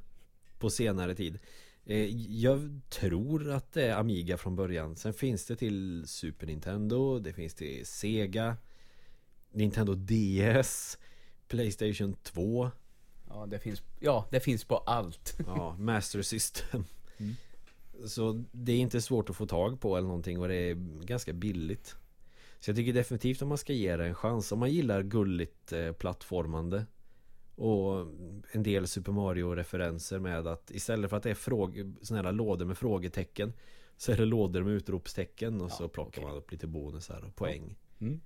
på 0.58 0.70
senare 0.70 1.14
tid. 1.14 1.38
Eh, 1.84 2.06
jag 2.42 2.80
tror 2.88 3.50
att 3.50 3.72
det 3.72 3.86
är 3.86 3.96
Amiga 3.96 4.36
från 4.36 4.56
början. 4.56 4.96
Sen 4.96 5.14
finns 5.14 5.46
det 5.46 5.56
till 5.56 6.04
Super 6.06 6.46
Nintendo, 6.46 7.18
det 7.18 7.32
finns 7.32 7.54
till 7.54 7.86
Sega, 7.86 8.56
Nintendo 9.52 9.94
DS, 9.94 10.98
Playstation 11.48 12.14
2, 12.22 12.70
Ja, 13.28 13.46
det 13.46 13.58
finns, 13.58 13.82
ja, 14.00 14.28
det 14.30 14.40
finns 14.40 14.64
på 14.64 14.76
allt. 14.76 15.38
ja, 15.46 15.76
Master 15.78 16.22
System. 16.22 16.84
Mm. 17.24 18.08
Så 18.08 18.44
det 18.52 18.72
är 18.72 18.78
inte 18.78 19.00
svårt 19.00 19.30
att 19.30 19.36
få 19.36 19.46
tag 19.46 19.80
på 19.80 19.96
eller 19.96 20.08
någonting 20.08 20.40
och 20.40 20.48
det 20.48 20.54
är 20.54 20.74
ganska 21.04 21.32
billigt. 21.32 21.96
Så 22.60 22.70
jag 22.70 22.76
tycker 22.76 22.92
definitivt 22.92 23.42
om 23.42 23.48
man 23.48 23.58
ska 23.58 23.72
ge 23.72 23.96
det 23.96 24.06
en 24.06 24.14
chans. 24.14 24.52
Om 24.52 24.58
man 24.58 24.70
gillar 24.70 25.02
gulligt 25.02 25.72
eh, 25.72 25.92
plattformande 25.92 26.86
och 27.56 28.06
en 28.52 28.62
del 28.62 28.86
Super 28.86 29.12
Mario-referenser 29.12 30.18
med 30.18 30.46
att 30.46 30.70
istället 30.70 31.10
för 31.10 31.16
att 31.16 31.22
det 31.22 31.30
är 31.30 31.34
fråg- 31.34 31.94
såna 32.02 32.22
här 32.22 32.32
lådor 32.32 32.66
med 32.66 32.78
frågetecken 32.78 33.52
så 33.96 34.12
är 34.12 34.16
det 34.16 34.24
lådor 34.24 34.62
med 34.62 34.72
utropstecken 34.72 35.60
och 35.60 35.70
Ja, 35.70 35.74
så 35.74 35.88
plockar 35.88 36.10
okej. 36.22 36.24
man 36.24 36.36
upp 36.36 36.52
lite 36.52 36.66
bonusar 36.66 37.24
och 37.28 37.36
poäng. 37.36 37.76
Mm. 38.00 38.20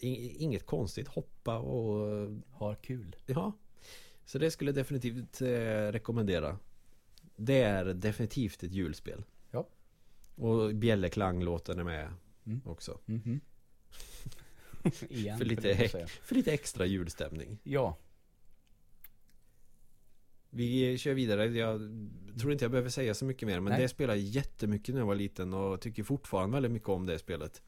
Inget 0.00 0.66
konstigt, 0.66 1.08
hoppa 1.08 1.58
och 1.58 2.28
Har 2.50 2.74
kul. 2.74 3.16
Ja 3.26 3.52
Så 4.24 4.38
det 4.38 4.50
skulle 4.50 4.68
jag 4.68 4.74
definitivt 4.76 5.40
eh, 5.40 5.46
rekommendera 5.92 6.58
Det 7.40 7.62
är 7.62 7.84
definitivt 7.84 8.62
ett 8.62 8.72
julspel 8.72 9.24
Ja. 9.50 9.68
Och 10.34 10.74
Bjällerklang-låten 10.74 11.78
är 11.78 11.84
med 11.84 12.12
Mm. 12.46 12.60
också 12.64 12.98
Mhm. 13.04 13.40
Igen, 15.10 15.38
För 15.38 15.44
lite. 15.44 15.88
För 16.22 16.34
lite 16.34 16.52
extra 16.52 16.86
julstämning 16.86 17.58
Ja, 17.62 17.96
Vi 20.50 20.98
kör 20.98 21.14
vidare 21.14 21.46
Jag 21.46 21.80
tror 22.40 22.52
inte 22.52 22.64
jag 22.64 22.70
behöver 22.70 22.90
säga 22.90 23.14
så 23.14 23.24
mycket 23.24 23.48
mer 23.48 23.60
Men 23.60 23.72
Nej. 23.72 23.82
det 23.82 23.88
spelade 23.88 24.18
jag 24.18 24.28
jättemycket 24.28 24.94
när 24.94 25.00
jag 25.00 25.06
var 25.06 25.14
liten 25.14 25.54
Och 25.54 25.80
tycker 25.80 26.02
fortfarande 26.02 26.56
väldigt 26.56 26.72
mycket 26.72 26.88
om 26.88 27.06
det 27.06 27.18
spelet 27.18 27.62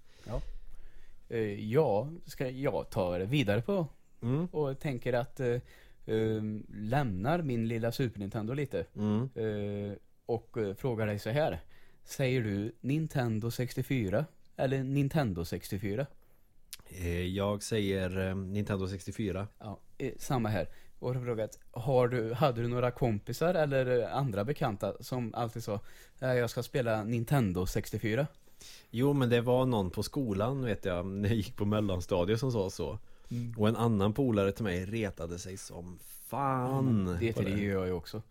eh, 1.28 1.38
ja, 1.72 2.11
ska 2.26 2.51
jag 2.51 2.90
ta 2.90 3.18
det 3.18 3.26
vidare 3.26 3.62
på 3.62 3.86
Mm, 4.22 4.47
och 4.47 4.78
tänker 4.80 5.12
att 5.12 5.40
eh, 6.07 6.14
eh, 6.16 6.42
lämnar 6.68 7.42
min 7.42 7.68
lilla 7.68 7.92
Super 7.92 8.18
Nintendo 8.20 8.55
lite 8.55 8.86
mm. 8.96 9.28
eh, 9.34 9.96
och 10.26 10.57
eh, 10.59 10.74
frågar 10.74 11.07
dig 11.07 11.18
så 11.18 11.30
här. 11.30 11.61
Säger 12.05 12.40
du 12.42 12.72
Nintendo 12.80 13.51
64 13.51 14.24
eller 14.57 14.82
Nintendo 14.82 15.44
64? 15.44 16.07
Eh, 16.88 17.26
Jag 17.26 17.62
säger 17.62 18.28
eh, 18.28 18.36
Nintendo 18.36 18.88
64 18.88 19.48
Ja, 19.59 19.78
samma 20.18 20.48
här. 20.48 20.68
Och 20.98 21.14
har 21.14 21.24
frågat, 21.24 21.59
har 21.70 22.09
du, 22.09 22.34
hade 22.34 22.62
du 22.62 22.68
några 22.68 22.90
kompisar 22.90 23.55
eller 23.55 24.09
andra 24.09 24.44
bekanta 24.44 24.94
som 25.01 25.34
alltid 25.34 25.64
sa 25.64 25.80
"Eh, 26.20 26.32
jag 26.34 26.51
ska 26.51 26.62
spela 26.62 27.05
Nintendo 27.05 27.66
64? 27.66 28.26
Jo 28.90 29.12
men 29.12 29.28
det 29.30 29.40
var 29.40 29.66
någon 29.66 29.90
på 29.90 30.03
skolan 30.03 30.64
vet 30.64 30.84
jag 30.84 31.07
När 31.20 31.28
jag 31.28 31.36
gick 31.36 31.57
på 31.57 31.64
mellanstadiet 31.64 32.40
som 32.40 32.53
sa 32.53 32.70
så 32.70 32.98
Och 33.57 33.68
en 33.68 33.76
annan 33.76 34.12
polare 34.12 34.53
till 34.53 34.64
mig 34.64 34.85
retade 34.87 35.39
sig 35.39 35.57
som 35.57 35.99
fan 36.26 37.18
Det, 37.20 37.33
på 37.33 37.43
det 37.43 37.51
gör 37.51 37.78
jag 37.78 37.87
ju 37.87 37.93
också. 37.93 38.22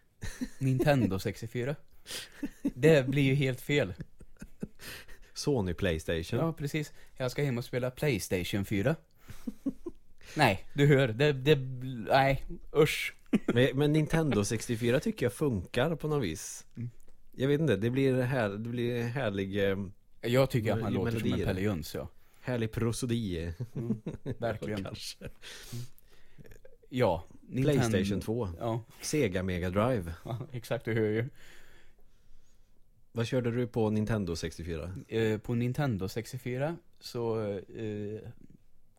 Nintendo 0.58 1.18
64. 1.18 1.76
Det 2.62 3.08
blir 3.08 3.22
ju 3.22 3.34
helt 3.34 3.60
fel. 3.60 3.94
Sony 5.34 5.74
Playstation 5.74 6.38
Ja, 6.38 6.52
precis. 6.52 6.92
Jag 7.16 7.30
ska 7.30 7.42
hem 7.42 7.58
och 7.58 7.64
spela 7.64 7.90
Playstation 7.90 8.64
4. 8.64 8.96
Nej, 10.36 10.66
du 10.74 10.86
hör. 10.86 11.08
Det, 11.08 11.32
det, 11.32 11.56
nej, 12.08 12.46
usch. 12.76 13.14
men, 13.46 13.68
men 13.74 13.92
Nintendo 13.92 14.44
64 14.44 15.00
tycker 15.00 15.26
jag 15.26 15.32
funkar 15.32 15.96
på 15.96 16.08
något 16.08 16.22
vis 16.22 16.66
Mm. 16.76 16.90
Jag 17.32 17.48
vet 17.48 17.60
inte, 17.60 17.76
det 17.76 17.90
blir, 17.90 18.22
här, 18.22 18.48
det 18.48 18.68
blir 18.68 19.02
härlig 19.02 19.70
eh, 19.70 19.78
Jag 20.20 20.50
tycker 20.50 20.72
att 20.72 20.80
man 20.80 20.92
låter 20.92 21.18
som 21.18 21.32
en. 21.32 21.44
Pelle 21.44 21.60
Jöns, 21.60 21.94
ja. 21.94 22.08
Härlig 22.44 22.72
prosodi 22.72 23.52
Mm, 23.74 24.02
verkligen. 24.38 24.84
Kanske 24.84 25.28
Ja. 26.88 27.24
Nintendo- 27.48 27.62
Playstation 27.90 28.20
2 28.20 28.48
Ja, 28.58 28.80
Sega 29.00 29.42
Mega 29.42 29.70
Drive 29.70 30.14
ja, 30.24 30.38
exakt, 30.52 30.84
du 30.84 30.94
hör 30.94 31.08
ju. 31.08 31.28
Vad 33.12 33.26
körde 33.26 33.50
du 33.50 33.66
på 33.66 33.90
Nintendo 33.90 34.36
64? 34.36 34.94
Eh, 35.08 35.38
på 35.38 35.54
Nintendo 35.54 36.08
64 36.08 36.76
så 37.00 37.48
eh, 37.58 38.20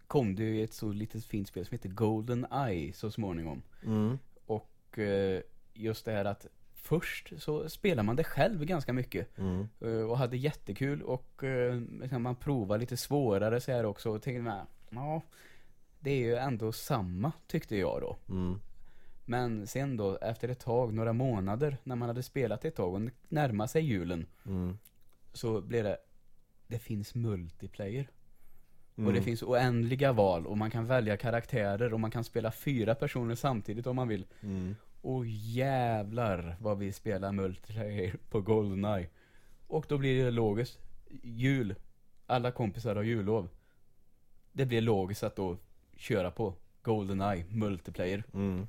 kom 0.07 0.35
det 0.35 0.43
ju 0.43 0.63
ett 0.63 0.73
så 0.73 0.91
litet 0.91 1.25
fint 1.25 1.47
spel 1.47 1.65
som 1.65 1.75
heter 1.75 1.89
Golden 1.89 2.45
Eye 2.67 2.93
så 2.93 3.11
småningom. 3.11 3.61
Mm. 3.85 4.17
Och 4.45 4.99
eh, 4.99 5.41
just 5.73 6.05
det 6.05 6.11
här 6.11 6.25
att 6.25 6.47
först 6.83 7.33
så 7.37 7.69
spelar 7.69 8.03
man 8.03 8.15
det 8.15 8.23
själv 8.23 8.65
ganska 8.65 8.93
mycket. 8.93 9.37
Mm. 9.37 9.67
eh, 9.79 10.01
Och 10.09 10.17
hade 10.17 10.37
jättekul 10.37 11.01
och 11.01 11.43
eh, 11.43 11.81
liksom 12.01 12.23
man 12.23 12.35
provar 12.35 12.77
lite 12.77 12.97
svårare 12.97 13.61
så 13.61 13.71
här 13.71 13.85
också 13.85 14.09
och 14.09 14.21
tänkte 14.21 14.41
man, 14.41 14.67
ja, 14.89 15.21
det 15.99 16.11
är 16.11 16.17
ju 16.17 16.35
ändå 16.35 16.71
samma 16.71 17.31
tyckte 17.47 17.75
jag 17.77 18.01
då. 18.01 18.17
Mm. 18.29 18.59
Men 19.25 19.67
sen 19.67 19.97
då 19.97 20.17
efter 20.17 20.49
ett 20.49 20.59
tag, 20.59 20.93
några 20.93 21.13
månader, 21.13 21.77
när 21.83 21.95
man 21.95 22.09
hade 22.09 22.23
spelat 22.23 22.65
ett 22.65 22.75
tag 22.75 22.93
och 22.93 23.01
närmade 23.29 23.67
sig 23.67 23.83
julen 23.83 24.25
Mm. 24.45 24.77
så 25.33 25.61
blev 25.61 25.83
det, 25.83 25.97
det 26.67 26.79
finns 26.79 27.15
multiplayer. 27.15 28.07
Och 28.95 29.13
det 29.13 29.21
finns 29.21 29.43
oändliga 29.43 30.11
val 30.13 30.47
och 30.47 30.57
man 30.57 30.71
kan 30.71 30.85
välja 30.85 31.17
karaktärer 31.17 31.93
och 31.93 31.99
man 31.99 32.11
kan 32.11 32.23
spela 32.23 32.51
fyra 32.51 32.95
personer 32.95 33.35
samtidigt 33.35 33.87
om 33.87 33.95
man 33.95 34.07
vill. 34.07 34.25
Mm. 34.41 34.75
Och 35.03 35.25
jävlar 35.27 36.55
vad 36.59 36.77
vi 36.77 36.91
spelar 36.91 37.31
multiplayer 37.31 38.15
på 38.29 38.41
Goldeneye. 38.41 39.09
Och 39.67 39.85
då 39.89 39.97
blir 39.97 40.25
det 40.25 40.31
logiskt. 40.31 40.79
Jul. 41.23 41.75
Alla 42.27 42.51
kompisar 42.51 42.95
har 42.95 43.03
jullov. 43.03 43.49
Det 44.51 44.65
blir 44.65 44.81
logiskt 44.81 45.23
att 45.23 45.35
då 45.35 45.57
köra 45.95 46.31
på 46.31 46.53
Goldeneye 46.81 47.45
multiplayer. 47.49 48.23
Mm. 48.33 48.67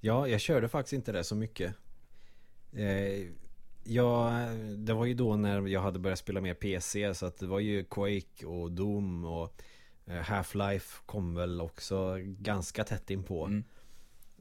Ja, 0.00 0.28
jag 0.28 0.40
körde 0.40 0.68
faktiskt 0.68 0.92
inte 0.92 1.12
det 1.12 1.24
så 1.24 1.34
mycket. 1.36 1.74
Eh, 2.72 3.28
ja, 3.84 4.30
det 4.76 4.92
var 4.92 5.04
ju 5.04 5.14
då 5.14 5.36
när 5.36 5.66
jag 5.66 5.80
hade 5.80 5.98
börjat 5.98 6.18
spela 6.18 6.40
mer 6.40 6.54
PC 6.54 7.14
så 7.14 7.26
att 7.26 7.38
det 7.38 7.46
var 7.46 7.60
ju 7.60 7.84
Quake 7.84 8.46
och 8.46 8.72
Doom 8.72 9.24
och 9.24 9.62
eh, 10.06 10.22
Half-Life 10.22 11.02
kom 11.06 11.34
väl 11.34 11.60
också 11.60 12.16
ganska 12.22 12.84
tätt 12.84 13.10
inpå. 13.10 13.44
Mm. 13.44 13.64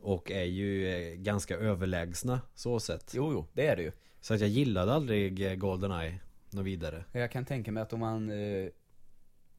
Och 0.04 0.32
är 0.32 0.44
ju 0.44 0.88
eh, 0.88 1.16
ganska 1.16 1.56
överlägsna 1.58 2.42
så 2.56 2.80
sett. 2.80 3.14
Jo, 3.16 3.32
jo, 3.34 3.46
det 3.54 3.68
är 3.68 3.76
det 3.76 3.82
ju. 3.82 3.92
Så 4.22 4.34
att 4.34 4.40
jag 4.40 4.50
gillade 4.50 4.94
aldrig 4.94 5.46
eh, 5.52 5.56
Goldeneye 5.56 6.20
något 6.50 6.66
vidare. 6.66 7.06
Jag 7.12 7.32
kan 7.32 7.46
tänka 7.46 7.72
mig 7.72 7.84
att 7.84 7.94
om 7.94 8.00
man 8.00 8.30
eh, 8.30 8.68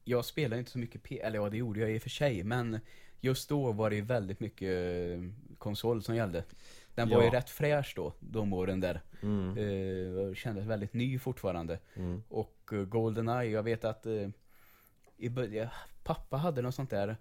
Jag 0.03 0.25
spelar 0.25 0.57
inte 0.57 0.71
så 0.71 0.77
mycket 0.79 1.03
P 1.03 1.19
eller 1.21 1.39
ja 1.39 1.49
det 1.49 1.57
gjorde 1.57 1.79
jag 1.79 1.91
i 1.91 1.97
och 1.97 2.01
för 2.01 2.09
sig 2.09 2.43
men 2.43 2.79
Just 3.21 3.49
då 3.49 3.71
var 3.71 3.89
det 3.89 3.95
ju 3.95 4.01
väldigt 4.01 4.39
mycket 4.39 4.69
eh, 5.13 5.19
konsol 5.57 6.03
som 6.03 6.15
gällde 6.15 6.43
Den 6.95 7.09
var 7.09 7.17
Ja. 7.17 7.23
ju 7.23 7.29
rätt 7.29 7.49
fräsch 7.49 7.93
då, 7.95 8.13
de 8.19 8.53
åren 8.53 8.79
där 8.79 9.01
Mm. 9.21 9.49
eh, 9.57 10.33
Kändes 10.33 10.65
väldigt 10.65 10.93
ny 10.93 11.19
fortfarande 11.19 11.79
Mm. 11.95 12.23
Och 12.29 12.69
Goldeneye, 12.87 13.49
jag 13.51 13.63
vet 13.63 13.85
att 13.85 14.05
eh, 14.05 14.29
i 15.17 15.29
början, 15.29 15.67
Pappa 16.03 16.37
hade 16.37 16.61
något 16.61 16.75
sånt 16.75 16.89
där 16.89 17.17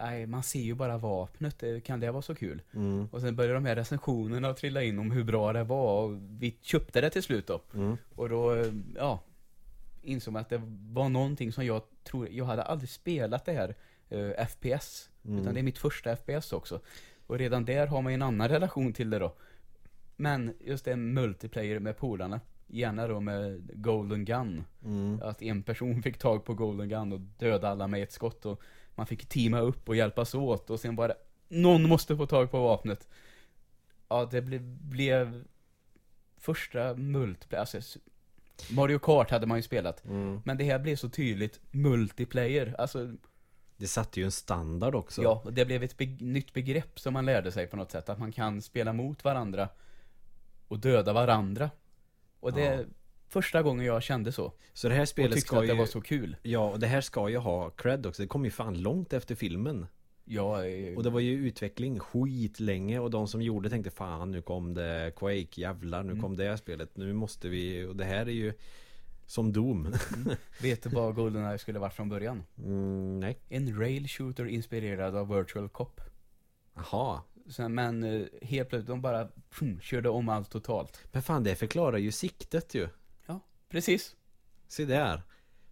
Nej, 0.00 0.26
man 0.26 0.42
ser 0.42 0.60
ju 0.60 0.74
bara 0.74 0.98
vapnet, 0.98 1.64
kan 1.84 2.00
det 2.00 2.10
vara 2.10 2.22
så 2.22 2.34
kul? 2.34 2.62
Mm. 2.74 3.08
Och 3.12 3.20
sen 3.20 3.36
började 3.36 3.54
de 3.54 3.64
här 3.64 3.76
recensionerna 3.76 4.48
att 4.48 4.56
trilla 4.56 4.82
in 4.82 4.98
om 4.98 5.10
hur 5.10 5.24
bra 5.24 5.52
det 5.52 5.64
var 5.64 6.02
och 6.04 6.18
vi 6.38 6.56
köpte 6.62 7.00
det 7.00 7.10
till 7.10 7.22
slut 7.22 7.46
då 7.46 7.60
Mm. 7.74 7.96
och 8.14 8.28
då, 8.28 8.64
ja 8.96 9.20
Insåg 10.02 10.32
man 10.32 10.40
att 10.42 10.48
det 10.48 10.62
var 10.92 11.08
någonting 11.08 11.52
som 11.52 11.66
jag 11.66 11.82
tror, 12.04 12.28
jag 12.30 12.44
hade 12.44 12.62
aldrig 12.62 12.90
spelat 12.90 13.44
det 13.44 13.52
här 13.52 13.74
eh, 14.08 14.46
FPS 14.46 15.06
Mm. 15.24 15.38
Utan 15.38 15.54
det 15.54 15.60
är 15.60 15.62
mitt 15.62 15.78
första 15.78 16.16
FPS 16.16 16.52
också 16.52 16.80
Och 17.26 17.38
redan 17.38 17.64
där 17.64 17.86
har 17.86 18.02
man 18.02 18.12
ju 18.12 18.14
en 18.14 18.22
annan 18.22 18.48
relation 18.48 18.92
till 18.92 19.10
det 19.10 19.18
då 19.18 19.34
Men 20.16 20.54
just 20.60 20.84
det 20.84 20.96
multiplayer 20.96 21.78
med 21.78 21.96
polarna 21.96 22.40
Gärna 22.66 23.06
då 23.06 23.20
med 23.20 23.70
Golden 23.82 24.24
Gun 24.24 24.64
Mm. 24.84 25.20
Att 25.22 25.42
en 25.42 25.62
person 25.62 26.02
fick 26.02 26.18
tag 26.18 26.44
på 26.44 26.54
Golden 26.54 26.88
Gun 26.88 27.12
och 27.12 27.20
döda 27.20 27.68
alla 27.68 27.86
med 27.86 28.02
ett 28.02 28.12
skott 28.12 28.46
och 28.46 28.62
Man 29.00 29.06
fick 29.06 29.26
teama 29.28 29.60
upp 29.60 29.88
och 29.88 29.96
hjälpas 29.96 30.34
åt 30.34 30.70
och 30.70 30.80
sen 30.80 30.96
bara 30.96 31.14
Någon 31.48 31.88
måste 31.88 32.16
få 32.16 32.26
tag 32.26 32.50
på 32.50 32.62
vapnet 32.62 33.08
Ja 34.08 34.28
det 34.30 34.42
ble, 34.42 34.58
blev 34.80 35.44
Första 36.38 36.94
multiplayer 36.94 37.60
alltså, 37.60 37.98
Mario 38.70 38.98
Kart 38.98 39.30
hade 39.30 39.46
man 39.46 39.58
ju 39.58 39.62
spelat 39.62 40.04
Mm. 40.04 40.42
Men 40.44 40.56
det 40.56 40.64
här 40.64 40.78
blev 40.78 40.96
så 40.96 41.08
tydligt 41.08 41.60
multiplayer 41.70 42.74
Alltså 42.78 43.12
Det 43.76 43.86
satte 43.88 44.20
ju 44.20 44.24
en 44.24 44.32
standard 44.32 44.94
också. 44.94 45.22
ja, 45.22 45.42
och 45.44 45.52
det 45.52 45.64
blev 45.64 45.82
ett 45.82 45.96
beg- 45.98 46.22
nytt 46.22 46.52
begrepp 46.52 47.00
som 47.00 47.12
man 47.12 47.26
lärde 47.26 47.52
sig 47.52 47.66
på 47.66 47.76
något 47.76 47.90
sätt 47.90 48.08
Att 48.08 48.18
man 48.18 48.32
kan 48.32 48.62
spela 48.62 48.92
mot 48.92 49.24
varandra 49.24 49.68
Och 50.68 50.78
döda 50.78 51.12
varandra 51.12 51.70
Och 52.40 52.52
det 52.52 52.64
Ja. 52.64 52.84
Första 53.30 53.62
gången 53.62 53.86
jag 53.86 54.02
kände 54.02 54.32
så 54.32 54.52
Så 54.72 54.88
det 54.88 54.94
här 54.94 55.02
Och 55.02 55.08
spelet 55.08 55.32
tyckte 55.32 55.46
ska 55.46 55.56
att 55.56 55.66
det 55.66 55.72
ju... 55.72 55.78
var 55.78 55.86
så 55.86 56.00
kul 56.00 56.36
Ja, 56.42 56.70
och 56.70 56.78
det 56.80 56.86
här 56.86 57.00
ska 57.00 57.28
ju 57.28 57.36
ha 57.38 57.70
cred 57.70 58.06
också. 58.06 58.22
Det 58.22 58.28
kom 58.28 58.44
ju 58.44 58.50
fan 58.50 58.82
långt 58.82 59.12
efter 59.12 59.34
filmen. 59.34 59.86
Ja, 60.24 60.64
eh, 60.66 60.96
Och 60.96 61.02
det 61.02 61.10
var 61.10 61.20
ju 61.20 61.32
utveckling 61.46 61.98
skitlänge 61.98 62.98
och 62.98 63.10
de 63.10 63.28
som 63.28 63.42
gjorde 63.42 63.70
tänkte 63.70 63.90
fan 63.90 64.30
nu 64.30 64.42
kom 64.42 64.74
det 64.74 65.12
Quake, 65.16 65.60
jävlar 65.60 66.02
nu 66.02 66.10
Mm. 66.10 66.22
kom 66.22 66.36
det 66.36 66.44
här 66.48 66.56
spelet. 66.56 66.96
Nu 66.96 67.12
måste 67.12 67.48
vi, 67.48 67.84
och 67.84 67.96
det 67.96 68.04
här 68.04 68.26
är 68.26 68.30
ju 68.32 68.52
som 69.26 69.52
Doom. 69.52 69.88
Vet 70.62 70.82
du 70.82 70.88
vad 70.88 71.14
Goldeneye 71.14 71.58
skulle 71.58 71.78
varit 71.78 71.94
från 71.94 72.08
början? 72.08 72.42
Mm, 72.58 73.20
nej. 73.20 73.38
En 73.48 73.78
rail 73.80 74.08
shooter 74.08 74.46
inspirerad 74.46 75.16
av 75.16 75.28
Virtual 75.36 75.68
Cop. 75.68 76.00
Jaha. 76.74 77.20
Men 77.68 78.02
eh, 78.04 78.22
helt 78.42 78.68
plötsligt, 78.68 78.86
de 78.86 79.00
bara 79.02 79.28
pum, 79.58 79.80
körde 79.80 80.08
om 80.08 80.28
allt 80.28 80.50
totalt. 80.50 81.00
Men 81.12 81.22
fan 81.22 81.44
det 81.44 81.54
förklarar 81.54 81.98
ju 81.98 82.12
siktet 82.12 82.74
ju. 82.74 82.88
Precis. 83.70 84.16
Se 84.68 84.84
där. 84.84 85.22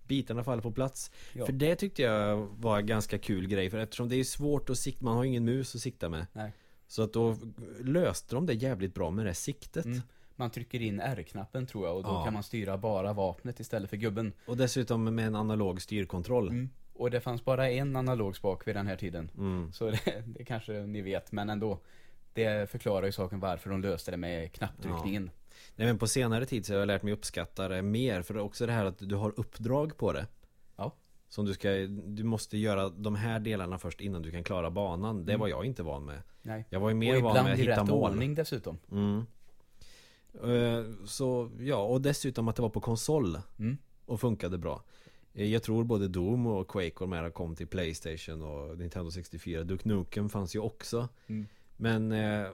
Bitarna 0.07 0.45
faller 0.45 0.63
på 0.63 0.73
plats. 0.73 1.11
Ja. 1.33 1.47
För 1.47 1.53
det 1.53 1.77
tyckte 1.77 2.03
jag 2.03 2.37
var 2.37 2.79
en 2.79 2.87
ganska 2.87 3.19
kul 3.19 3.47
grej. 3.49 3.71
För 3.71 3.79
eftersom 3.79 4.09
det 4.09 4.17
är 4.17 4.25
svårt 4.25 4.71
att 4.71 4.79
sikta, 4.79 5.05
man 5.05 5.17
har 5.17 5.25
ingen 5.25 5.45
mus 5.45 5.75
att 5.75 5.81
sikta 5.81 6.09
med. 6.09 6.27
Nej. 6.33 6.53
Så 6.87 7.03
att 7.03 7.13
då 7.13 7.37
löste 7.81 8.35
de 8.35 8.47
det 8.47 8.55
jävligt 8.55 8.95
bra 8.95 9.11
med 9.11 9.27
det 9.27 9.35
siktet. 9.35 9.85
Mm. 9.85 10.01
Man 10.37 10.51
trycker 10.51 10.83
in 10.83 11.01
R-knappen 11.01 11.67
tror 11.67 11.87
jag 11.87 11.97
och 11.97 12.03
då 12.03 12.09
Ja. 12.09 12.25
kan 12.25 12.33
man 12.35 12.43
styra 12.43 12.79
bara 12.79 13.13
vapnet 13.13 13.61
istället 13.61 13.91
för 13.91 13.97
gubben. 13.97 14.33
Och 14.47 14.57
dessutom 14.57 15.15
med 15.15 15.27
en 15.27 15.35
analog 15.35 15.83
styrkontroll. 15.83 16.49
Mm. 16.49 16.71
Och 16.93 17.11
det 17.11 17.21
fanns 17.21 17.45
bara 17.45 17.71
en 17.71 17.97
analog 17.97 18.37
spak 18.37 18.69
vid 18.69 18.77
den 18.77 18.87
här 18.87 18.97
tiden. 18.97 19.31
Mm. 19.39 19.73
Så 19.73 19.91
det, 19.91 20.23
det 20.27 20.45
kanske 20.45 20.73
ni 20.73 21.01
vet, 21.01 21.33
men 21.33 21.51
ändå. 21.51 21.81
Det 22.33 22.71
förklarar 22.71 23.07
ju 23.07 23.13
saken 23.13 23.41
varför 23.41 23.71
de 23.71 23.81
löste 23.83 24.11
det 24.11 24.17
med 24.17 24.53
knapptryckningen. 24.53 25.31
Nej 25.79 25.87
men 25.87 25.99
på 25.99 26.07
senare 26.07 26.47
tid 26.47 26.67
så 26.67 26.73
har 26.73 26.79
jag 26.79 26.87
lärt 26.87 27.03
mig 27.03 27.13
uppskatta 27.13 27.69
det 27.69 27.83
mer 27.83 28.23
För 28.23 28.35
det 28.35 28.41
är 28.41 28.45
också 28.45 28.67
det 28.67 28.73
här 28.73 28.85
att 28.85 28.99
du 28.99 29.15
har 29.15 29.33
uppdrag 29.37 29.97
på 29.97 30.13
det 30.13 30.27
Ja. 30.77 30.93
Som 31.29 31.45
du 31.47 31.55
ska, 31.55 31.71
du 32.07 32.25
måste 32.25 32.59
göra 32.59 32.89
de 32.89 33.15
här 33.15 33.41
delarna 33.41 33.79
först 33.79 34.01
innan 34.01 34.23
du 34.23 34.31
kan 34.31 34.45
klara 34.45 34.71
banan 34.71 35.25
Det 35.25 35.33
Mm. 35.33 35.41
var 35.41 35.49
jag 35.49 35.65
inte 35.65 35.83
van 35.83 36.05
med 36.05 36.23
Nej. 36.43 36.65
Jag 36.71 36.81
var 36.81 36.89
ju 36.89 36.95
Och 36.95 36.99
mer 36.99 37.21
van 37.23 37.45
med 37.45 37.53
att 37.53 37.59
hitta 37.59 37.85
mål 37.85 38.11
ordning 38.13 38.35
dessutom. 38.35 38.79
mm. 38.93 39.27
Eh, 40.45 40.85
Så 41.05 41.51
ja, 41.61 41.77
och 41.77 42.01
dessutom 42.01 42.49
att 42.49 42.57
det 42.57 42.63
var 42.63 42.69
på 42.69 42.81
konsol 42.81 43.39
Mm. 43.59 43.79
Och 44.07 44.21
funkade 44.21 44.59
bra 44.59 44.83
Eh, 45.35 45.47
Jag 45.53 45.63
tror 45.63 45.85
både 45.85 46.09
Doom 46.09 46.47
och 46.47 46.69
Quake 46.69 46.95
och 46.95 47.01
de 47.01 47.13
här 47.13 47.31
kom 47.31 47.55
till 47.57 47.67
Playstation 47.67 48.43
och 48.43 48.79
Nintendo 48.79 49.11
64 49.11 49.65
Duke 49.65 49.89
Nukem 49.89 50.29
fanns 50.29 50.55
ju 50.57 50.59
också 50.59 51.09
Mm. 51.27 51.47
Men 51.77 52.13
eh, 52.13 52.47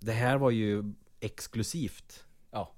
Det 0.00 0.12
här 0.12 0.38
var 0.38 0.50
ju 0.50 0.92
exklusivt 1.20 2.24
Ja. 2.50 2.72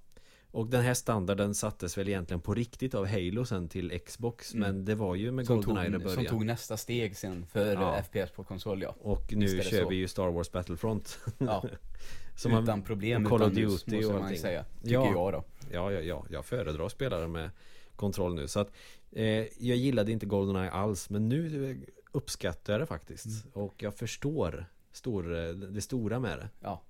Och 0.50 0.66
den 0.66 0.82
här 0.82 0.94
standarden 0.94 1.54
sattes 1.54 1.98
väl 1.98 2.08
egentligen 2.08 2.40
på 2.40 2.54
riktigt 2.54 2.94
av 2.94 3.06
Halo 3.06 3.44
sen 3.44 3.68
till 3.68 4.00
Xbox 4.06 4.54
Mm. 4.54 4.68
Men 4.68 4.84
det 4.84 4.94
var 4.94 5.14
ju 5.14 5.32
med 5.32 5.46
Goldeneye 5.46 5.86
i 5.86 5.90
början 5.90 6.10
som 6.14 6.24
tog 6.26 6.44
nästa 6.46 6.76
steg 6.76 7.16
sen 7.16 7.46
för 7.46 7.72
Ja. 7.74 8.02
FPS 8.02 8.30
på 8.30 8.44
konsol 8.44 8.82
ja. 8.82 8.94
Och 9.00 9.32
nu 9.32 9.48
kör 9.62 9.82
så. 9.82 9.88
vi 9.88 9.96
ju 9.96 10.08
Star 10.08 10.28
Wars 10.30 10.52
Battlefront 10.52 11.18
Ja, 11.38 11.64
Som 12.36 12.52
man- 12.52 12.62
utan 12.64 12.82
problem, 12.82 13.24
och 13.24 13.30
Call 13.30 13.40
utan 13.40 13.54
Duty 13.54 13.66
måste 13.70 14.06
och 14.06 14.20
man 14.20 14.32
ju 14.32 14.38
säga. 14.38 14.64
Tycker 14.82 14.92
Ja. 14.94 15.10
jag 15.12 15.32
då. 15.32 15.44
Ja, 15.72 15.92
ja, 15.92 16.00
ja, 16.00 16.24
jag 16.30 16.44
föredrar 16.44 16.88
spelare 16.88 17.28
med 17.28 17.50
kontroll 17.96 18.34
nu 18.34 18.48
Så 18.48 18.60
att 18.60 18.70
eh, 19.12 19.24
Jag 19.58 19.76
gillade 19.76 20.12
inte 20.12 20.26
Goldeneye 20.26 20.70
alls 20.70 21.10
Men 21.10 21.28
nu 21.28 21.70
eh, 21.70 21.76
uppskattar 22.12 22.72
jag 22.72 22.82
det 22.82 22.86
faktiskt 22.86 23.26
Mm. 23.26 23.52
Och 23.52 23.82
jag 23.82 23.94
förstår 23.94 24.66
stor, 24.92 25.36
eh, 25.38 25.48
det 25.52 25.80
stora 25.80 26.20
med 26.20 26.38
det 26.38 26.48
Ja. 26.60 26.82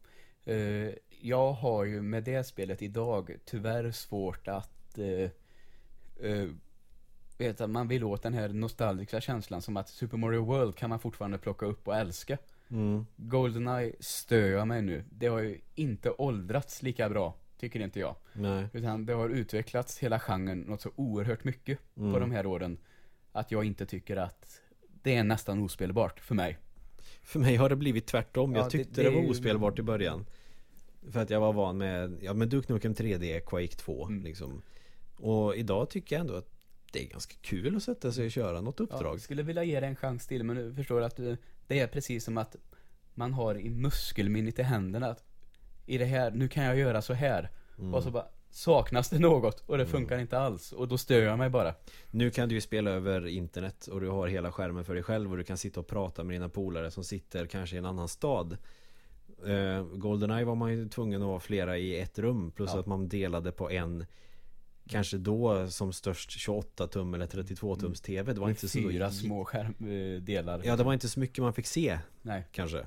Eh, 0.52 0.92
jag 1.22 1.52
har 1.52 1.84
ju 1.84 2.02
med 2.02 2.24
det 2.24 2.44
spelet 2.44 2.82
idag 2.82 3.36
tyvärr 3.44 3.90
svårt 3.90 4.48
att 4.48 4.98
uh, 4.98 6.48
vet 7.38 7.60
att 7.60 7.70
man 7.70 7.88
vill 7.88 8.04
åt 8.04 8.22
den 8.22 8.34
här 8.34 8.48
nostalgiska 8.48 9.20
känslan 9.20 9.62
som 9.62 9.76
att 9.76 9.88
Super 9.88 10.16
Mario 10.16 10.44
World 10.44 10.74
kan 10.76 10.90
man 10.90 10.98
fortfarande 10.98 11.38
plocka 11.38 11.66
upp 11.66 11.88
och 11.88 11.96
älska. 11.96 12.38
mm. 12.70 13.06
Goldeneye 13.16 13.92
stör 14.00 14.48
jag 14.50 14.68
mig 14.68 14.82
nu. 14.82 15.04
Det 15.10 15.26
har 15.26 15.40
ju 15.40 15.60
inte 15.74 16.10
åldrats 16.10 16.82
lika 16.82 17.08
bra, 17.08 17.34
tycker 17.58 17.80
inte 17.80 18.00
jag. 18.00 18.16
Nej 18.32 18.66
Utan 18.72 19.06
det 19.06 19.12
har 19.12 19.28
utvecklats 19.28 19.98
hela 19.98 20.20
genren 20.20 20.58
något 20.60 20.80
så 20.80 20.90
oerhört 20.96 21.44
mycket 21.44 21.78
Mm. 21.96 22.12
på 22.12 22.18
de 22.18 22.30
här 22.30 22.46
åren. 22.46 22.78
Att 23.32 23.50
jag 23.50 23.64
inte 23.64 23.86
tycker 23.86 24.16
att 24.16 24.60
det 25.02 25.14
är 25.16 25.24
nästan 25.24 25.62
ospelbart 25.62 26.20
för 26.20 26.34
mig. 26.34 26.58
För 27.22 27.38
mig 27.40 27.56
har 27.56 27.68
det 27.68 27.76
blivit 27.76 28.06
tvärtom 28.06 28.52
Ja, 28.54 28.58
Jag 28.58 28.66
det- 28.66 28.70
tyckte 28.70 29.02
det 29.02 29.10
det, 29.10 29.16
är 29.18 29.22
var 29.22 29.30
ospelbart 29.30 29.78
i 29.78 29.82
början 29.82 30.26
För 31.10 31.20
att 31.20 31.30
jag 31.30 31.40
var 31.40 31.52
van 31.52 31.78
med 31.78 32.18
Ja 32.22 32.34
men 32.34 32.48
Duke 32.48 32.72
Nukem 32.72 32.94
3D, 32.94 33.40
Quake 33.40 33.76
2 33.76 34.06
Mm. 34.06 34.24
liksom 34.24 34.62
Och 35.16 35.56
idag 35.56 35.90
tycker 35.90 36.16
jag 36.16 36.20
ändå 36.20 36.34
att 36.34 36.48
Det 36.92 37.04
är 37.04 37.08
ganska 37.08 37.34
kul 37.40 37.76
att 37.76 37.82
sätta 37.82 38.12
sig 38.12 38.24
och 38.26 38.30
köra 38.32 38.60
något 38.60 38.76
Ja, 38.78 38.84
uppdrag 38.84 39.14
jag 39.14 39.20
skulle 39.20 39.42
vilja 39.42 39.64
ge 39.64 39.80
det 39.80 39.86
en 39.86 39.96
chans 39.96 40.26
till 40.26 40.44
men 40.44 40.56
du 40.56 40.74
förstår 40.74 41.00
att 41.00 41.16
du, 41.16 41.36
det 41.66 41.80
är 41.80 41.86
precis 41.86 42.24
som 42.24 42.38
att 42.38 42.56
man 43.14 43.32
har 43.32 43.54
i 43.54 43.70
muskelminnet 43.70 44.58
i 44.58 44.62
händerna 44.62 45.06
att 45.06 45.24
i 45.86 45.98
det 45.98 46.04
här, 46.04 46.30
nu 46.30 46.48
kan 46.48 46.64
jag 46.64 46.78
göra 46.78 47.02
så 47.02 47.12
här. 47.12 47.50
Mm. 47.78 47.94
Och 47.94 48.02
så 48.02 48.10
bara 48.10 48.26
saknas 48.50 49.10
det 49.10 49.18
något 49.18 49.60
och 49.60 49.78
det 49.78 49.86
funkar 49.86 50.18
inte 50.18 50.38
alls 50.38 50.72
och 50.72 50.88
då 50.88 50.98
stör 50.98 51.22
jag 51.22 51.38
mig 51.38 51.50
bara. 51.50 51.74
Nu 52.10 52.30
kan 52.30 52.48
du 52.48 52.54
ju 52.54 52.60
spela 52.60 52.90
över 52.90 53.26
internet 53.26 53.86
och 53.86 54.00
du 54.00 54.08
har 54.08 54.28
hela 54.28 54.52
skärmen 54.52 54.84
för 54.84 54.94
dig 54.94 55.02
själv 55.02 55.30
och 55.30 55.36
du 55.36 55.44
kan 55.44 55.56
sitta 55.56 55.80
och 55.80 55.86
prata 55.86 56.24
med 56.24 56.34
dina 56.34 56.48
polare 56.48 56.90
som 56.90 57.04
sitter 57.04 57.46
kanske 57.46 57.76
i 57.76 57.78
en 57.78 57.86
annan 57.86 58.08
stad 58.08 58.56
uh, 59.46 59.82
Goldeneye 59.84 60.44
var 60.44 60.54
man 60.54 60.72
ju 60.72 60.88
tvungen 60.88 61.22
att 61.22 61.28
vara 61.28 61.40
flera 61.40 61.78
i 61.78 62.00
ett 62.00 62.18
rum 62.18 62.50
Plus 62.50 62.70
Ja. 62.74 62.80
att 62.80 62.86
man 62.86 63.08
delade 63.08 63.52
på 63.52 63.70
en 63.70 64.06
Kanske 64.88 65.18
då 65.18 65.68
som 65.70 65.92
störst 65.92 66.30
28 66.30 66.86
tum 66.86 67.14
eller 67.14 67.26
32 67.26 67.76
tums 67.76 68.00
TV 68.00 68.32
Det 68.32 68.40
var 68.40 68.48
inte 68.48 68.68
så 68.68 68.78
Fyra 68.78 69.10
små 69.10 69.44
skärmdelar. 69.44 70.62
Ja 70.64 70.76
det 70.76 70.84
var 70.84 70.92
inte 70.92 71.08
så 71.08 71.20
mycket 71.20 71.38
man 71.44 71.52
fick 71.52 71.66
se 71.66 71.98
Nej. 72.22 72.44
kanske 72.52 72.86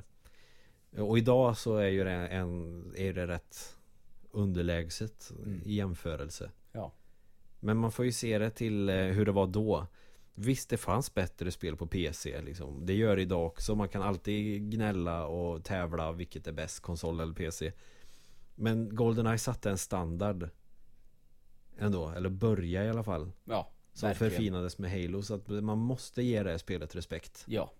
Och 0.97 1.17
idag 1.17 1.57
så 1.57 1.77
är 1.77 1.87
ju 1.87 2.03
det 2.03 2.11
en 2.11 2.83
Är 2.97 3.13
det 3.13 3.27
rätt 3.27 3.75
Underlägset 4.31 5.31
Mm. 5.43 5.61
i 5.65 5.73
jämförelse 5.75 6.51
Ja. 6.71 6.91
Men 7.59 7.77
man 7.77 7.91
får 7.91 8.05
ju 8.05 8.11
se 8.11 8.37
det 8.39 8.49
till 8.49 8.89
eh, 8.89 8.95
hur 8.95 9.25
det 9.25 9.31
var 9.31 9.47
då 9.47 9.87
Visst 10.37 10.69
det 10.69 10.77
fanns 10.77 11.13
bättre 11.13 11.51
spel 11.51 11.75
på 11.77 11.87
PC 11.87 12.41
liksom 12.41 12.85
Det 12.85 12.93
gör 12.93 13.15
det 13.15 13.21
idag 13.21 13.45
också 13.45 13.75
Man 13.75 13.89
kan 13.89 14.01
alltid 14.01 14.71
gnälla 14.71 15.25
och 15.25 15.63
tävla 15.63 16.11
vilket 16.11 16.47
är 16.47 16.51
bäst 16.51 16.79
konsol 16.79 17.19
eller 17.19 17.33
PC 17.33 17.73
Men 18.55 18.95
Goldeneye 18.95 19.37
satte 19.37 19.69
en 19.69 19.77
standard 19.77 20.49
Ändå, 21.77 22.09
eller 22.09 22.29
börja 22.29 22.85
i 22.85 22.89
alla 22.89 23.03
fall 23.03 23.31
Ja. 23.45 23.71
Som 23.93 24.09
verkligen. 24.09 24.31
förfinades 24.31 24.77
med 24.77 24.91
Halo 24.91 25.21
Så 25.21 25.33
att 25.35 25.47
man 25.47 25.77
måste 25.77 26.21
ge 26.23 26.43
det 26.43 26.51
här 26.51 26.57
spelet 26.57 26.95
respekt 26.95 27.43
Ja. 27.47 27.71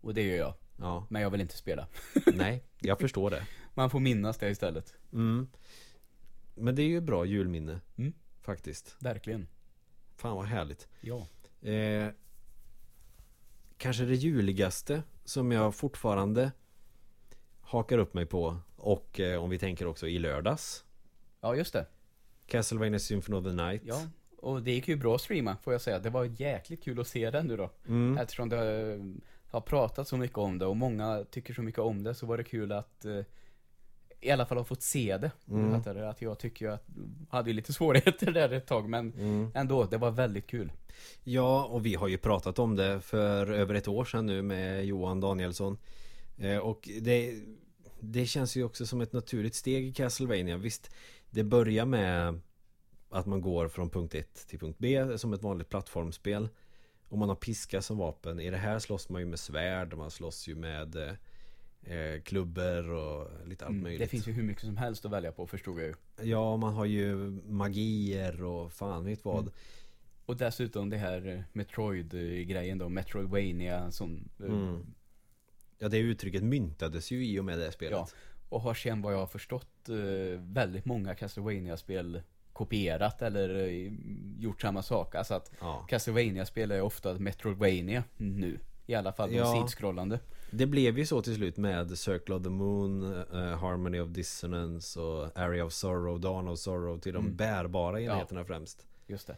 Och 0.00 0.14
det 0.14 0.22
gör 0.22 0.36
jag. 0.36 0.54
Ja, 0.76 1.06
Men 1.10 1.22
jag 1.22 1.30
vill 1.30 1.40
inte 1.40 1.56
spela. 1.56 1.88
nej, 2.34 2.64
jag 2.80 2.98
förstår 3.00 3.30
det 3.30 3.46
Man 3.74 3.90
får 3.90 4.00
minnas 4.00 4.38
det 4.38 4.50
istället. 4.50 4.94
mm. 5.12 5.48
Men 6.54 6.74
det 6.74 6.82
är 6.82 6.88
ju 6.88 7.00
bra 7.00 7.24
julminne 7.24 7.80
Mm. 7.96 8.12
Faktiskt 8.40 8.96
Verkligen. 8.98 9.46
Fan 10.16 10.36
vad 10.36 10.46
härligt 10.46 10.88
Ja. 11.00 11.26
Eh, 11.64 12.08
kanske 13.76 14.04
det 14.04 14.14
juligaste 14.14 15.02
som 15.24 15.52
jag 15.52 15.74
fortfarande 15.74 16.52
hakar 17.60 17.98
upp 17.98 18.14
mig 18.14 18.26
på 18.26 18.56
och 18.76 19.20
eh, 19.20 19.42
om 19.42 19.50
vi 19.50 19.58
tänker 19.58 19.86
också 19.86 20.08
i 20.08 20.18
lördags 20.18 20.84
Ja, 21.40 21.56
just 21.56 21.72
det. 21.72 21.86
Castlevania 22.46 22.98
Symphony 22.98 23.38
of 23.38 23.44
the 23.44 23.52
Night 23.52 23.82
Ja. 23.84 24.02
Och 24.36 24.62
det 24.62 24.72
gick 24.72 24.88
ju 24.88 24.96
bra 24.96 25.14
att 25.14 25.20
streama, 25.20 25.56
får 25.56 25.72
jag 25.74 25.82
säga. 25.82 25.98
Det 25.98 26.10
var 26.10 26.24
jäkligt 26.24 26.84
kul 26.84 27.00
att 27.00 27.08
se 27.08 27.30
den 27.30 27.46
nu 27.46 27.56
då. 27.56 27.70
mm. 27.86 28.18
Eftersom 28.18 28.48
det 28.48 29.00
har 29.46 29.60
pratat 29.60 30.08
så 30.08 30.16
mycket 30.16 30.38
om 30.38 30.58
det 30.58 30.66
och 30.66 30.76
många 30.76 31.24
tycker 31.30 31.54
så 31.54 31.62
mycket 31.62 31.80
om 31.80 32.02
det 32.02 32.14
så 32.14 32.26
var 32.26 32.36
det 32.36 32.44
kul 32.44 32.72
att 32.72 33.04
eh, 33.04 33.20
i 34.24 34.30
alla 34.30 34.46
fall 34.46 34.58
ha 34.58 34.64
fått 34.64 34.82
se 34.82 35.18
det. 35.18 35.30
Mm. 35.48 35.72
Fattar 35.72 35.94
du? 35.94 36.06
Att 36.06 36.22
jag 36.22 36.38
tycker 36.38 36.68
att, 36.68 36.86
hade 37.28 37.52
lite 37.52 37.72
svårigheter 37.72 38.32
där 38.32 38.52
ett 38.52 38.66
tag 38.66 38.88
men 38.88 39.12
Mm. 39.12 39.50
ändå, 39.54 39.84
det 39.84 39.98
var 39.98 40.10
väldigt 40.10 40.46
kul. 40.46 40.72
Ja, 41.22 41.64
och 41.64 41.86
vi 41.86 41.94
har 41.94 42.08
ju 42.08 42.18
pratat 42.18 42.58
om 42.58 42.76
det 42.76 43.00
för 43.00 43.50
över 43.50 43.74
ett 43.74 43.88
år 43.88 44.04
sedan 44.04 44.26
nu 44.26 44.42
med 44.42 44.86
Johan 44.86 45.20
Danielsson 45.20 45.78
eh, 46.38 46.58
Och 46.58 46.88
det, 47.00 47.34
det 48.00 48.26
känns 48.26 48.56
ju 48.56 48.64
också 48.64 48.86
som 48.86 49.00
ett 49.00 49.12
naturligt 49.12 49.54
steg 49.54 49.86
i 49.86 49.92
Castlevania 49.92 50.56
Visst, 50.56 50.90
det 51.30 51.44
börjar 51.44 51.84
med 51.86 52.40
att 53.10 53.26
man 53.26 53.40
går 53.40 53.68
från 53.68 53.90
punkt 53.90 54.14
1 54.14 54.46
till 54.48 54.58
punkt 54.58 54.76
B 54.78 55.18
som 55.18 55.32
ett 55.32 55.42
vanligt 55.42 55.68
plattformsspel 55.68 56.48
Och 57.08 57.18
man 57.18 57.28
har 57.28 57.36
piska 57.36 57.82
som 57.82 57.98
vapen 57.98 58.40
I 58.40 58.50
det 58.50 58.56
här 58.56 58.78
slåss 58.78 59.08
man 59.08 59.20
ju 59.20 59.26
med 59.26 59.38
svärd, 59.38 59.94
man 59.96 60.10
slåss 60.10 60.48
ju 60.48 60.54
med 60.54 61.16
eh, 61.84 62.22
klubbor 62.22 62.90
och 62.90 63.28
lite 63.48 63.64
allt 63.64 63.70
Mm, 63.70 63.82
möjligt 63.82 64.00
det 64.00 64.06
finns 64.06 64.28
ju 64.28 64.32
hur 64.32 64.42
mycket 64.42 64.64
som 64.64 64.76
helst 64.76 65.04
att 65.04 65.10
välja 65.10 65.32
på 65.32 65.46
förstod 65.46 65.78
jag 65.80 65.86
ju. 65.86 65.94
Ja, 66.30 66.56
man 66.56 66.74
har 66.74 66.84
ju 66.84 67.14
magier 67.48 68.44
och 68.44 68.72
fan 68.72 69.04
vet 69.04 69.24
vad 69.24 69.38
Mm. 69.40 69.52
Och 70.26 70.36
dessutom 70.36 70.90
det 70.90 70.96
här 70.96 71.26
eh, 71.26 71.40
Metroid-grejen 71.52 72.78
då, 72.78 72.88
Metroidvania 72.88 73.90
som 73.90 74.28
eh, 74.40 74.46
Mm. 74.46 74.86
Ja 75.78 75.88
det 75.88 75.98
uttrycket 75.98 76.42
myntades 76.42 77.10
ju 77.10 77.26
i 77.26 77.38
och 77.40 77.44
med 77.44 77.58
det 77.58 77.72
spelet 77.72 77.92
Ja. 77.92 78.08
Och 78.48 78.60
har 78.60 78.74
sen 78.74 79.02
vad 79.02 79.12
jag 79.14 79.18
har 79.18 79.26
förstått 79.26 79.88
eh, 79.88 80.40
väldigt 80.40 80.84
många 80.84 81.14
Castlevania-spel 81.14 82.22
kopierat 82.52 83.22
eller 83.22 83.48
gjort 84.38 84.60
samma 84.60 84.82
sak. 84.82 85.14
Alltså 85.14 85.34
att 85.34 85.50
Ja. 85.60 85.86
Castlevania-spel 85.88 86.70
är 86.70 86.80
ofta 86.80 87.14
Metroidvania 87.14 88.04
nu. 88.16 88.58
I 88.86 88.94
alla 88.94 89.12
fall 89.12 89.30
de 89.30 89.36
Ja. 89.36 89.60
sidskrollande. 89.62 90.20
Det 90.50 90.66
blev 90.66 90.98
ju 90.98 91.06
så 91.06 91.22
till 91.22 91.34
slut 91.34 91.56
med 91.56 91.98
Circle 91.98 92.34
of 92.34 92.42
the 92.42 92.48
Moon, 92.50 93.02
eh, 93.32 93.58
Harmony 93.58 94.00
of 94.00 94.08
Dissonance 94.08 95.00
och 95.00 95.38
Area 95.38 95.64
of 95.64 95.72
Sorrow, 95.72 96.20
Dawn 96.20 96.48
of 96.48 96.58
Sorrow 96.58 96.98
till 96.98 97.12
de 97.12 97.24
Mm. 97.24 97.36
bärbara 97.36 98.00
enheterna 98.00 98.44
främst. 98.44 98.86
Just 99.06 99.26
det. 99.26 99.36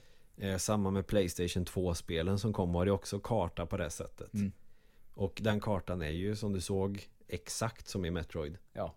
Eh, 0.49 0.57
samma 0.59 0.91
med 0.91 1.07
Playstation 1.07 1.65
2-spelen 1.65 2.39
som 2.39 2.53
kom 2.53 2.73
var 2.73 2.85
det 2.85 2.91
också 2.93 3.19
karta 3.19 3.67
på 3.67 3.77
det 3.77 3.91
sättet. 3.91 4.35
Mm. 4.35 4.53
Och 5.15 5.39
den 5.43 5.61
kartan 5.61 6.03
är 6.03 6.11
ju 6.11 6.37
som 6.37 6.53
du 6.53 6.61
såg 6.61 7.09
exakt 7.29 7.89
som 7.89 8.05
i 8.05 8.11
Metroid. 8.11 8.59
Ja. 8.73 8.95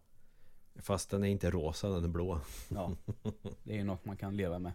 Fast 0.76 1.10
den 1.10 1.24
är 1.24 1.28
inte 1.28 1.50
rosa, 1.52 1.90
den 1.90 2.04
är 2.04 2.08
blå. 2.08 2.42
Ja. 2.70 2.92
Det 3.64 3.74
är 3.74 3.78
ju 3.78 3.84
något 3.84 4.06
man 4.06 4.18
kan 4.18 4.38
leva 4.38 4.60
med. 4.60 4.72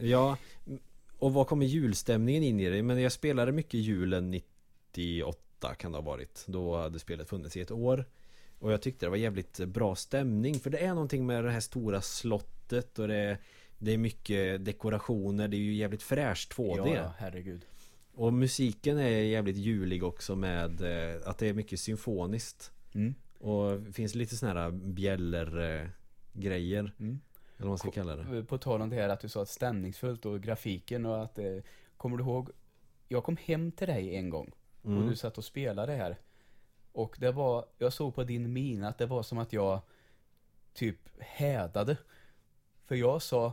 ja, 0.00 0.36
och 1.18 1.32
vad 1.34 1.46
kommer 1.46 1.66
julstämningen 1.66 2.42
in 2.42 2.60
i 2.60 2.70
det? 2.70 2.82
Men 2.82 3.00
jag 3.02 3.12
spelade 3.12 3.52
mycket 3.52 3.74
julen 3.80 4.30
98 4.96 5.74
kan 5.74 5.92
det 5.92 5.98
ha 5.98 6.02
varit. 6.02 6.44
Då 6.46 6.76
hade 6.76 6.98
spelet 6.98 7.28
funnits 7.28 7.56
i 7.56 7.60
ett 7.60 7.70
år. 7.70 8.04
Och 8.58 8.72
jag 8.72 8.82
tyckte 8.82 9.06
det 9.06 9.10
var 9.10 9.16
jävligt 9.16 9.58
bra 9.58 9.94
stämning. 9.94 10.54
För 10.54 10.70
det 10.70 10.78
är 10.78 10.88
någonting 10.88 11.26
med 11.26 11.44
det 11.44 11.50
här 11.50 11.60
stora 11.60 12.00
slottet 12.00 12.98
och 12.98 13.08
det, 13.08 13.38
det 13.78 13.92
är 13.92 13.98
mycket 13.98 14.64
dekorationer. 14.64 15.48
Det 15.48 15.56
är 15.56 15.58
ju 15.58 15.74
jävligt 15.74 16.02
fräscht 16.02 16.52
2D. 16.52 16.94
Ja, 16.96 17.12
herregud. 17.18 17.66
Och 18.14 18.32
musiken 18.32 18.98
är 18.98 19.08
jävligt 19.08 19.56
julig 19.56 20.04
också 20.04 20.36
med 20.36 20.80
eh, 20.80 21.28
att 21.28 21.38
det 21.38 21.48
är 21.48 21.54
mycket 21.54 21.80
symfoniskt. 21.80 22.72
Mm. 22.94 23.14
Och 23.38 23.80
det 23.80 23.92
finns 23.92 24.14
lite 24.14 24.36
såna 24.36 24.52
här 24.52 24.70
bjäller 24.70 25.80
eh, 25.80 25.88
grejer. 26.32 26.92
Mm. 26.98 27.20
Eller 27.56 27.66
vad 27.66 27.68
man 27.68 27.78
ska 27.78 27.90
kalla 27.90 28.16
det. 28.16 28.44
På 28.44 28.58
tal 28.58 28.82
om 28.82 28.90
det 28.90 28.96
här 28.96 29.08
att 29.08 29.20
du 29.20 29.28
sa 29.28 29.42
att 29.42 29.48
stämningsfullt 29.48 30.26
och 30.26 30.42
grafiken 30.42 31.06
och 31.06 31.22
att 31.22 31.38
eh, 31.38 31.56
Kommer 31.96 32.16
du 32.16 32.24
ihåg 32.24 32.50
Jag 33.08 33.24
kom 33.24 33.36
hem 33.36 33.72
till 33.72 33.86
dig 33.86 34.16
en 34.16 34.30
gång 34.30 34.52
och 34.84 34.90
Mm. 34.90 35.08
du 35.08 35.16
satt 35.16 35.38
och 35.38 35.44
spelade 35.44 35.92
här 35.92 36.16
Och 36.92 37.16
det 37.18 37.32
var 37.32 37.64
Jag 37.78 37.92
såg 37.92 38.14
på 38.14 38.24
din 38.24 38.52
min 38.52 38.84
att 38.84 38.98
det 38.98 39.06
var 39.06 39.22
som 39.22 39.38
att 39.38 39.52
jag 39.52 39.80
Typ 40.74 40.98
hädade 41.18 41.96
För 42.86 42.94
jag 42.94 43.22
sa 43.22 43.52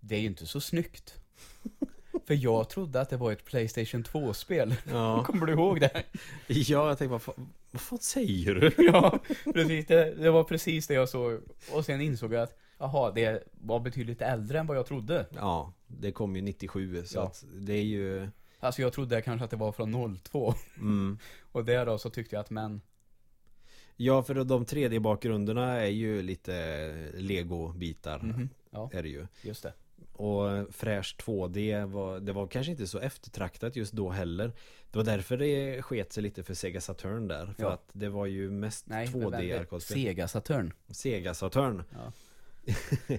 Det 0.00 0.14
är 0.16 0.20
ju 0.20 0.26
inte 0.26 0.46
så 0.46 0.60
snyggt 0.60 1.14
För 2.26 2.34
jag 2.34 2.68
trodde 2.68 3.00
att 3.00 3.10
det 3.10 3.16
var 3.16 3.32
ett 3.32 3.44
Playstation 3.44 4.04
2-spel 4.04 4.74
Ja. 4.90 5.24
Kommer 5.26 5.46
du 5.46 5.52
ihåg 5.52 5.80
det? 5.80 6.02
Ja, 6.46 6.88
jag 6.88 6.98
tänkte 6.98 7.12
vad 7.12 7.22
fan, 7.22 7.48
vad 7.70 7.80
fan 7.80 7.98
säger 7.98 8.54
du? 8.54 8.72
ja, 8.92 9.18
precis. 9.44 9.86
Det, 9.86 10.14
det 10.14 10.30
var 10.30 10.44
precis 10.44 10.86
det 10.86 10.94
jag 10.94 11.08
såg. 11.08 11.40
Och 11.72 11.84
sen 11.84 12.00
insåg 12.00 12.32
jag 12.32 12.42
att 12.42 12.58
Jaha, 12.78 13.10
det 13.10 13.42
var 13.52 13.80
betydligt 13.80 14.22
äldre 14.22 14.58
än 14.58 14.66
vad 14.66 14.76
jag 14.76 14.86
trodde. 14.86 15.26
Ja, 15.34 15.72
det 15.86 16.12
kom 16.12 16.36
ju 16.36 16.42
97 16.42 17.04
så 17.06 17.18
Ja. 17.18 17.22
att 17.22 17.44
det 17.54 17.72
är 17.72 17.82
ju 17.82 18.28
Alltså 18.66 18.82
jag 18.82 18.92
trodde 18.92 19.22
kanske 19.22 19.44
att 19.44 19.50
det 19.50 19.56
var 19.56 19.72
från 19.72 20.18
02. 20.18 20.54
mm. 20.76 21.18
Och 21.52 21.64
där 21.64 21.86
då 21.86 21.98
så 21.98 22.10
tyckte 22.10 22.36
jag 22.36 22.40
att 22.40 22.50
men 22.50 22.80
Ja, 23.96 24.22
för 24.22 24.34
de 24.34 24.64
3D-bakgrunderna 24.64 25.72
är 25.80 25.86
ju 25.86 26.22
lite 26.22 26.52
Lego-bitar 27.14 28.18
mhm, 28.18 28.48
Ja, 28.70 28.90
Är 28.92 29.02
det 29.02 29.08
ju 29.08 29.26
just 29.42 29.62
det. 29.62 29.72
Och 30.12 30.74
fräscht 30.74 31.22
2D 31.22 31.86
var, 31.86 32.20
det 32.20 32.32
var 32.32 32.46
kanske 32.46 32.72
inte 32.72 32.86
så 32.86 32.98
eftertraktat 32.98 33.76
just 33.76 33.92
då 33.92 34.10
heller 34.10 34.52
Det 34.90 34.98
var 34.98 35.04
därför 35.04 35.36
det 35.36 35.82
sket 35.82 36.12
sig 36.12 36.22
lite 36.22 36.42
för 36.42 36.54
Sega 36.54 36.80
Saturn 36.80 37.28
där 37.28 37.46
För 37.46 37.62
Ja. 37.62 37.72
att 37.72 37.88
det 37.92 38.08
var 38.08 38.26
ju 38.26 38.50
mest 38.50 38.86
Nej, 38.86 39.06
2D-arkadspel 39.06 39.80
Sega 39.94 40.28
Saturn. 40.28 40.72
Sega 40.88 41.34
Saturn 41.34 41.82
Ja. 41.94 42.12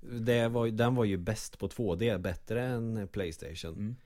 det 0.00 0.48
var, 0.48 0.68
Den 0.68 0.94
var 0.94 1.04
ju 1.04 1.16
bäst 1.16 1.58
på 1.58 1.68
2D, 1.68 2.18
bättre 2.18 2.66
än 2.66 3.08
Playstation 3.08 3.72
Mm. 3.74 3.96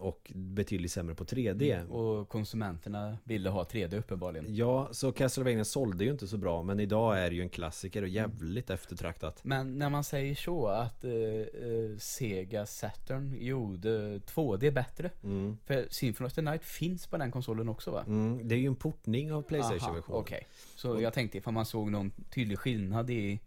Och 0.00 0.32
betydligt 0.34 0.92
sämre 0.92 1.14
på 1.14 1.24
3D 1.24 1.86
Och 1.88 2.28
konsumenterna 2.28 3.18
ville 3.24 3.50
ha 3.50 3.64
3D 3.64 3.98
uppenbarligen. 3.98 4.54
Ja, 4.54 4.88
så 4.92 5.12
Castlevania 5.12 5.64
sålde 5.64 6.04
ju 6.04 6.10
inte 6.10 6.26
så 6.26 6.36
bra 6.36 6.62
Men 6.62 6.80
idag 6.80 7.18
är 7.18 7.30
det 7.30 7.36
ju 7.36 7.42
en 7.42 7.48
klassiker 7.48 8.02
och 8.02 8.08
jävligt 8.08 8.70
eftertraktat 8.70 9.44
Men 9.44 9.78
när 9.78 9.90
man 9.90 10.04
säger 10.04 10.34
så 10.34 10.66
att 10.66 11.04
eh, 11.04 11.12
eh, 11.12 11.96
Sega 11.98 12.66
Saturn 12.66 13.36
gjorde 13.40 14.18
2D 14.18 14.70
bättre. 14.70 15.10
mm. 15.24 15.56
För 15.64 15.86
Symphony 15.90 16.26
of 16.26 16.32
the 16.32 16.42
Night 16.42 16.64
finns 16.64 17.06
på 17.06 17.16
den 17.16 17.30
konsolen 17.30 17.68
också 17.68 17.90
va? 17.90 18.04
Mm, 18.06 18.48
Det 18.48 18.54
är 18.54 18.58
ju 18.58 18.66
en 18.66 18.76
portning 18.76 19.32
av 19.32 19.42
Playstation-versionen 19.42 20.20
Okej. 20.20 20.46
Så 20.76 21.00
jag 21.00 21.12
tänkte 21.12 21.38
ifall 21.38 21.52
man 21.54 21.66
såg 21.66 21.90
någon 21.90 22.10
tydlig 22.34 22.58
skillnad 22.58 23.10
i 23.10 23.40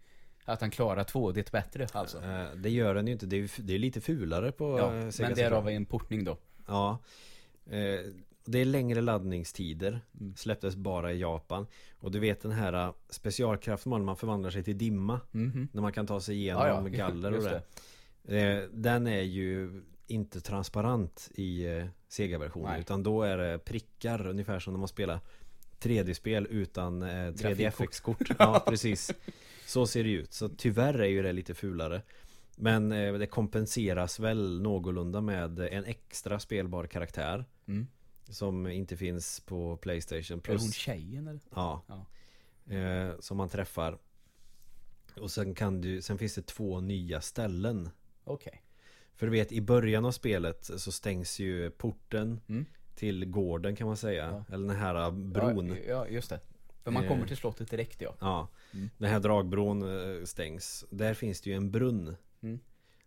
att 0.44 0.60
han 0.60 0.70
klarar 0.70 1.04
2D 1.04 1.50
bättre 1.52 1.86
alltså. 1.92 2.22
Eh, 2.22 2.46
Det 2.56 2.70
gör 2.70 2.94
den 2.94 3.06
ju 3.06 3.12
inte, 3.12 3.26
det 3.26 3.36
är, 3.36 3.50
det 3.62 3.74
är 3.74 3.78
lite 3.78 4.00
fulare 4.00 4.52
på 4.52 4.78
Ja, 4.78 4.94
eh, 4.96 5.08
Sega 5.10 5.28
men 5.28 5.36
därav 5.36 5.68
är 5.68 5.72
en 5.72 5.86
portning 5.86 6.24
då. 6.24 6.36
Ja 6.66 6.98
Eh, 7.70 8.00
Det 8.46 8.58
är 8.58 8.64
längre 8.64 9.00
laddningstider 9.00 10.00
Mm. 10.20 10.34
Släpptes 10.36 10.76
bara 10.76 11.12
i 11.12 11.18
Japan 11.20 11.66
Och 11.98 12.10
du 12.10 12.18
vet 12.20 12.40
den 12.42 12.52
här 12.52 12.92
specialkraften 13.08 14.04
man 14.04 14.16
förvandlar 14.16 14.50
sig 14.50 14.62
till 14.62 14.78
dimma 14.78 15.20
Mhm. 15.30 15.68
När 15.72 15.82
man 15.82 15.92
kan 15.92 16.06
ta 16.06 16.20
sig 16.20 16.36
igenom 16.36 16.62
Ja, 16.66 16.68
ja, 16.68 16.88
galler 16.88 17.32
och 17.36 17.42
det 17.42 17.62
Eh, 18.38 18.62
Den 18.72 19.06
är 19.06 19.22
ju 19.22 19.82
inte 20.06 20.40
transparent 20.40 21.30
i 21.34 21.66
Sega-versionen. 22.08 22.80
Utan 22.80 23.02
då 23.02 23.22
är 23.22 23.36
det 23.36 23.58
prickar 23.58 24.26
ungefär 24.26 24.58
som 24.60 24.72
när 24.72 24.78
man 24.78 24.88
spelar 24.88 25.20
3D-spel 25.84 26.46
utan 26.50 27.02
eh, 27.02 27.08
Grafikkort. 27.08 27.58
3D-FX-kort 27.58 28.30
Ja, 28.38 28.64
precis 28.68 29.10
Så 29.66 29.86
ser 29.86 30.04
det 30.04 30.10
ut 30.10 30.32
Så 30.32 30.48
tyvärr 30.48 30.94
är 30.98 31.06
ju 31.08 31.22
det 31.22 31.32
lite 31.32 31.54
fulare 31.54 32.02
Men 32.56 32.92
eh, 32.92 33.12
det 33.14 33.26
kompenseras 33.26 34.20
väl 34.20 34.62
någorlunda 34.62 35.20
med 35.20 35.58
en 35.60 35.84
extra 35.84 36.38
spelbar 36.38 36.86
karaktär 36.86 37.44
Mm. 37.66 37.86
Som 38.28 38.66
inte 38.66 38.96
finns 38.96 39.40
på 39.40 39.76
Playstation 39.76 40.20
Är 40.38 40.48
hon 40.50 40.58
plus 40.58 40.74
tjejen 40.74 41.28
eller? 41.28 41.40
Ja, 41.54 41.82
Ja. 41.86 42.06
Eh, 42.74 43.18
Som 43.20 43.36
man 43.36 43.48
träffar 43.48 43.98
Och 45.20 45.30
sen 45.30 45.54
kan 45.54 45.80
du, 45.80 46.02
sen 46.02 46.18
finns 46.18 46.34
det 46.34 46.46
två 46.46 46.80
nya 46.80 47.20
ställen 47.20 47.90
Okej. 48.24 48.62
För 49.14 49.26
du 49.26 49.32
vet 49.32 49.52
i 49.52 49.60
början 49.60 50.04
av 50.04 50.12
spelet 50.12 50.64
så 50.76 50.92
stängs 50.92 51.38
ju 51.40 51.70
porten 51.70 52.40
Mm. 52.48 52.64
Till 52.94 53.24
gården 53.24 53.76
kan 53.76 53.86
man 53.86 53.96
säga 53.96 54.44
Eller 54.52 54.66
den 54.68 54.76
här 54.76 55.10
bron 55.10 55.68
Ja, 55.68 55.76
ja, 55.88 56.08
just 56.08 56.30
det. 56.30 56.40
För 56.82 56.90
man 56.90 57.02
Eh. 57.04 57.08
kommer 57.08 57.26
till 57.26 57.36
slottet 57.36 57.70
direkt 57.70 58.00
ja. 58.00 58.14
Ja, 58.20 58.48
Mm. 58.74 58.90
den 58.98 59.10
här 59.10 59.20
dragbron 59.20 59.82
eh, 59.82 60.24
stängs 60.24 60.84
Där 60.90 61.14
finns 61.14 61.40
det 61.40 61.50
ju 61.50 61.56
en 61.56 61.70
brunn 61.70 62.16
Mm. 62.42 62.58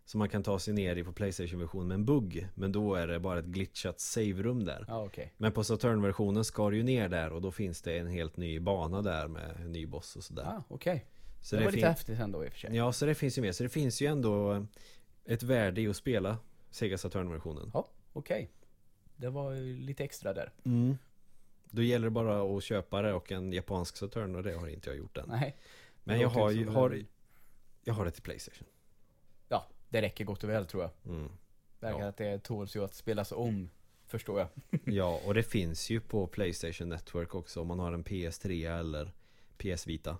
Som 0.04 0.18
man 0.18 0.28
kan 0.28 0.42
ta 0.42 0.58
sig 0.58 0.74
ner 0.74 0.96
i 0.96 1.04
på 1.04 1.12
Playstation-version 1.12 1.88
med 1.88 1.94
en 1.94 2.04
bugg 2.04 2.48
Men 2.54 2.72
då 2.72 2.94
är 2.94 3.06
det 3.06 3.20
bara 3.20 3.38
ett 3.38 3.44
glitchat 3.44 4.00
save-rum 4.00 4.64
där 4.64 4.84
Ja, 4.88 5.04
okej. 5.04 5.32
Men 5.36 5.52
på 5.52 5.64
Saturn-versionen 5.64 6.44
ska 6.44 6.70
du 6.70 6.76
ju 6.76 6.82
ner 6.82 7.08
där 7.08 7.32
och 7.32 7.42
då 7.42 7.50
finns 7.52 7.82
det 7.82 7.98
en 7.98 8.06
helt 8.08 8.36
ny 8.36 8.60
bana 8.60 9.02
där 9.02 9.28
med 9.28 9.56
en 9.60 9.72
ny 9.72 9.86
boss 9.86 10.16
och 10.16 10.24
sådär 10.24 10.42
Ah, 10.44 10.62
okej. 10.68 11.06
Så 11.40 11.56
Det 11.56 11.64
var 11.64 11.70
fin- 11.70 11.76
lite 11.76 11.88
häftigt 11.88 12.20
ändå 12.20 12.44
i 12.44 12.48
och 12.48 12.52
för 12.52 12.58
sig. 12.58 12.76
Ja, 12.76 12.92
så 12.92 13.06
det 13.06 13.14
finns 13.14 13.38
ju 13.38 13.42
med 13.42 13.54
Så 13.56 13.62
det 13.62 13.68
finns 13.68 14.00
ju 14.02 14.06
ändå 14.06 14.66
ett 15.24 15.42
värde 15.42 15.80
i 15.80 15.88
att 15.88 15.96
spela 15.96 16.38
Sega 16.70 16.98
Saturn-versionen 16.98 17.70
Ja, 17.74 17.88
okej. 18.12 18.50
Det 19.18 19.30
var 19.30 19.54
lite 19.80 20.04
extra 20.04 20.32
där. 20.32 20.52
mm. 20.64 20.98
Då 21.70 21.82
gäller 21.82 22.04
det 22.06 22.10
bara 22.10 22.56
att 22.56 22.64
köpa 22.64 23.02
det 23.02 23.12
och 23.12 23.32
en 23.32 23.52
japansk 23.52 23.96
Saturn 23.96 24.36
och 24.36 24.42
det 24.42 24.52
har 24.52 24.68
inte 24.68 24.90
jag 24.90 24.96
gjort 24.96 25.16
än 25.16 25.28
Nej. 25.28 25.56
Men 26.04 26.20
jag 26.20 26.28
har 26.28 26.64
har, 26.64 27.04
Jag 27.84 27.94
har 27.94 28.04
det 28.04 28.10
till 28.10 28.22
Playstation 28.22 28.68
Ja, 29.48 29.66
det 29.88 30.02
räcker 30.02 30.24
gott 30.24 30.44
och 30.44 30.50
väl 30.50 30.66
tror 30.66 30.82
jag. 30.82 31.14
mm. 31.14 31.30
Verkar 31.80 32.00
Ja. 32.00 32.08
att 32.08 32.16
det 32.16 32.38
tåls 32.38 32.76
ju 32.76 32.84
att 32.84 32.94
spelas 32.94 33.32
om. 33.32 33.70
Förstår 34.06 34.38
jag. 34.38 34.48
Ja, 34.94 35.20
och 35.26 35.34
det 35.34 35.42
finns 35.42 35.90
ju 35.90 36.00
på 36.00 36.26
Playstation 36.26 36.88
Network 36.88 37.34
också 37.34 37.60
om 37.60 37.66
man 37.66 37.78
har 37.78 37.92
en 37.92 38.04
PS3 38.04 38.78
eller 38.78 39.12
PS 39.56 39.86
Vita 39.86 40.18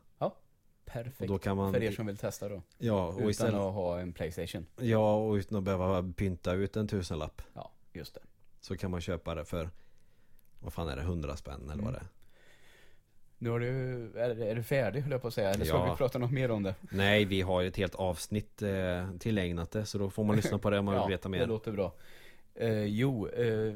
Perfekt. 0.89 1.21
Och 1.21 1.27
då 1.27 1.39
kan 1.39 1.57
man 1.57 1.73
För 1.73 1.83
er 1.83 1.93
som 1.93 2.07
vill 2.07 2.17
testa 2.17 2.49
då. 2.49 2.63
Ja, 2.79 3.07
och 3.07 3.15
Utan 3.15 3.31
istället 3.31 3.55
att 3.55 3.75
ha 3.75 4.01
en 4.01 4.13
Playstation. 4.13 4.67
Ja, 4.77 5.17
och 5.17 5.33
utan 5.33 5.59
att 5.59 5.65
behöva 5.65 6.13
pynta 6.17 6.53
ut 6.53 6.77
en 6.77 6.89
tusenlapp 6.89 7.43
Ja, 7.55 7.73
just 7.93 8.15
det. 8.15 8.21
Så 8.61 8.77
kan 8.77 8.91
man 8.91 9.01
köpa 9.01 9.35
det 9.35 9.45
för 9.45 9.71
Vad 10.61 10.73
fan 10.73 10.89
är 10.89 10.97
det? 10.97 11.03
100 11.03 11.37
spänn 11.37 11.61
eller 11.63 11.73
Mm. 11.73 11.85
vad 11.85 11.95
det 11.95 11.99
är? 11.99 12.07
Nu 13.39 13.51
har 13.51 13.61
du, 13.61 13.67
är, 14.19 14.43
är 14.43 14.55
du 14.55 14.63
färdig 14.63 15.01
höll 15.01 15.13
jag 15.13 15.23
på 15.23 15.29
att 15.29 15.35
säga. 15.35 15.51
Eller 15.51 15.65
ska 15.65 15.77
Ja. 15.77 15.91
vi 15.93 15.97
prata 15.97 16.19
något 16.19 16.33
mer 16.33 16.51
om 16.51 16.63
det? 16.63 16.75
Nej, 16.81 17.25
vi 17.25 17.41
har 17.41 17.61
ju 17.61 17.69
ett 17.69 17.77
helt 17.77 17.95
avsnitt 17.95 18.63
eh, 18.63 19.11
tillägnat 19.19 19.71
det 19.71 19.87
Så 19.87 19.99
då 19.99 20.11
får 20.11 20.25
man 20.25 20.37
lyssna 20.43 20.59
på 20.59 20.71
det 20.71 20.79
om 20.79 20.85
man 20.85 20.95
vill 21.01 21.11
veta 21.17 21.29
det 21.29 21.39
mer 21.39 21.47
låter 21.47 21.73
bra. 21.73 21.95
Eh, 22.55 22.85
jo, 22.85 23.29
eh, 23.29 23.75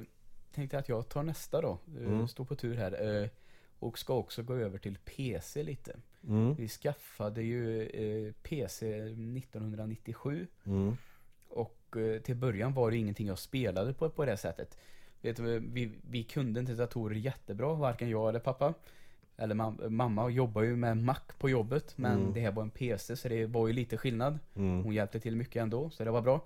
tänkte 0.54 0.78
att 0.78 0.88
jag 0.88 1.08
tar 1.08 1.22
nästa 1.22 1.60
då. 1.60 1.78
Eh, 1.98 2.06
Mm. 2.06 2.28
Står 2.28 2.44
på 2.44 2.54
tur 2.56 2.76
här. 2.76 3.22
Eh, 3.22 3.28
och 3.78 3.98
ska 3.98 4.14
också 4.14 4.42
gå 4.42 4.54
över 4.54 4.78
till 4.78 4.98
PC 5.04 5.62
lite. 5.62 5.96
mm. 6.28 6.54
Vi 6.54 6.68
skaffade 6.68 7.42
ju 7.42 7.82
eh, 7.86 8.32
PC 8.42 8.86
1997. 9.02 10.46
Mm. 10.66 10.96
Eh, 11.96 12.20
till 12.20 12.36
början 12.36 12.74
var 12.74 12.90
det 12.90 12.96
ingenting 12.96 13.26
jag 13.26 13.38
spelade 13.38 13.92
på 13.94 14.10
på 14.10 14.24
det 14.24 14.36
sättet. 14.36 14.78
Vet 15.20 15.36
du, 15.36 15.58
vi, 15.58 15.92
vi 16.10 16.22
kunde 16.22 16.60
inte 16.60 16.72
datorer 16.74 17.14
jättebra, 17.16 17.74
varken 17.74 18.08
jag 18.10 18.28
eller 18.28 18.40
pappa. 18.40 18.74
Eller 19.36 19.54
mam- 19.54 19.88
mamma 19.88 20.30
jobbar 20.30 20.62
ju 20.62 20.76
med 20.76 20.96
Mac 20.96 21.16
på 21.38 21.50
jobbet, 21.50 21.98
men 21.98 22.20
Mm. 22.20 22.32
det 22.32 22.40
här 22.40 22.52
var 22.52 22.62
en 22.62 22.70
PC 22.70 23.16
så 23.16 23.28
det 23.28 23.46
var 23.46 23.66
ju 23.66 23.72
lite 23.72 23.96
skillnad. 23.96 24.38
Mm. 24.54 24.82
Hon 24.84 24.94
hjälpte 24.94 25.20
till 25.20 25.36
mycket 25.36 25.62
ändå, 25.62 25.90
så 25.90 26.04
det 26.04 26.10
var 26.10 26.22
bra. 26.22 26.40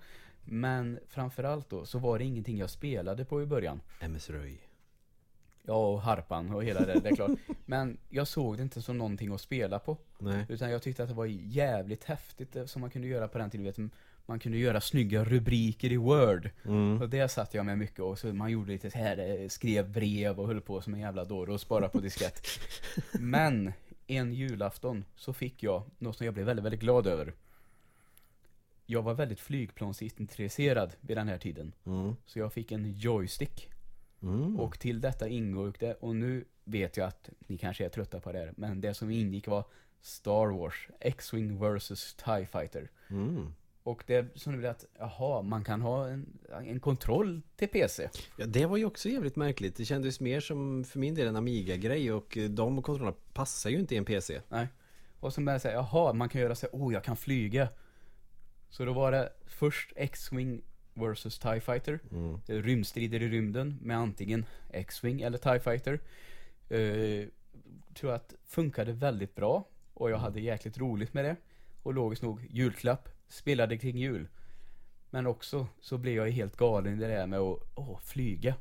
Men 0.45 0.99
framförallt 1.07 1.69
då, 1.69 1.85
så 1.85 1.99
var 1.99 2.19
det 2.19 2.25
ingenting 2.25 2.57
jag 2.57 2.69
spelade 2.69 3.25
på 3.25 3.41
i 3.41 3.45
början. 3.45 3.81
MS 3.99 4.29
Röj 4.29 4.59
Ja, 5.63 5.87
och 5.93 6.01
harpan 6.01 6.53
och 6.55 6.63
hela 6.63 6.79
det, 6.85 6.99
det 6.99 7.09
är 7.09 7.15
klart. 7.15 7.31
Men 7.65 7.97
jag 8.09 8.27
såg 8.27 8.57
det 8.57 8.63
inte 8.63 8.81
som 8.81 8.97
någonting 8.97 9.33
att 9.33 9.41
spela 9.41 9.79
på. 9.79 9.97
Nej 10.19 10.45
Utan 10.49 10.71
jag 10.71 10.81
tyckte 10.81 11.03
att 11.03 11.09
det 11.09 11.15
var 11.15 11.25
jävligt 11.25 12.03
häftigt 12.03 12.53
det 12.53 12.67
som 12.67 12.81
man 12.81 12.89
kunde 12.89 13.07
göra 13.07 13.27
på 13.27 13.37
den 13.37 13.49
tiden. 13.49 13.65
Vet, 13.65 13.91
man 14.27 14.39
kunde 14.39 14.57
göra 14.57 14.81
snygga 14.81 15.23
rubriker 15.23 15.91
i 15.91 15.97
Word. 15.97 16.49
mm. 16.65 17.01
Och 17.01 17.09
det 17.09 17.29
satt 17.29 17.53
jag 17.53 17.65
med 17.65 17.77
mycket 17.77 17.99
och 17.99 18.19
så 18.19 18.33
man 18.33 18.51
gjorde 18.51 18.71
lite 18.71 18.91
så 18.91 18.97
här, 18.97 19.17
eh, 19.17 19.47
skrev 19.47 19.89
brev 19.91 20.39
och 20.39 20.47
höll 20.47 20.61
på 20.61 20.81
som 20.81 20.93
en 20.93 20.99
jävla 20.99 21.25
dåre 21.25 21.53
och 21.53 21.61
sparade 21.61 21.89
på 21.89 21.99
diskett. 21.99 22.47
Men 23.19 23.73
en 24.07 24.33
julafton 24.33 25.05
så 25.15 25.33
fick 25.33 25.63
jag 25.63 25.83
något 25.97 26.17
som 26.17 26.25
jag 26.25 26.33
blev 26.33 26.45
väldigt, 26.45 26.65
väldigt 26.65 26.81
glad 26.81 27.07
över. 27.07 27.33
Jag 28.85 29.01
var 29.01 29.13
väldigt 29.13 29.39
flygplansintresserad 29.39 30.93
vid 31.01 31.17
den 31.17 31.27
här 31.27 31.37
tiden. 31.37 31.73
Mm. 31.85 32.15
Så 32.25 32.39
jag 32.39 32.53
fick 32.53 32.71
en 32.71 32.91
joystick. 32.91 33.69
Mm. 34.21 34.59
Och 34.59 34.79
till 34.79 35.01
detta 35.01 35.27
ingick 35.27 35.79
det, 35.79 35.93
och 35.93 36.15
nu 36.15 36.45
vet 36.63 36.97
jag 36.97 37.07
att 37.07 37.29
ni 37.39 37.57
kanske 37.57 37.85
är 37.85 37.89
trötta 37.89 38.19
på 38.19 38.31
det 38.31 38.39
här, 38.39 38.53
men 38.57 38.81
det 38.81 38.93
som 38.93 39.11
ingick 39.11 39.47
var 39.47 39.63
Star 40.01 40.47
Wars, 40.47 40.87
X-Wing 40.99 41.59
vs 41.59 42.13
TIE 42.13 42.45
Fighter. 42.45 42.89
Mm. 43.09 43.53
Och 43.87 44.03
det 44.07 44.27
som 44.35 44.61
vet 44.61 44.71
att, 44.71 44.85
jaha, 44.99 45.41
man 45.41 45.63
kan 45.63 45.81
ha 45.81 46.07
en, 46.07 46.39
en 46.49 46.79
kontroll 46.79 47.41
till 47.55 47.67
PC. 47.67 48.09
Ja, 48.37 48.45
det 48.45 48.65
var 48.65 48.77
ju 48.77 48.85
också 48.85 49.09
jävligt 49.09 49.35
märkligt 49.35 49.75
Det 49.75 49.85
kändes 49.85 50.19
mer 50.19 50.39
som 50.39 50.83
för 50.83 50.99
min 50.99 51.15
del 51.15 51.27
en 51.27 51.35
Amiga-grej 51.35 52.11
och 52.11 52.37
eh, 52.37 52.49
de 52.49 52.81
kontrollerna 52.81 53.17
passar 53.33 53.69
ju 53.69 53.79
inte 53.79 53.95
i 53.95 53.97
en 53.97 54.05
PC 54.05 54.41
Nej. 54.49 54.67
Och 55.19 55.33
så 55.33 55.41
började 55.41 55.53
jag 55.53 55.61
säga, 55.61 55.73
jaha, 55.73 56.13
man 56.13 56.29
kan 56.29 56.41
göra 56.41 56.55
så 56.55 56.65
här, 56.65 56.79
oh 56.79 56.93
jag 56.93 57.03
kan 57.03 57.17
flyga. 57.17 57.69
Så 58.69 58.85
då 58.85 58.93
var 58.93 59.11
det 59.11 59.33
först 59.45 59.93
X-Wing 59.95 60.61
vs 60.93 61.39
TIE 61.39 61.59
Fighter. 61.59 61.99
mm. 62.11 62.41
Rymdstrider 62.45 63.21
i 63.21 63.29
rymden 63.29 63.79
med 63.81 63.97
antingen 63.97 64.45
X-Wing 64.69 65.21
eller 65.21 65.37
TIE 65.37 65.59
Fighter. 65.59 65.99
Eh, 66.69 67.27
tror 67.93 68.11
att 68.13 68.33
funkade 68.45 68.91
väldigt 68.91 69.35
bra. 69.35 69.67
Och 69.93 70.11
jag 70.11 70.17
hade 70.17 70.39
jäkligt 70.41 70.77
roligt 70.77 71.13
med 71.13 71.25
det. 71.25 71.35
Och 71.83 71.93
logiskt 71.93 72.23
nog, 72.23 72.47
julklapp. 72.49 73.09
Spelade 73.27 73.77
kring 73.77 73.97
jul. 73.97 74.27
Men 75.09 75.27
också 75.27 75.67
så 75.81 75.97
blev 75.97 76.15
jag 76.15 76.29
helt 76.31 76.57
galen 76.57 76.93
i 76.93 76.99
det 77.01 77.07
där 77.07 77.27
med 77.27 77.39
att 77.39 77.59
åh, 77.75 77.99
flyga. 78.03 78.55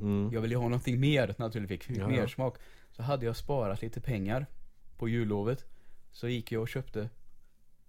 Mm. 0.00 0.30
Jag 0.32 0.40
ville 0.40 0.54
ju 0.54 0.58
ha 0.58 0.68
någonting 0.68 1.00
mer 1.00 1.34
naturligtvis, 1.38 1.98
Ja, 1.98 2.08
mer 2.08 2.18
ja. 2.20 2.28
smak. 2.28 2.56
Så 2.90 3.02
hade 3.02 3.26
jag 3.26 3.36
sparat 3.36 3.82
lite 3.82 4.00
pengar 4.00 4.46
på 4.96 5.08
jullovet. 5.08 5.64
Så 6.12 6.28
gick 6.28 6.52
jag 6.52 6.62
och 6.62 6.68
köpte 6.68 7.08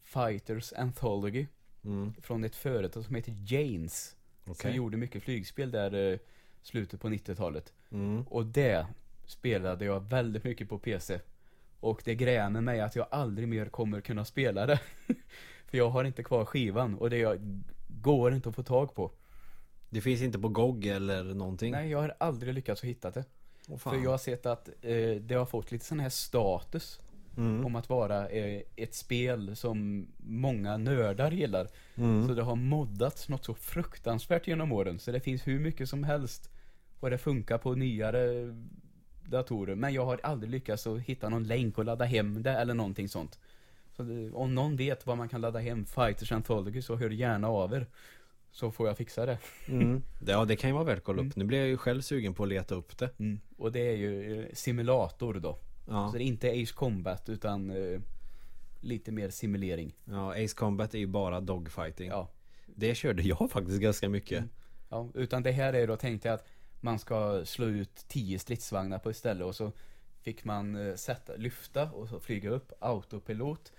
Fighters 0.03 0.73
Anthology 0.73 1.47
Mm. 1.83 2.13
från 2.21 2.43
ett 2.43 2.55
företag 2.55 3.05
som 3.05 3.15
heter 3.15 3.35
Janes. 3.45 4.15
Som 4.43 4.51
Okej. 4.51 4.75
gjorde 4.75 4.97
mycket 4.97 5.23
flygspel 5.23 5.71
där 5.71 6.11
eh, 6.13 6.19
slutet 6.61 7.01
på 7.01 7.09
90-talet. 7.09 7.73
Mm. 7.91 8.21
Och 8.27 8.45
det 8.45 8.87
spelade 9.25 9.85
jag 9.85 10.09
väldigt 10.09 10.43
mycket 10.43 10.69
på 10.69 10.77
PC. 10.79 11.19
Och 11.79 12.01
det 12.05 12.15
grämer 12.15 12.61
mig 12.61 12.79
att 12.81 12.95
jag 12.95 13.07
aldrig 13.11 13.47
mer 13.47 13.65
kommer 13.65 14.01
kunna 14.01 14.25
spela 14.25 14.65
det. 14.65 14.79
För 15.69 15.77
jag 15.77 15.89
har 15.89 16.03
inte 16.03 16.23
kvar 16.23 16.45
skivan 16.45 16.95
och 16.95 17.09
det 17.09 17.17
jag 17.17 17.63
går 17.87 18.33
inte 18.33 18.49
att 18.49 18.55
få 18.55 18.63
tag 18.63 18.95
på. 18.95 19.11
Det 19.89 20.01
finns 20.01 20.21
inte 20.21 20.39
på 20.39 20.49
GOG 20.49 20.85
eller 20.85 21.23
någonting? 21.23 21.71
Nej, 21.71 21.89
jag 21.89 22.01
har 22.01 22.15
aldrig 22.17 22.53
lyckats 22.53 22.83
hitta 22.83 23.11
det. 23.11 23.23
Fan. 23.67 23.79
För 23.79 24.03
jag 24.03 24.11
har 24.11 24.17
sett 24.17 24.45
att 24.45 24.69
eh, 24.81 25.15
det 25.21 25.35
har 25.35 25.45
fått 25.45 25.71
lite 25.71 25.85
sån 25.85 25.99
här 25.99 26.09
status 26.09 26.99
mm. 27.37 27.65
om 27.65 27.75
att 27.75 27.89
vara 27.89 28.29
eh, 28.29 28.61
ett 28.75 28.95
spel 28.95 29.55
som 29.55 30.07
många 30.17 30.77
nördar 30.77 31.31
gillar. 31.31 31.67
Mm. 31.95 32.27
Så 32.27 32.33
det 32.33 32.43
har 32.43 32.55
moddats 32.55 33.29
något 33.29 33.45
så 33.45 33.53
fruktansvärt 33.53 34.47
genom 34.47 34.71
åren. 34.71 34.99
Så 34.99 35.11
det 35.11 35.19
finns 35.19 35.47
hur 35.47 35.59
mycket 35.59 35.89
som 35.89 36.03
helst. 36.03 36.49
Och 36.99 37.09
det 37.09 37.17
funkar 37.17 37.57
på 37.57 37.75
nyare 37.75 38.55
datorer. 39.25 39.75
Men 39.75 39.93
jag 39.93 40.05
har 40.05 40.19
aldrig 40.23 40.51
lyckats 40.51 40.87
att 40.87 40.99
hitta 40.99 41.29
någon 41.29 41.43
länk 41.43 41.77
och 41.77 41.85
ladda 41.85 42.05
hem 42.05 42.43
det 42.43 42.51
eller 42.51 42.73
någonting 42.73 43.09
sånt. 43.09 43.39
Så 43.99 44.29
om 44.33 44.55
någon 44.55 44.75
vet 44.75 45.05
vad 45.05 45.17
man 45.17 45.29
kan 45.29 45.41
ladda 45.41 45.59
hem 45.59 45.85
Fighters 45.85 46.31
Anthology 46.31 46.81
så 46.81 46.95
hör 46.95 47.09
gärna 47.09 47.47
av 47.47 47.73
er. 47.73 47.87
Så 48.51 48.71
får 48.71 48.87
jag 48.87 48.97
fixa 48.97 49.25
det. 49.25 49.37
Mm. 49.67 50.03
Ja 50.27 50.45
det 50.45 50.55
kan 50.55 50.69
ju 50.69 50.73
vara 50.73 50.83
värt 50.83 50.97
att 50.97 51.03
kolla 51.03 51.17
upp. 51.19 51.23
Mm. 51.23 51.33
Nu 51.35 51.45
blir 51.45 51.57
jag 51.59 51.67
ju 51.67 51.77
själv 51.77 52.01
sugen 52.01 52.33
på 52.33 52.43
att 52.43 52.49
leta 52.49 52.75
upp 52.75 52.97
det. 52.97 53.09
Och 53.57 53.71
det 53.71 53.79
är 53.79 53.95
ju 53.95 54.39
eh, 54.39 54.45
simulator 54.53 55.33
då. 55.33 55.57
Ja. 55.87 56.09
Så 56.11 56.17
det 56.17 56.23
är 56.23 56.25
inte 56.25 56.49
Ace 56.49 56.73
Combat 56.73 57.29
utan 57.29 57.69
eh, 57.69 57.99
lite 58.81 59.11
mer 59.11 59.29
simulering. 59.29 59.95
ja, 60.05 60.31
Ace 60.31 60.55
Combat 60.55 60.93
är 60.93 60.99
ju 60.99 61.07
bara 61.07 61.39
dogfighting. 61.39 62.09
Ja. 62.09 62.29
Det 62.65 62.95
körde 62.95 63.21
jag 63.23 63.51
faktiskt 63.51 63.81
ganska 63.81 64.09
mycket. 64.09 64.37
Mm. 64.37 64.49
Ja, 64.89 65.09
utan 65.13 65.43
det 65.43 65.51
här 65.51 65.73
är 65.73 65.87
då 65.87 65.95
tänkt 65.95 66.25
jag 66.25 66.33
att 66.33 66.47
man 66.81 66.99
ska 66.99 67.45
slå 67.45 67.65
ut 67.65 68.05
10 68.07 68.39
stridsvagnar 68.39 68.99
på 68.99 69.09
ett 69.09 69.17
ställe 69.17 69.43
och 69.43 69.55
så 69.55 69.71
fick 70.21 70.45
man 70.45 70.75
eh, 70.89 70.95
sätta, 70.95 71.35
lyfta 71.35 71.83
och 71.91 72.09
så 72.09 72.19
flyga 72.19 72.49
upp, 72.49 72.71
autopilot. 72.79 73.71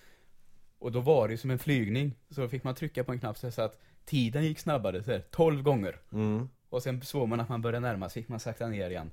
Och 0.78 0.92
då 0.92 1.00
var 1.00 1.28
det 1.28 1.32
ju 1.34 1.38
som 1.38 1.50
en 1.50 1.58
flygning. 1.58 2.14
Så 2.30 2.48
fick 2.48 2.64
man 2.64 2.74
trycka 2.74 3.04
på 3.04 3.12
en 3.12 3.18
knapp 3.20 3.38
så 3.38 3.62
att 3.62 3.78
tiden 4.04 4.44
gick 4.44 4.58
snabbare, 4.58 5.02
så 5.02 5.10
här, 5.10 5.22
12 5.30 5.62
gånger. 5.62 5.96
Mm. 6.12 6.48
Och 6.68 6.82
sen 6.82 7.02
såg 7.02 7.28
man 7.28 7.40
att 7.40 7.48
man 7.48 7.62
började 7.62 7.80
närma 7.80 8.08
sig, 8.08 8.22
fick 8.22 8.28
man 8.28 8.40
sakta 8.40 8.66
ner 8.68 8.90
igen. 8.90 9.10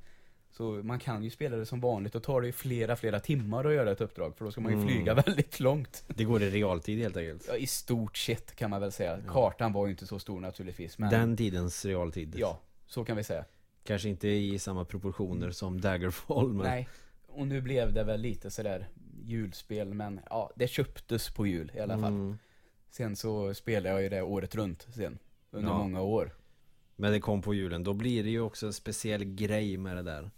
Så 0.52 0.64
man 0.64 1.00
kan 1.00 1.24
ju 1.24 1.30
spela 1.30 1.58
det 1.58 1.66
som 1.66 1.82
vanligt 1.82 2.16
och 2.16 2.24
tar 2.24 2.42
det 2.42 2.48
ju 2.48 2.54
flera, 2.54 2.96
flera 2.96 3.20
timmar 3.20 3.66
att 3.66 3.74
göra 3.74 3.92
ett 3.92 4.02
uppdrag. 4.02 4.38
För 4.38 4.46
då 4.46 4.52
ska 4.52 4.62
man 4.62 4.72
ju 4.72 4.78
Mm. 4.78 4.88
flyga 4.88 5.14
väldigt 5.26 5.60
långt. 5.60 6.04
Det 6.08 6.24
går 6.24 6.42
i 6.44 6.50
realtid 6.50 7.00
helt 7.00 7.18
enkelt. 7.18 7.46
Ja, 7.48 7.56
i 7.56 7.68
stort 7.68 8.18
sett 8.18 8.56
kan 8.56 8.70
man 8.70 8.82
väl 8.82 8.92
säga. 8.92 9.20
Kartan 9.28 9.74
var 9.74 9.86
ju 9.86 9.92
inte 9.92 10.08
så 10.08 10.20
stor 10.20 10.40
naturligtvis. 10.40 10.98
Men 10.98 11.10
Den 11.10 11.38
tidens 11.38 11.86
realtid. 11.86 12.36
ja, 12.38 12.60
så 12.86 13.06
kan 13.06 13.18
vi 13.18 13.24
säga. 13.24 13.46
Kanske 13.84 14.10
inte 14.10 14.28
i 14.28 14.60
samma 14.60 14.86
proportioner 14.86 15.52
som 15.52 15.82
Daggerfall 15.82 16.48
men 16.54 16.66
Nej. 16.68 16.88
Och 17.38 17.48
nu 17.48 17.62
blev 17.62 17.94
det 17.94 18.04
väl 18.04 18.22
lite 18.22 18.52
sådär 18.52 18.88
julspel, 19.26 19.94
men 19.94 20.20
ja, 20.30 20.52
det 20.56 20.68
köptes 20.68 21.30
på 21.30 21.48
jul 21.48 21.72
i 21.76 21.80
alla 21.80 21.98
fall. 22.00 22.14
Mm. 22.14 22.38
Sen 22.90 23.16
så 23.16 23.54
spelade 23.54 23.90
jag 23.90 24.04
ju 24.04 24.10
det 24.10 24.22
året 24.22 24.56
runt 24.56 24.88
sen. 24.96 25.20
Under 25.52 25.70
Ja. 25.70 25.78
många 25.78 26.02
år. 26.02 26.34
Men 26.96 27.12
det 27.12 27.20
kom 27.20 27.42
på 27.42 27.54
julen, 27.54 27.84
då 27.84 27.94
blir 27.94 28.24
det 28.24 28.30
ju 28.30 28.40
också 28.42 28.66
en 28.66 28.74
speciell 28.74 29.24
grej 29.26 29.78
med 29.78 29.96
det 29.96 30.04
där 30.04 30.32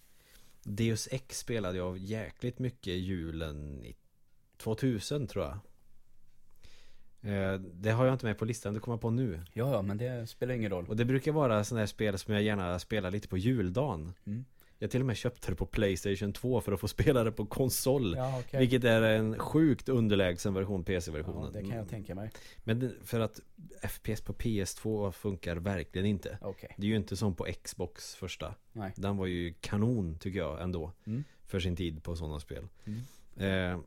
Deus 0.64 1.08
Ex 1.12 1.40
spelade 1.40 1.78
jag 1.78 1.98
jäkligt 1.98 2.60
mycket 2.60 2.94
julen 2.94 3.86
i 3.86 3.96
2000 4.58 5.28
tror 5.28 5.46
jag 5.46 5.58
Eh, 7.22 7.54
Det 7.60 7.92
har 7.92 8.06
jag 8.06 8.14
inte 8.16 8.26
med 8.26 8.38
på 8.38 8.46
listan, 8.46 8.74
det 8.74 8.80
kommer 8.80 8.94
jag 8.94 9.02
på 9.02 9.10
nu 9.10 9.42
Ja, 9.54 9.72
ja, 9.74 9.82
men 9.82 9.98
det 9.98 10.28
spelar 10.30 10.54
ingen 10.54 10.72
roll. 10.72 10.86
Och 10.90 10.96
det 10.96 11.06
brukar 11.06 11.32
vara 11.32 11.64
sådana 11.64 11.80
här 11.82 11.88
spel 11.88 12.18
som 12.18 12.34
jag 12.34 12.44
gärna 12.44 12.80
spelar 12.80 13.12
lite 13.12 13.28
på 13.28 13.38
juldagen 13.38 14.14
Mm. 14.26 14.46
Jag 14.82 14.92
till 14.92 15.00
och 15.00 15.06
med 15.06 15.18
köpte 15.18 15.52
det 15.52 15.56
på 15.56 15.66
Playstation 15.66 16.34
2 16.34 16.62
för 16.62 16.72
att 16.72 16.80
få 16.80 16.88
spela 16.88 17.24
det 17.24 17.32
på 17.32 17.46
konsol 17.46 18.16
Ja, 18.18 18.40
okej. 18.40 18.60
Vilket 18.60 18.84
är 18.84 19.02
en 19.02 19.40
sjukt 19.40 19.90
underlägsen 19.90 20.54
version, 20.54 20.80
Ja, 20.80 20.84
PC-versionen 20.86 21.54
det 21.54 21.62
kan 21.62 21.78
jag 21.78 21.90
tänka 21.90 22.16
mig. 22.16 22.32
Men 22.64 22.96
för 23.04 23.20
att 23.20 23.40
FPS 23.90 24.22
på 24.22 24.34
PS2 24.34 25.12
funkar 25.12 25.56
verkligen 25.56 26.06
inte 26.08 26.38
Okej. 26.42 26.76
Det 26.78 26.86
är 26.86 26.90
ju 26.90 26.96
inte 26.96 27.18
som 27.18 27.36
på 27.36 27.48
Xbox 27.64 28.16
första 28.16 28.56
Nej. 28.74 28.94
Den 28.96 29.18
var 29.18 29.26
ju 29.26 29.54
kanon 29.62 30.18
tycker 30.20 30.40
jag 30.40 30.62
ändå 30.62 30.92
Mm. 31.06 31.24
För 31.46 31.60
sin 31.60 31.76
tid 31.76 32.04
på 32.04 32.16
sådana 32.16 32.40
spel 32.40 32.68
Mm. 32.86 33.74
eh, 33.76 33.80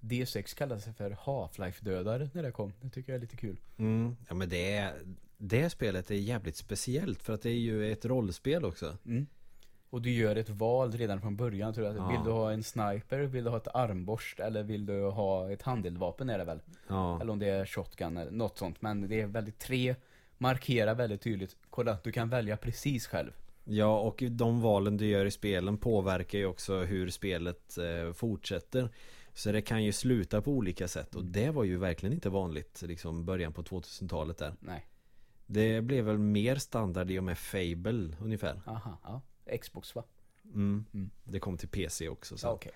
D6 0.00 0.56
kallades 0.56 0.84
för 0.96 1.10
Half-Life-dödare 1.10 2.30
när 2.32 2.42
det 2.42 2.52
kom. 2.52 2.72
Det 2.80 2.90
tycker 2.90 3.12
jag 3.12 3.16
är 3.16 3.20
lite 3.20 3.36
kul. 3.36 3.60
mm, 3.76 4.16
Ja 4.28 4.34
men 4.34 4.48
det 4.48 4.72
är 4.76 4.94
Det 5.38 5.70
spelet 5.70 6.10
är 6.10 6.14
jävligt 6.14 6.56
speciellt 6.56 7.22
för 7.22 7.32
att 7.32 7.42
det 7.42 7.50
är 7.50 7.58
ju 7.58 7.92
ett 7.92 8.04
rollspel 8.04 8.64
också 8.64 8.96
Mm. 9.06 9.26
Och 9.90 10.02
du 10.02 10.10
gör 10.10 10.36
ett 10.36 10.48
val 10.48 10.92
redan 10.92 11.20
från 11.20 11.36
början 11.36 11.74
tror 11.74 11.86
jag. 11.86 11.96
Ja. 11.96 12.08
Vill 12.08 12.24
du 12.24 12.30
ha 12.30 12.52
en 12.52 12.62
sniper, 12.62 13.18
vill 13.18 13.44
du 13.44 13.50
ha 13.50 13.56
ett 13.56 13.74
armborst 13.74 14.40
eller 14.40 14.62
vill 14.62 14.86
du 14.86 15.04
ha 15.04 15.50
ett 15.50 15.62
handeldvapen 15.62 16.30
är 16.30 16.38
det 16.38 16.44
väl? 16.44 16.60
Ja, 16.88 17.20
Eller 17.20 17.32
om 17.32 17.38
det 17.38 17.46
är 17.48 17.66
shotgun 17.66 18.16
eller 18.16 18.30
något 18.30 18.58
sånt. 18.58 18.82
Men 18.82 19.08
det 19.08 19.20
är 19.20 19.26
väldigt 19.26 19.58
tre, 19.58 19.94
markerar 20.38 20.94
väldigt 20.94 21.22
tydligt. 21.22 21.56
Kolla, 21.70 21.98
du 22.02 22.12
kan 22.12 22.28
välja 22.28 22.56
precis 22.56 23.06
själv. 23.06 23.30
ja 23.64 23.98
och 24.00 24.22
de 24.30 24.60
valen 24.60 24.96
du 24.96 25.06
gör 25.06 25.26
i 25.26 25.30
spelen 25.30 25.76
påverkar 25.78 26.38
ju 26.38 26.46
också 26.46 26.80
hur 26.80 27.10
spelet 27.10 27.78
eh, 27.78 28.12
fortsätter 28.12 28.88
Så 29.34 29.52
det 29.52 29.62
kan 29.62 29.84
ju 29.84 29.92
sluta 29.92 30.42
på 30.42 30.50
olika 30.52 30.88
sätt 30.88 31.14
och 31.14 31.24
det 31.24 31.50
var 31.50 31.64
ju 31.64 31.78
verkligen 31.78 32.12
inte 32.12 32.30
vanligt 32.30 32.82
liksom 32.82 33.24
början 33.24 33.52
på 33.52 33.62
2000-talet 33.62 34.38
där 34.38 34.54
Nej. 34.60 34.86
Det 35.46 35.80
blev 35.80 36.04
väl 36.04 36.18
mer 36.18 36.56
standard 36.56 37.10
i 37.10 37.18
och 37.18 37.24
med 37.24 37.38
Fable 37.38 38.16
ungefär 38.20 38.60
Aha, 38.66 38.98
ja. 39.04 39.20
Xbox 39.60 39.94
va? 39.94 40.04
mm. 40.44 40.84
Mm. 40.94 41.10
Det 41.24 41.40
kom 41.40 41.58
till 41.58 41.68
PC 41.68 42.08
också 42.08 42.36
sen. 42.36 42.48
Ja, 42.48 42.54
okej. 42.54 42.72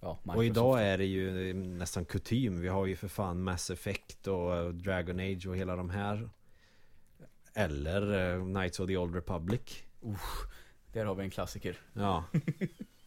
Ja. 0.00 0.18
Och 0.24 0.44
idag 0.44 0.82
är 0.82 0.98
det 0.98 1.04
ju 1.04 1.54
nästan 1.54 2.04
kutym 2.04 2.60
Vi 2.60 2.68
har 2.68 2.86
ju 2.86 2.96
för 2.96 3.08
fan 3.08 3.42
Mass 3.42 3.70
Effect 3.70 4.26
och 4.26 4.56
eh, 4.56 4.68
Dragon 4.68 5.20
Age 5.20 5.46
och 5.46 5.56
hela 5.56 5.76
de 5.76 5.90
här 5.90 6.30
Eller 7.54 8.34
eh, 8.36 8.44
Knights 8.44 8.80
of 8.80 8.86
the 8.86 8.96
Old 8.96 9.14
Republic 9.14 9.82
Där 10.92 11.04
har 11.04 11.14
vi 11.14 11.24
en 11.24 11.30
klassiker. 11.30 11.78
Ja 11.92 12.24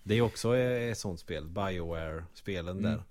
Det 0.04 0.16
är 0.16 0.22
också 0.22 0.56
eh, 0.56 0.92
ett 0.92 0.98
sånt 0.98 1.20
spel 1.20 1.50
Bioware-spelen 1.50 2.78
Mm. 2.80 2.92
där 2.92 3.04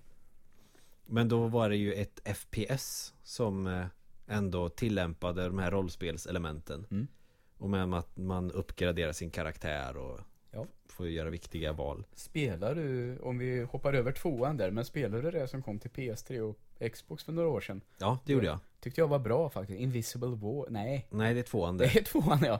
Men 1.05 1.29
då 1.29 1.47
var 1.47 1.69
det 1.69 1.77
ju 1.77 1.93
ett 1.93 2.19
FPS 2.37 3.13
Som 3.23 3.85
ändå 4.27 4.69
tillämpade 4.69 5.43
de 5.45 5.59
här 5.59 5.71
rollspelselementen 5.71 6.85
Mm. 6.91 7.07
Och 7.59 7.69
med 7.69 7.93
att 7.93 8.17
man 8.17 8.51
uppgraderar 8.51 9.11
sin 9.11 9.29
karaktär 9.29 9.97
och 9.97 10.19
Ja. 10.51 10.65
Får 10.85 11.07
göra 11.07 11.29
viktiga 11.29 11.73
val 11.73 12.03
Spelar 12.13 12.75
du, 12.75 13.17
om 13.19 13.37
vi 13.37 13.63
hoppar 13.63 13.93
över 13.93 14.11
tvåan 14.11 14.57
där, 14.57 14.71
men 14.71 14.85
spelar 14.85 15.21
du 15.21 15.31
det 15.31 15.47
som 15.47 15.61
kom 15.63 15.79
till 15.79 15.91
PS3 15.91 16.39
och 16.39 16.57
Xbox 16.93 17.23
för 17.23 17.31
några 17.31 17.49
år 17.49 17.61
sedan? 17.61 17.81
Ja, 17.97 18.19
det 18.25 18.33
gjorde 18.33 18.45
jag 18.45 18.59
Tyckte 18.79 19.01
jag 19.01 19.07
var 19.07 19.19
bra 19.19 19.49
faktiskt. 19.49 19.79
Invisible 19.79 20.27
War, 20.27 20.65
nej. 20.69 21.07
Nej, 21.09 21.33
det 21.33 21.39
är 21.39 21.43
tvåan 21.43 21.77
det 21.77 21.85
Det 21.85 21.99
är 21.99 22.03
tvåan 22.03 22.39
ja. 22.43 22.59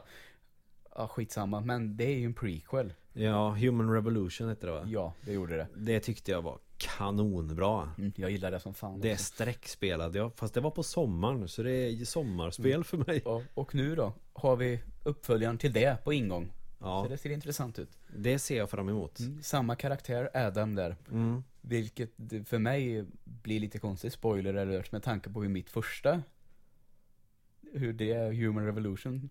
Ja, 0.94 1.08
skitsamma. 1.08 1.60
Men 1.60 1.96
det 1.96 2.04
är 2.04 2.18
ju 2.18 2.24
en 2.24 2.34
prequel. 2.34 2.92
Ja, 3.12 3.50
Human 3.50 3.92
Revolution 3.92 4.48
heter 4.48 4.66
det 4.66 4.72
va? 4.72 4.84
Ja, 4.86 5.14
det 5.20 5.32
gjorde 5.32 5.56
det. 5.56 5.66
Det 5.76 6.00
tyckte 6.00 6.30
jag 6.30 6.42
var 6.42 6.58
kanonbra 6.80 7.90
Mm, 7.98 8.12
jag 8.16 8.30
gillar 8.30 8.50
det 8.50 8.60
som 8.60 8.74
fan. 8.74 9.00
Det 9.00 9.12
också. 9.12 9.24
sträckspelade 9.24 10.18
jag, 10.18 10.32
fast 10.36 10.54
det 10.54 10.60
var 10.60 10.70
på 10.70 10.82
sommaren 10.82 11.48
så 11.48 11.62
det 11.62 11.72
är 11.72 12.04
sommarspel 12.04 12.66
Mm. 12.72 12.84
för 12.84 12.96
mig 12.96 13.22
Ja, 13.24 13.42
och 13.54 13.74
nu 13.74 13.94
då 13.96 14.12
har 14.32 14.56
vi 14.56 14.80
uppföljaren 15.04 15.58
till 15.58 15.72
det 15.72 16.04
på 16.04 16.12
ingång. 16.12 16.52
Ja, 16.80 17.02
Så 17.04 17.10
det 17.10 17.18
ser 17.18 17.30
intressant 17.30 17.78
ut. 17.78 17.98
det 18.16 18.38
ser 18.38 18.56
jag 18.58 18.70
fram 18.70 18.88
emot 18.88 19.18
Mm, 19.20 19.42
samma 19.42 19.76
karaktär, 19.76 20.30
Adam 20.34 20.74
där. 20.74 20.96
mm. 21.10 21.44
Vilket 21.60 22.10
för 22.46 22.58
mig 22.58 23.04
blir 23.24 23.60
lite 23.60 23.78
konstigt, 23.78 24.12
spoiler 24.12 24.54
alert, 24.54 24.92
med 24.92 25.02
tanke 25.02 25.30
på 25.30 25.42
hur 25.42 25.48
mitt 25.48 25.70
första, 25.70 26.22
hur 27.72 27.92
det, 27.92 28.14
Human 28.14 28.64
Revolution, 28.66 29.30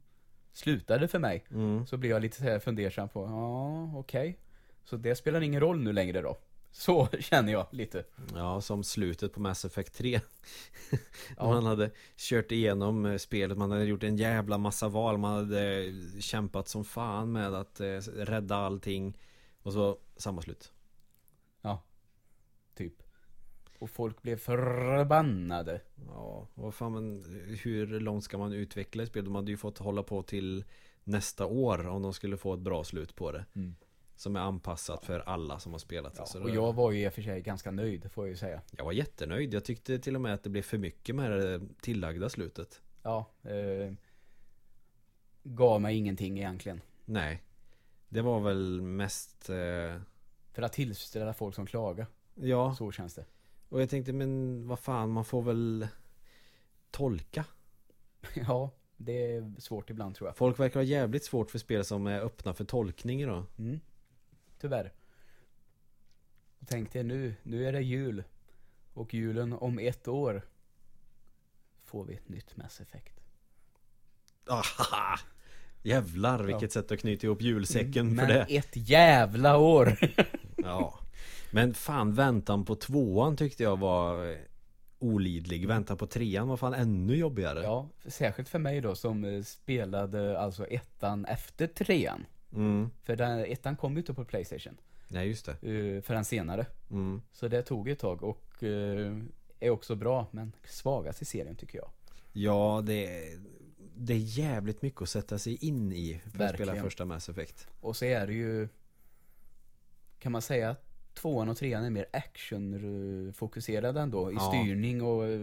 slutade 0.51 1.07
för 1.07 1.19
mig. 1.19 1.43
Mm. 1.51 1.85
Så 1.87 1.97
blir 1.97 2.09
jag 2.09 2.21
lite 2.21 2.37
så 2.37 2.43
här 2.43 2.59
fundersam 2.59 3.09
på, 3.09 3.25
ja 3.25 3.91
okej. 3.99 4.37
Så 4.83 4.97
det 4.97 5.15
spelar 5.15 5.41
ingen 5.41 5.61
roll 5.61 5.79
nu 5.79 5.93
längre 5.93 6.21
då. 6.21 6.37
Så 6.71 7.07
känner 7.19 7.51
jag 7.51 7.67
lite. 7.71 8.05
Ja, 8.35 8.61
som 8.61 8.83
slutet 8.83 9.33
på 9.33 9.39
Mass 9.41 9.65
Effect 9.65 9.93
3 9.93 10.19
Ja. 11.37 11.47
Man 11.47 11.65
hade 11.65 11.91
kört 12.17 12.51
igenom 12.51 13.05
eh, 13.05 13.17
spelet, 13.17 13.57
man 13.57 13.71
hade 13.71 13.83
gjort 13.83 14.03
en 14.03 14.17
jävla 14.17 14.57
massa 14.57 14.87
val 14.87 15.17
Man 15.17 15.33
hade 15.33 15.93
kämpat 16.19 16.67
som 16.67 16.85
fan 16.85 17.31
med 17.31 17.53
att 17.53 17.79
eh, 17.79 17.97
rädda 18.15 18.55
allting 18.55 19.17
Och 19.63 19.73
så 19.73 19.97
samma 20.17 20.41
slut 20.41 20.71
Typ. 22.79 23.03
Och 23.79 23.89
folk 23.89 24.21
blev 24.21 24.37
förbannade. 24.37 25.81
Ja, 26.07 26.47
vad 26.53 26.73
fan 26.73 26.93
men 26.93 27.23
hur 27.63 27.99
långt 27.99 28.23
ska 28.23 28.37
man 28.37 28.53
utveckla 28.53 29.03
ett 29.03 29.09
spel? 29.09 29.25
De 29.25 29.35
hade 29.35 29.51
ju 29.51 29.57
fått 29.57 29.77
hålla 29.77 30.03
på 30.03 30.23
till 30.23 30.63
nästa 31.03 31.45
år 31.45 31.87
om 31.87 32.01
de 32.01 32.13
skulle 32.13 32.37
få 32.37 32.53
ett 32.53 32.59
bra 32.59 32.83
slut 32.83 33.15
på 33.15 33.31
det 33.31 33.45
Mm. 33.53 33.75
Som 34.19 34.35
är 34.35 34.39
anpassat 34.39 35.05
för 35.05 35.19
alla 35.19 35.59
som 35.59 35.71
har 35.71 35.79
spelat 35.79 36.13
Ja, 36.15 36.21
alltså, 36.21 36.39
och 36.39 36.47
det- 36.47 36.53
jag 36.53 36.73
var 36.73 36.91
ju 36.91 37.03
i 37.05 37.09
och 37.09 37.13
för 37.13 37.21
sig 37.21 37.41
ganska 37.41 37.71
nöjd, 37.71 38.11
får 38.11 38.25
jag 38.25 38.29
ju 38.29 38.37
säga. 38.37 38.61
Jag 38.77 38.85
var 38.85 38.91
jättenöjd, 38.91 39.53
jag 39.53 39.65
tyckte 39.65 39.99
till 39.99 40.15
och 40.15 40.21
med 40.21 40.33
att 40.33 40.43
det 40.43 40.49
blev 40.49 40.61
för 40.61 40.77
mycket 40.77 41.15
med 41.15 41.31
det 41.31 41.61
tillagda 41.81 42.29
slutet 42.29 42.81
Ja, 43.03 43.25
eh, 43.43 43.93
gav 45.43 45.81
mig 45.81 45.95
ingenting 45.97 46.37
egentligen. 46.37 46.81
Nej 47.05 47.43
Det 48.09 48.21
var 48.21 48.39
väl 48.39 48.81
mest 48.81 49.49
eh, 49.49 50.01
För 50.53 50.61
att 50.61 50.73
tillfredsställa 50.73 51.33
folk 51.33 51.55
som 51.55 51.65
klagar. 51.65 52.07
Ja, 52.35 52.75
Så 52.75 52.91
känns 52.91 53.13
det. 53.15 53.25
och 53.69 53.81
jag 53.81 53.89
tänkte 53.89 54.13
men 54.13 54.67
vad 54.67 54.79
fan 54.79 55.09
man 55.11 55.25
får 55.25 55.41
väl 55.41 55.87
Tolka 56.91 57.45
Ja, 58.47 58.71
det 58.97 59.33
är 59.35 59.53
svårt 59.61 59.89
ibland 59.89 60.15
tror 60.15 60.27
jag. 60.29 60.37
Folk 60.37 60.59
verkar 60.59 60.79
ha 60.79 60.83
jävligt 60.85 61.23
svårt 61.23 61.51
för 61.51 61.59
spel 61.59 61.85
som 61.85 62.07
är 62.07 62.19
öppna 62.21 62.53
för 62.53 62.65
tolkning 62.65 63.21
idag 63.21 63.43
Mm. 63.57 63.79
Tyvärr. 64.59 64.93
Och 66.59 66.67
tänk 66.67 66.93
dig 66.93 67.03
nu, 67.03 67.35
nu 67.43 67.67
är 67.67 67.73
det 67.73 67.81
jul. 67.81 68.23
Och 68.93 69.13
julen 69.13 69.53
om 69.53 69.79
ett 69.79 70.07
år 70.07 70.41
får 71.85 72.05
vi 72.05 72.13
ett 72.13 72.29
nytt 72.29 72.57
Mass 72.57 72.81
Effect. 72.81 73.19
Ahaha! 74.47 75.19
Jävlar 75.83 76.43
vilket 76.43 76.71
sätt 76.71 76.91
att 76.91 76.99
knyta 76.99 77.27
ihop 77.27 77.41
julsäcken 77.41 78.09
för 78.09 78.15
Men 78.15 78.27
det 78.27 78.57
ett 78.57 78.71
jävla 78.73 79.57
år! 79.57 79.97
Ja 80.63 80.99
Men 81.51 81.73
fan 81.73 82.13
väntan 82.13 82.65
på 82.65 82.75
tvåan 82.75 83.37
tyckte 83.37 83.63
jag 83.63 83.79
var 83.79 84.31
eh, 84.31 84.37
Olidlig 84.99 85.67
Väntan 85.67 85.97
på 85.97 86.07
trean 86.07 86.47
var 86.47 86.57
fan 86.57 86.73
ännu 86.73 87.15
jobbigare 87.15 87.63
ja, 87.63 87.89
särskilt 88.05 88.49
för 88.49 88.59
mig 88.59 88.81
då 88.81 88.95
som 88.95 89.23
eh, 89.23 89.43
spelade 89.43 90.39
alltså 90.39 90.65
ettan 90.65 91.25
efter 91.25 91.67
trean. 91.67 92.25
Mm. 92.53 92.89
För 93.03 93.15
den, 93.15 93.39
ettan 93.39 93.75
kom 93.75 93.93
ju 93.93 93.97
inte 93.99 94.13
på 94.13 94.25
Playstation. 94.25 94.77
Nej 95.07 95.27
just 95.27 95.45
det 95.61 95.67
Uh, 95.67 96.01
förrän 96.01 96.25
senare. 96.25 96.65
mm. 96.91 97.21
Så 97.31 97.47
det 97.47 97.61
tog 97.61 97.89
ett 97.89 97.99
tag 97.99 98.23
och 98.23 98.63
eh, 98.63 99.17
är 99.59 99.69
också 99.69 99.95
bra, 99.95 100.27
men 100.31 100.51
svagast 100.65 101.21
i 101.21 101.25
serien 101.25 101.55
tycker 101.55 101.77
jag. 101.77 101.89
Ja 102.33 102.81
det 102.85 103.05
är, 103.07 103.39
det 103.95 104.13
är 104.13 104.17
jävligt 104.17 104.81
mycket 104.81 105.01
att 105.01 105.09
sätta 105.09 105.37
sig 105.37 105.65
in 105.65 105.93
i 105.93 106.13
För 106.23 106.27
att 106.27 106.33
spela 106.33 106.47
Verkligen. 106.51 106.83
första 106.83 107.05
Mass 107.05 107.29
Effect 107.29 107.67
Och 107.81 107.95
så 107.95 108.05
är 108.05 108.27
det 108.27 108.33
ju 108.33 108.67
Kan 110.19 110.31
man 110.31 110.41
säga 110.41 110.69
att 110.69 110.85
tvåan 111.13 111.49
och 111.49 111.57
trean 111.57 111.83
är 111.83 111.89
mer 111.89 112.05
actionfokuserade 112.13 114.01
ändå 114.01 114.31
i 114.31 114.35
Ja. 114.35 114.39
styrning 114.39 115.01
och 115.01 115.27
eh, 115.27 115.39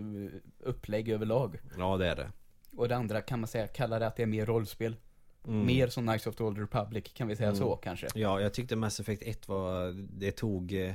upplägg 0.59 1.09
överlag. 1.09 1.59
Ja 1.79 1.97
det 1.97 2.07
är 2.07 2.17
det 2.17 2.31
Och 2.77 2.89
det 2.89 2.97
andra 2.97 3.21
kan 3.21 3.41
man 3.41 3.49
säga, 3.49 3.67
kalla 3.67 3.99
det 3.99 4.07
att 4.07 4.17
det 4.17 4.23
är 4.23 4.27
mer 4.27 4.47
rollspel. 4.47 4.97
Mm. 5.47 5.67
Mer 5.67 5.89
som 5.89 6.07
Knights 6.07 6.27
of 6.27 6.37
the 6.37 6.45
Old 6.45 6.59
Republic, 6.59 7.05
kan 7.15 7.29
vi 7.29 7.37
säga 7.37 7.49
Mm. 7.49 7.59
så 7.59 7.77
kanske? 7.77 8.07
Ja, 8.15 8.41
jag 8.41 8.55
tyckte 8.55 8.77
Mass 8.77 9.01
Effect 9.01 9.23
1 9.23 9.49
var, 9.49 9.93
det 10.19 10.33
tog 10.33 10.73
eh, 10.73 10.95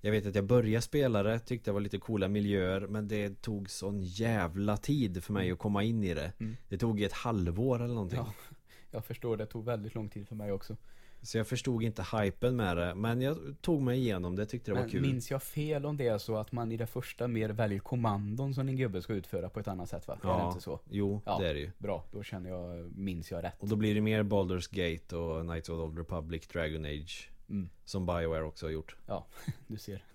Jag 0.00 0.10
vet 0.12 0.26
att 0.26 0.34
jag 0.34 0.44
började 0.44 0.82
spela 0.82 1.22
det, 1.22 1.38
tyckte 1.38 1.70
det 1.70 1.72
var 1.74 1.80
lite 1.80 1.98
coola 1.98 2.28
miljöer 2.28 2.80
Men 2.80 3.08
det 3.08 3.42
tog 3.42 3.70
sån 3.70 4.00
jävla 4.02 4.76
tid 4.76 5.24
för 5.24 5.32
mig 5.32 5.50
att 5.50 5.58
komma 5.58 5.82
in 5.82 6.04
i 6.04 6.14
det 6.14 6.32
Mm. 6.40 6.56
Det 6.68 6.78
tog 6.78 7.02
ett 7.02 7.12
halvår 7.12 7.82
eller 7.82 7.94
någonting 7.94 8.18
Ja, 8.18 8.32
jag 8.90 9.04
förstår, 9.04 9.36
det 9.36 9.46
tog 9.46 9.64
väldigt 9.64 9.94
lång 9.94 10.08
tid 10.08 10.28
för 10.28 10.34
mig 10.34 10.52
också. 10.52 10.76
Så 11.22 11.38
jag 11.38 11.46
förstod 11.46 11.82
inte 11.82 12.04
hypen 12.22 12.56
med 12.56 12.76
det 12.76 12.94
Men 12.94 13.20
jag 13.22 13.38
tog 13.60 13.82
mig 13.82 13.98
igenom 13.98 14.36
det, 14.36 14.46
tyckte 14.46 14.70
det 14.70 14.74
var 14.74 14.80
Men 14.80 14.90
kul 14.90 15.00
minns 15.02 15.30
jag 15.30 15.42
fel 15.42 15.86
om 15.86 15.96
det 15.96 16.06
är 16.08 16.18
så 16.18 16.36
att 16.36 16.52
man 16.52 16.72
i 16.72 16.76
det 16.76 16.86
första 16.86 17.28
mer 17.28 17.48
väljer 17.48 17.78
kommandon 17.78 18.54
som 18.54 18.66
din 18.66 18.76
gubbe 18.76 19.02
ska 19.02 19.12
utföra 19.12 19.48
på 19.50 19.60
ett 19.60 19.68
annat 19.68 19.88
sätt 19.88 20.08
va? 20.08 20.14
Är 20.14 20.26
det 20.26 20.28
Ja, 20.28 20.48
inte 20.48 20.60
så? 20.60 20.80
jo 20.90 21.20
Ja. 21.26 21.38
det 21.38 21.48
är 21.48 21.54
det 21.54 21.60
ju 21.60 21.70
Bra, 21.78 22.04
då 22.12 22.22
känner 22.22 22.50
jag, 22.50 22.96
minns 22.96 23.30
jag 23.30 23.44
rätt. 23.44 23.54
Och 23.58 23.68
då 23.68 23.76
blir 23.76 23.94
det 23.94 24.00
mer 24.00 24.22
Baldur's 24.22 24.68
Gate 24.74 25.16
och 25.16 25.42
Knights 25.46 25.68
of 25.68 25.76
the 25.78 25.82
Old 25.82 25.98
Republic, 25.98 26.46
Dragon 26.48 26.84
Age 26.84 27.30
Mm, 27.50 27.68
Som 27.84 28.06
Bioware 28.06 28.42
också 28.44 28.66
har 28.66 28.70
gjort 28.70 28.96
du 29.66 29.76
ser. 29.76 30.02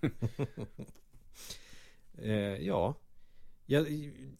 Eh, 2.18 2.32
ja 2.66 2.94
jag, 3.66 3.86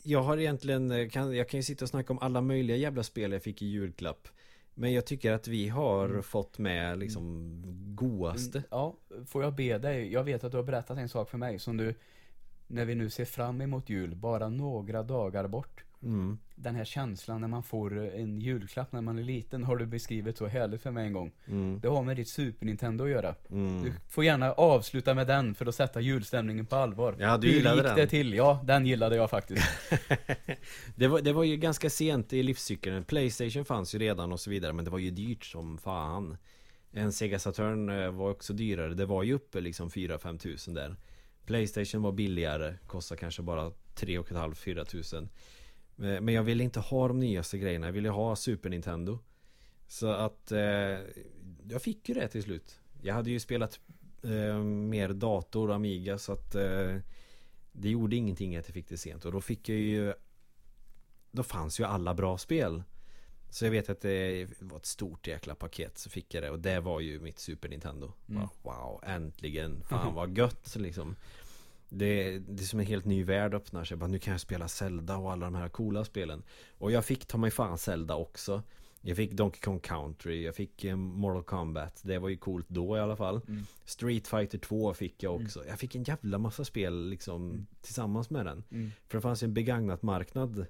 jag 0.02 0.22
har 0.22 0.38
egentligen, 0.38 0.90
eh, 0.90 1.08
kan, 1.08 1.36
jag 1.36 1.48
kan 1.48 1.58
ju 1.58 1.64
sitta 1.64 1.84
och 1.84 1.88
snacka 1.88 2.12
om 2.12 2.18
alla 2.18 2.40
möjliga 2.40 2.76
jävla 2.76 3.02
spel 3.02 3.32
jag 3.32 3.42
fick 3.42 3.62
i 3.62 3.66
julklapp 3.66 4.28
Men 4.74 4.92
jag 4.92 5.06
tycker 5.06 5.32
att 5.32 5.48
vi 5.48 5.68
har 5.68 6.04
Mm. 6.08 6.22
fått 6.22 6.58
med 6.58 6.98
liksom 6.98 7.52
godaste. 7.94 8.58
Mm, 8.58 8.68
Ja, 8.70 8.96
får 9.26 9.42
jag 9.42 9.54
be 9.54 9.78
dig, 9.78 10.12
jag 10.12 10.24
vet 10.24 10.44
att 10.44 10.50
du 10.52 10.56
har 10.58 10.64
berättat 10.64 10.98
en 10.98 11.08
sak 11.08 11.30
för 11.30 11.38
mig 11.38 11.58
som 11.58 11.76
du 11.76 11.94
När 12.66 12.84
vi 12.84 12.94
nu 12.94 13.10
ser 13.10 13.24
fram 13.24 13.60
emot 13.60 13.88
jul, 13.90 14.14
bara 14.14 14.48
några 14.48 15.02
dagar 15.02 15.48
bort 15.48 15.84
mm. 16.04 16.38
Den 16.56 16.74
här 16.74 16.84
känslan 16.84 17.40
när 17.40 17.48
man 17.48 17.62
får 17.62 17.98
en 18.14 18.40
julklapp 18.40 18.92
när 18.92 19.00
man 19.00 19.18
är 19.18 19.22
liten 19.22 19.64
har 19.64 19.76
du 19.76 19.86
beskrivit 19.86 20.38
så 20.38 20.46
härligt 20.46 20.82
för 20.82 20.90
mig 20.90 21.06
en 21.06 21.12
gång 21.12 21.32
Mm. 21.46 21.80
Det 21.80 21.88
har 21.88 22.02
med 22.02 22.16
ditt 22.16 22.28
Super 22.28 22.66
Nintendo 22.66 23.04
att 23.04 23.10
göra 23.10 23.34
Mm. 23.50 23.82
Du 23.82 23.92
får 24.08 24.24
gärna 24.24 24.52
avsluta 24.52 25.14
med 25.14 25.26
den 25.26 25.54
för 25.54 25.66
att 25.66 25.74
sätta 25.74 26.00
julstämningen 26.00 26.66
på 26.66 26.76
allvar 26.76 27.16
Ja, 27.18 27.36
du 27.36 27.48
Hur 27.48 27.54
gillade 27.54 27.76
gick 27.76 27.84
den. 27.84 27.96
det 27.96 28.06
till? 28.06 28.34
Ja, 28.34 28.60
den 28.64 28.86
gillade 28.86 29.16
jag 29.16 29.30
faktiskt 29.30 29.66
det, 30.96 31.08
var, 31.08 31.20
det 31.20 31.32
var 31.32 31.44
ju 31.44 31.56
ganska 31.56 31.90
sent 31.90 32.32
i 32.32 32.42
livscykeln 32.42 33.04
Playstation 33.04 33.64
fanns 33.64 33.94
ju 33.94 33.98
redan 33.98 34.32
och 34.32 34.40
så 34.40 34.50
vidare 34.50 34.72
Men 34.72 34.84
det 34.84 34.90
var 34.90 34.98
ju 34.98 35.10
dyrt 35.10 35.44
som 35.44 35.78
fan 35.78 36.36
En 36.92 37.12
Sega 37.12 37.38
Saturn 37.38 37.88
eh, 37.88 38.10
var 38.10 38.30
också 38.30 38.52
dyrare 38.52 38.94
Det 38.94 39.06
var 39.06 39.22
ju 39.22 39.34
uppe 39.34 39.60
liksom 39.60 39.88
4-5 39.88 40.38
tusen 40.38 40.74
där 40.74 40.96
Playstation 41.46 42.02
var 42.02 42.12
billigare 42.12 42.74
Kostade 42.86 43.20
kanske 43.20 43.42
bara 43.42 43.70
3,5-4 43.96 44.84
tusen 44.84 45.24
Eh, 45.24 45.28
Men 45.96 46.28
jag 46.28 46.42
ville 46.42 46.64
inte 46.64 46.80
ha 46.80 47.08
de 47.08 47.20
nyaste 47.20 47.58
grejerna. 47.58 47.86
Jag 47.86 47.92
ville 47.92 48.08
ha 48.08 48.36
Super 48.36 48.70
Nintendo. 48.70 49.18
Så 49.86 50.06
att 50.10 50.52
eh, 50.52 50.58
Jag 51.68 51.82
fick 51.82 52.08
ju 52.08 52.14
det 52.14 52.28
till 52.28 52.42
slut. 52.42 52.80
Jag 53.02 53.14
hade 53.14 53.30
ju 53.30 53.40
spelat 53.40 53.80
eh, 54.22 54.58
Mer 54.64 55.08
dator, 55.08 55.72
Amiga 55.72 56.18
så 56.18 56.32
att 56.32 56.54
eh, 56.54 56.96
Det 57.72 57.88
gjorde 57.88 58.16
ingenting 58.16 58.56
att 58.56 58.68
jag 58.68 58.74
fick 58.74 58.88
det 58.88 58.96
sent. 58.96 59.24
Och 59.24 59.32
då 59.32 59.40
fick 59.40 59.68
jag 59.68 59.78
ju 59.78 60.14
Då 61.30 61.42
fanns 61.42 61.80
ju 61.80 61.84
alla 61.84 62.14
bra 62.14 62.38
spel. 62.38 62.82
Så 63.50 63.64
jag 63.64 63.70
vet 63.70 63.88
att 63.88 64.00
det 64.00 64.48
var 64.60 64.76
ett 64.76 64.86
stort 64.86 65.26
jäkla 65.26 65.54
paket 65.54 65.98
Så 65.98 66.10
fick 66.10 66.34
jag 66.34 66.42
det. 66.42 66.50
Och 66.50 66.60
det 66.60 66.80
var 66.80 67.00
ju 67.00 67.20
mitt 67.20 67.38
Super 67.38 67.68
Nintendo. 67.68 68.12
Mm. 68.28 68.48
Wow, 68.62 69.00
äntligen. 69.02 69.84
Fan 69.88 70.14
vad 70.14 70.38
gött 70.38 70.76
liksom 70.76 71.16
det, 71.98 72.38
det 72.38 72.62
är 72.62 72.66
som 72.66 72.80
en 72.80 72.86
helt 72.86 73.04
ny 73.04 73.24
värld 73.24 73.54
öppnar 73.54 73.84
sig. 73.84 73.96
Bara, 73.96 74.06
nu 74.06 74.18
kan 74.18 74.32
jag 74.32 74.40
spela 74.40 74.68
Zelda 74.68 75.16
och 75.16 75.32
alla 75.32 75.44
de 75.46 75.54
här 75.54 75.68
coola 75.68 76.04
spelen. 76.04 76.42
Och 76.78 76.92
jag 76.92 77.04
fick 77.04 77.26
ta 77.26 77.38
mig 77.38 77.50
fan 77.50 77.78
Zelda 77.78 78.14
också. 78.16 78.62
Jag 79.06 79.16
fick 79.16 79.32
Donkey 79.32 79.60
Kong 79.60 79.80
Country, 79.80 80.44
jag 80.44 80.54
fick 80.54 80.84
eh, 80.84 80.96
Mortal 80.96 81.42
Kombat. 81.42 82.00
Det 82.04 82.18
var 82.18 82.28
ju 82.28 82.36
coolt 82.36 82.68
då 82.68 82.96
i 82.96 83.00
alla 83.00 83.16
fall. 83.16 83.40
Mm. 83.48 83.66
Street 83.84 84.28
Fighter 84.28 84.58
2 84.58 84.94
fick 84.94 85.22
jag 85.22 85.34
också. 85.34 85.66
Jag 85.68 85.78
fick 85.78 85.94
en 85.94 86.02
jävla 86.02 86.38
massa 86.38 86.64
spel 86.64 87.08
liksom 87.08 87.50
Mm. 87.50 87.66
tillsammans 87.80 88.30
med 88.30 88.46
den. 88.46 88.64
mm. 88.70 88.90
För 89.08 89.18
det 89.18 89.22
fanns 89.22 89.42
ju 89.42 89.44
en 89.44 89.54
begagnat 89.54 90.02
marknad. 90.02 90.66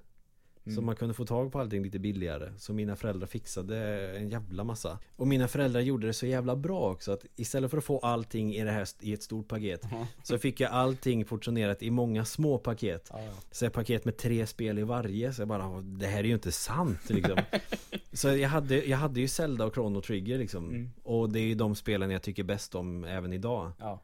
Så 0.65 0.71
Mm. 0.71 0.85
man 0.85 0.95
kunde 0.95 1.13
få 1.13 1.25
tag 1.25 1.51
på 1.51 1.59
allting 1.59 1.83
lite 1.83 1.99
billigare. 1.99 2.51
Så 2.57 2.73
mina 2.73 2.95
föräldrar 2.95 3.27
fixade 3.27 3.77
en 4.17 4.29
jävla 4.29 4.63
massa. 4.63 4.99
Och 5.15 5.27
mina 5.27 5.47
föräldrar 5.47 5.81
gjorde 5.81 6.07
det 6.07 6.13
så 6.13 6.25
jävla 6.25 6.55
bra 6.55 6.91
också. 6.91 7.11
Att 7.11 7.25
istället 7.35 7.71
för 7.71 7.77
att 7.77 7.83
få 7.83 7.99
allting 7.99 8.53
i 8.55 8.63
det 8.63 8.71
här 8.71 8.87
i 8.99 9.13
ett 9.13 9.23
stort 9.23 9.47
paket. 9.47 9.81
Ja, 9.91 10.07
Så 10.23 10.37
fick 10.37 10.59
jag 10.59 10.71
allting 10.71 11.25
portionerat 11.25 11.83
i 11.83 11.91
många 11.91 12.25
små 12.25 12.57
paket. 12.57 13.09
ja, 13.13 13.21
ja. 13.23 13.31
Så 13.51 13.65
ett 13.65 13.73
paket 13.73 14.05
med 14.05 14.17
tre 14.17 14.47
spel 14.47 14.79
i 14.79 14.83
varje. 14.83 15.33
Så 15.33 15.41
jag 15.41 15.47
bara, 15.47 15.81
det 15.81 16.07
här 16.07 16.19
är 16.19 16.23
ju 16.23 16.33
inte 16.33 16.51
sant 16.51 17.09
liksom. 17.09 17.37
så 18.13 18.27
jag 18.27 18.49
hade, 18.49 18.85
jag 18.85 18.97
hade 18.97 19.19
ju 19.19 19.27
Zelda 19.27 19.65
och 19.65 19.73
Chrono 19.73 20.01
Trigger 20.01 20.37
liksom. 20.37 20.69
Mm. 20.69 20.89
Och 21.03 21.29
det 21.29 21.39
är 21.39 21.43
ju 21.45 21.55
de 21.55 21.75
spelen 21.75 22.11
jag 22.11 22.21
tycker 22.21 22.43
bäst 22.43 22.75
om 22.75 23.03
även 23.03 23.33
idag. 23.33 23.71
ja. 23.79 24.01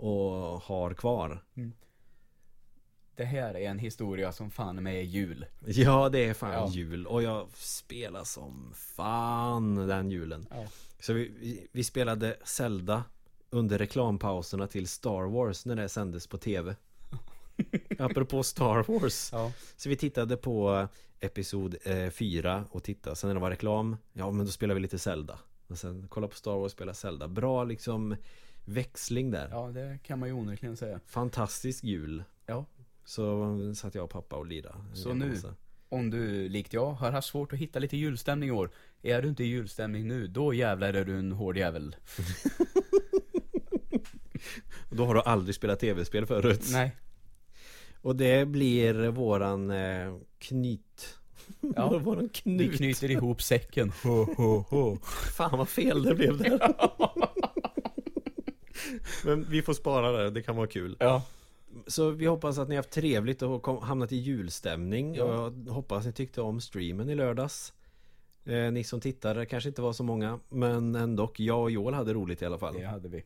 Och 0.00 0.32
har 0.62 0.94
kvar. 0.94 1.44
Det 3.18 3.24
här 3.24 3.56
är 3.56 3.70
en 3.70 3.78
historia 3.78 4.32
som 4.32 4.50
fan 4.50 4.82
med 4.82 4.94
är 4.94 5.02
jul 5.02 5.46
Ja, 5.66 6.08
det 6.08 6.24
är 6.24 6.34
fan 6.34 6.52
Ja. 6.52 6.68
jul. 6.68 7.06
Och 7.06 7.22
jag 7.22 7.48
spelar 7.54 8.24
som 8.24 8.72
fan 8.74 9.74
den 9.74 10.10
julen. 10.10 10.46
Ja. 10.50 10.66
Så 11.00 11.12
vi, 11.12 11.68
vi, 11.72 11.84
spelade 11.84 12.36
Zelda 12.44 13.04
under 13.50 13.78
reklampauserna 13.78 14.66
till 14.66 14.88
Star 14.88 15.22
Wars 15.30 15.66
när 15.66 15.76
det 15.76 15.88
sändes 15.88 16.26
på 16.26 16.38
tv. 16.38 16.76
Apropå 17.98 18.42
Star 18.42 18.82
Wars. 18.92 19.30
Ja, 19.32 19.52
Så 19.76 19.88
vi 19.88 19.96
tittade 19.96 20.36
på 20.36 20.88
Episod 21.20 21.76
4 22.12 22.64
och 22.70 22.82
tittade. 22.82 23.16
Sen 23.16 23.28
när 23.28 23.34
det 23.34 23.40
var 23.40 23.50
reklam, 23.50 23.96
ja 24.12 24.30
men 24.30 24.46
då 24.46 24.52
spelade 24.52 24.74
vi 24.74 24.80
lite 24.80 24.98
Zelda. 24.98 25.38
Och 25.68 25.78
sen 25.78 26.06
kolla 26.08 26.28
på 26.28 26.36
Star 26.36 26.52
Wars 26.52 26.64
och 26.64 26.70
spela 26.70 26.94
Zelda. 26.94 27.28
Bra 27.28 27.64
liksom 27.64 28.16
växling 28.64 29.30
där. 29.30 29.48
ja 29.50 29.68
det 29.68 29.98
kan 30.02 30.18
man 30.18 30.28
ju 30.28 30.34
onekligen 30.34 30.76
säga 30.76 31.00
Fantastisk 31.06 31.84
jul. 31.84 32.24
Ja. 32.46 32.64
Så 33.08 33.58
satt 33.74 33.94
jag 33.94 34.04
och 34.04 34.10
pappa 34.10 34.36
och 34.36 34.52
en 34.52 34.64
Så 34.94 35.14
nu? 35.14 35.28
massa. 35.28 35.54
Om 35.88 36.10
du, 36.10 36.48
likt 36.48 36.72
jag, 36.72 36.92
har 36.92 37.10
haft 37.10 37.28
svårt 37.28 37.52
att 37.52 37.58
hitta 37.58 37.78
lite 37.78 37.96
julstämning 37.96 38.48
i 38.48 38.52
år 38.52 38.70
Är 39.02 39.22
du 39.22 39.28
inte 39.28 39.44
i 39.44 39.46
julstämning 39.46 40.08
nu, 40.08 40.26
då 40.26 40.54
jävlar 40.54 40.94
är 40.94 41.04
du 41.04 41.18
en 41.18 41.32
hård 41.32 41.56
jävel 41.56 41.96
Då 44.90 45.04
har 45.04 45.14
du 45.14 45.20
aldrig 45.20 45.54
spelat 45.54 45.80
tv-spel 45.80 46.26
förut. 46.26 46.68
Nej 46.72 46.96
Och 48.00 48.16
det 48.16 48.48
blir 48.48 48.94
våran 49.08 49.70
eh, 49.70 50.14
knyt. 50.38 51.18
Ja. 51.76 51.98
våran 51.98 52.22
Vi 52.22 52.28
knut. 52.28 52.76
knyter 52.76 53.10
ihop 53.10 53.42
säcken 53.42 53.92
ho, 54.02 54.34
ho, 54.34 54.64
ho. 54.68 54.96
Fan 55.36 55.58
vad 55.58 55.68
fel 55.68 56.02
det 56.02 56.14
blev 56.14 56.38
där. 56.38 56.74
Men 59.24 59.46
vi 59.50 59.62
får 59.62 59.74
spara 59.74 60.12
det, 60.12 60.30
det 60.30 60.42
kan 60.42 60.56
vara 60.56 60.66
kul. 60.66 60.96
Ja 61.00 61.22
Så 61.86 62.10
vi 62.10 62.26
hoppas 62.26 62.58
att 62.58 62.68
ni 62.68 62.74
har 62.74 62.78
haft 62.78 62.90
trevligt 62.90 63.42
och 63.42 63.66
hamnat 63.84 64.12
i 64.12 64.16
julstämning. 64.16 65.14
Ja. 65.14 65.24
Och 65.24 65.52
hoppas 65.74 66.06
ni 66.06 66.12
tyckte 66.12 66.40
om 66.42 66.60
streamen 66.60 67.08
i 67.10 67.14
lördags. 67.14 67.72
Eh, 68.44 68.72
ni 68.72 68.84
som 68.84 69.00
tittade 69.00 69.46
kanske 69.46 69.68
inte 69.68 69.82
var 69.82 69.92
så 69.92 70.02
många. 70.02 70.40
Men 70.48 70.94
ändå, 70.94 71.30
jag 71.36 71.62
och 71.62 71.70
Joel 71.70 71.94
hade 71.94 72.14
roligt 72.14 72.42
i 72.42 72.46
alla 72.46 72.58
fall. 72.58 72.74
Det 72.74 72.84
hade 72.84 73.08
vi 73.08 73.24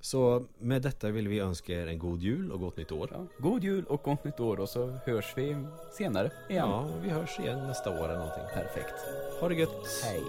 Så 0.00 0.46
med 0.58 0.82
detta 0.82 1.10
vill 1.10 1.28
vi 1.28 1.38
önska 1.38 1.72
er 1.82 1.86
en 1.86 1.98
god 1.98 2.20
jul 2.22 2.52
och 2.52 2.60
gott 2.60 2.76
nytt 2.76 2.92
år. 2.92 3.08
ja. 3.12 3.26
God 3.38 3.64
jul 3.64 3.84
och 3.84 4.02
gott 4.02 4.24
nytt 4.24 4.40
år 4.40 4.60
och 4.60 4.68
så 4.68 4.86
hörs 5.06 5.32
vi 5.36 5.56
senare 5.92 6.30
igen 6.50 6.68
Ja, 6.68 6.88
vi 7.02 7.10
hörs 7.10 7.38
igen 7.40 7.66
nästa 7.66 7.90
år 7.90 8.04
eller 8.04 8.18
någonting. 8.18 8.44
Perfekt 8.54 8.94
Ha 9.40 9.48
det 9.48 9.54
gött! 9.54 9.86
Hej 10.04 10.22